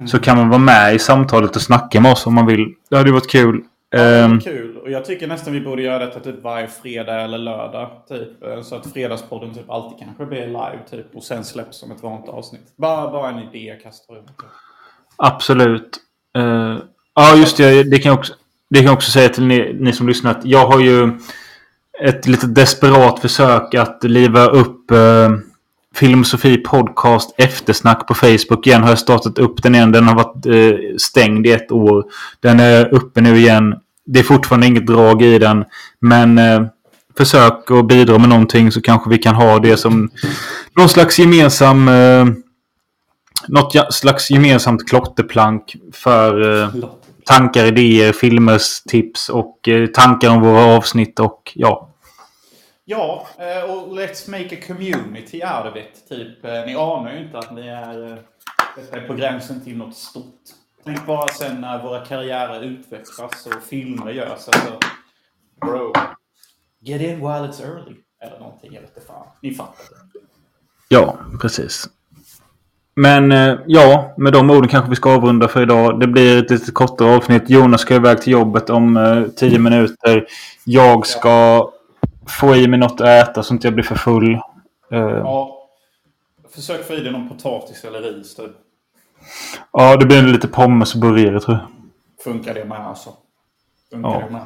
Så 0.05 0.19
kan 0.19 0.37
man 0.37 0.49
vara 0.49 0.59
med 0.59 0.95
i 0.95 0.99
samtalet 0.99 1.55
och 1.55 1.61
snacka 1.61 2.01
med 2.01 2.11
oss 2.11 2.27
om 2.27 2.33
man 2.33 2.45
vill. 2.45 2.73
Det 2.89 2.97
hade 2.97 3.11
varit 3.11 3.29
kul. 3.29 3.63
Ja, 3.89 3.99
det 3.99 4.23
um, 4.23 4.39
kul. 4.39 4.77
Och 4.77 4.91
jag 4.91 5.05
tycker 5.05 5.27
nästan 5.27 5.53
vi 5.53 5.61
borde 5.61 5.81
göra 5.81 6.05
detta 6.05 6.19
typ 6.19 6.43
varje 6.43 6.67
fredag 6.67 7.21
eller 7.21 7.37
lördag. 7.37 7.89
Typ. 8.09 8.43
Eh, 8.43 8.61
så 8.61 8.75
att 8.75 8.93
fredagspodden 8.93 9.53
typ 9.53 9.69
alltid 9.69 9.99
kanske 9.99 10.25
blir 10.25 10.47
live 10.47 10.79
typ. 10.91 11.15
Och 11.15 11.23
sen 11.23 11.43
släpps 11.43 11.77
som 11.77 11.91
ett 11.91 12.03
vanligt 12.03 12.29
avsnitt. 12.29 12.73
Bara, 12.77 13.11
bara 13.11 13.29
en 13.29 13.39
idé 13.39 13.65
jag 13.67 13.81
kastar 13.81 14.17
ut. 14.17 14.23
Absolut. 15.17 15.97
Uh, 16.37 16.77
ja, 17.15 17.35
just 17.35 17.57
det. 17.57 17.83
Det 17.83 17.97
kan 17.97 18.09
jag 18.09 18.19
också, 18.19 18.33
det 18.69 18.79
kan 18.79 18.85
jag 18.85 18.93
också 18.93 19.11
säga 19.11 19.29
till 19.29 19.45
ni, 19.45 19.77
ni 19.79 19.93
som 19.93 20.07
lyssnar. 20.07 20.41
Jag 20.43 20.67
har 20.67 20.79
ju 20.79 21.19
ett 22.01 22.27
lite 22.27 22.47
desperat 22.47 23.19
försök 23.19 23.75
att 23.75 24.03
liva 24.03 24.45
upp 24.45 24.91
uh, 24.91 25.29
Filmosofi 25.95 26.57
Podcast 26.57 27.35
Eftersnack 27.37 28.07
på 28.07 28.13
Facebook 28.13 28.67
igen. 28.67 28.81
Har 28.83 28.89
jag 28.89 28.99
startat 28.99 29.39
upp 29.39 29.63
den 29.63 29.75
igen. 29.75 29.91
Den 29.91 30.07
har 30.07 30.15
varit 30.15 30.45
eh, 30.45 30.97
stängd 30.97 31.47
i 31.47 31.51
ett 31.51 31.71
år. 31.71 32.05
Den 32.39 32.59
är 32.59 32.93
uppe 32.93 33.21
nu 33.21 33.37
igen. 33.37 33.75
Det 34.05 34.19
är 34.19 34.23
fortfarande 34.23 34.67
inget 34.67 34.87
drag 34.87 35.21
i 35.21 35.39
den. 35.39 35.65
Men 35.99 36.37
eh, 36.37 36.61
försök 37.17 37.71
att 37.71 37.87
bidra 37.87 38.17
med 38.17 38.29
någonting 38.29 38.71
så 38.71 38.81
kanske 38.81 39.09
vi 39.09 39.17
kan 39.17 39.35
ha 39.35 39.59
det 39.59 39.77
som 39.77 40.09
någon 40.75 40.89
slags 40.89 41.19
gemensam... 41.19 41.87
Eh, 41.87 42.25
något 43.47 43.93
slags 43.93 44.31
gemensamt 44.31 44.89
klotterplank 44.89 45.75
för 45.93 46.61
eh, 46.61 46.69
tankar, 47.25 47.65
idéer, 47.65 48.11
filmers 48.11 48.81
tips 48.81 49.29
och 49.29 49.67
eh, 49.67 49.87
tankar 49.87 50.29
om 50.29 50.41
våra 50.41 50.63
avsnitt 50.63 51.19
och 51.19 51.51
ja. 51.55 51.88
Ja, 52.91 53.27
eh, 53.37 53.71
och 53.71 53.97
let's 53.97 54.31
make 54.31 54.57
a 54.57 54.59
community 54.67 55.41
of 55.43 55.75
it. 55.75 56.09
Typ, 56.09 56.45
eh, 56.45 56.65
ni 56.65 56.75
anar 56.75 57.13
ju 57.13 57.19
inte 57.19 57.37
att 57.37 57.53
ni 57.53 57.67
är, 57.67 58.23
är 58.91 59.07
på 59.07 59.13
gränsen 59.13 59.61
till 59.63 59.77
något 59.77 59.95
stort. 59.95 60.41
Tänk 60.83 61.05
bara 61.05 61.27
sen 61.27 61.61
när 61.61 61.83
våra 61.83 62.05
karriärer 62.05 62.63
utvecklas 62.63 63.45
och 63.45 63.63
filmer 63.69 64.11
görs. 64.11 64.29
Alltså, 64.29 64.79
bro, 65.61 65.93
get 66.79 67.01
in 67.01 67.15
while 67.15 67.47
it's 67.47 67.63
early. 67.63 67.95
Eller 68.21 68.39
någonting, 68.39 68.73
jag 68.73 68.81
vet 68.81 68.95
inte 68.95 69.07
fan. 69.07 69.27
Ni 69.41 69.53
fattar. 69.53 69.85
Det. 70.13 70.19
Ja, 70.87 71.17
precis. 71.41 71.89
Men 72.95 73.31
ja, 73.67 74.13
med 74.17 74.33
de 74.33 74.49
orden 74.49 74.69
kanske 74.69 74.89
vi 74.89 74.95
ska 74.95 75.15
avrunda 75.15 75.47
för 75.47 75.61
idag. 75.61 75.99
Det 75.99 76.07
blir 76.07 76.43
ett 76.43 76.51
lite 76.51 76.71
kortare 76.71 77.15
avsnitt. 77.15 77.49
Jonas 77.49 77.81
ska 77.81 77.95
iväg 77.95 78.21
till 78.21 78.33
jobbet 78.33 78.69
om 78.69 78.97
eh, 78.97 79.23
tio 79.23 79.59
minuter. 79.59 80.27
Jag 80.63 81.07
ska 81.07 81.69
få 82.29 82.55
i 82.55 82.67
mig 82.67 82.79
något 82.79 83.01
att 83.01 83.29
äta 83.29 83.43
så 83.43 83.55
att 83.55 83.63
jag 83.63 83.73
blir 83.73 83.83
för 83.83 83.95
full. 83.95 84.33
Uh, 84.33 84.99
ja. 84.99 85.69
Försök 86.55 86.87
få 86.87 86.93
i 86.93 86.99
dig 86.99 87.11
någon 87.11 87.29
potatis 87.29 87.83
eller 87.83 88.01
ris 88.01 88.35
typ. 88.35 88.51
Ja, 89.73 89.97
det 89.97 90.05
blir 90.05 90.21
lite 90.21 90.47
pommes 90.47 90.95
och 90.95 91.01
burgare 91.01 91.39
tror 91.39 91.57
jag. 91.57 91.67
Funkar 92.23 92.53
det 92.53 92.65
med 92.65 92.79
alltså? 92.79 93.13
Funkar 93.91 94.09
ja. 94.09 94.19
det 94.19 94.31
med? 94.31 94.45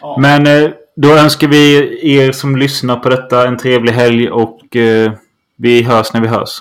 Ja. 0.00 0.16
Men 0.18 0.46
eh, 0.46 0.70
då 0.96 1.16
önskar 1.16 1.48
vi 1.48 1.98
er 2.16 2.32
som 2.32 2.56
lyssnar 2.56 2.96
på 2.96 3.08
detta 3.08 3.48
en 3.48 3.56
trevlig 3.56 3.92
helg 3.92 4.30
och 4.30 4.76
eh, 4.76 5.12
vi 5.56 5.82
hörs 5.82 6.12
när 6.12 6.20
vi 6.20 6.28
hörs. 6.28 6.58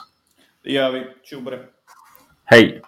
Det 0.63 0.71
gör 0.71 0.91
vi. 0.91 1.03
Tjo 1.23 1.39
det. 1.39 1.59
Hej. 2.45 2.81